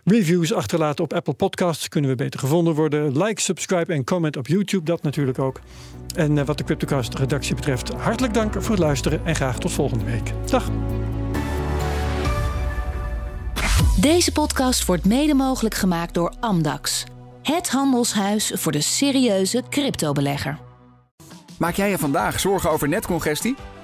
Reviews 0.05 0.53
achterlaten 0.53 1.05
op 1.05 1.12
Apple 1.12 1.34
Podcasts 1.34 1.88
kunnen 1.88 2.11
we 2.11 2.16
beter 2.16 2.41
gevonden 2.41 2.74
worden. 2.74 3.22
Like, 3.22 3.41
subscribe 3.41 3.93
en 3.93 4.05
comment 4.05 4.36
op 4.36 4.47
YouTube, 4.47 4.84
dat 4.84 5.03
natuurlijk 5.03 5.38
ook. 5.38 5.61
En 6.16 6.38
eh, 6.38 6.45
wat 6.45 6.59
de 6.59 6.64
CryptoCast 6.64 7.14
redactie 7.14 7.55
betreft, 7.55 7.88
hartelijk 7.88 8.34
dank 8.34 8.53
voor 8.53 8.70
het 8.70 8.78
luisteren 8.78 9.20
en 9.24 9.34
graag 9.34 9.59
tot 9.59 9.72
volgende 9.72 10.05
week. 10.05 10.32
Dag. 10.47 10.70
Deze 14.01 14.32
podcast 14.32 14.84
wordt 14.84 15.05
mede 15.05 15.34
mogelijk 15.34 15.74
gemaakt 15.74 16.14
door 16.14 16.34
Amdax. 16.41 17.05
Het 17.43 17.68
handelshuis 17.68 18.53
voor 18.55 18.72
de 18.72 18.80
serieuze 18.80 19.62
cryptobelegger. 19.68 20.59
Maak 21.59 21.74
jij 21.74 21.91
je 21.91 21.99
vandaag 21.99 22.41
zorgen 22.41 22.70
over 22.70 22.88
netcongestie? 22.88 23.57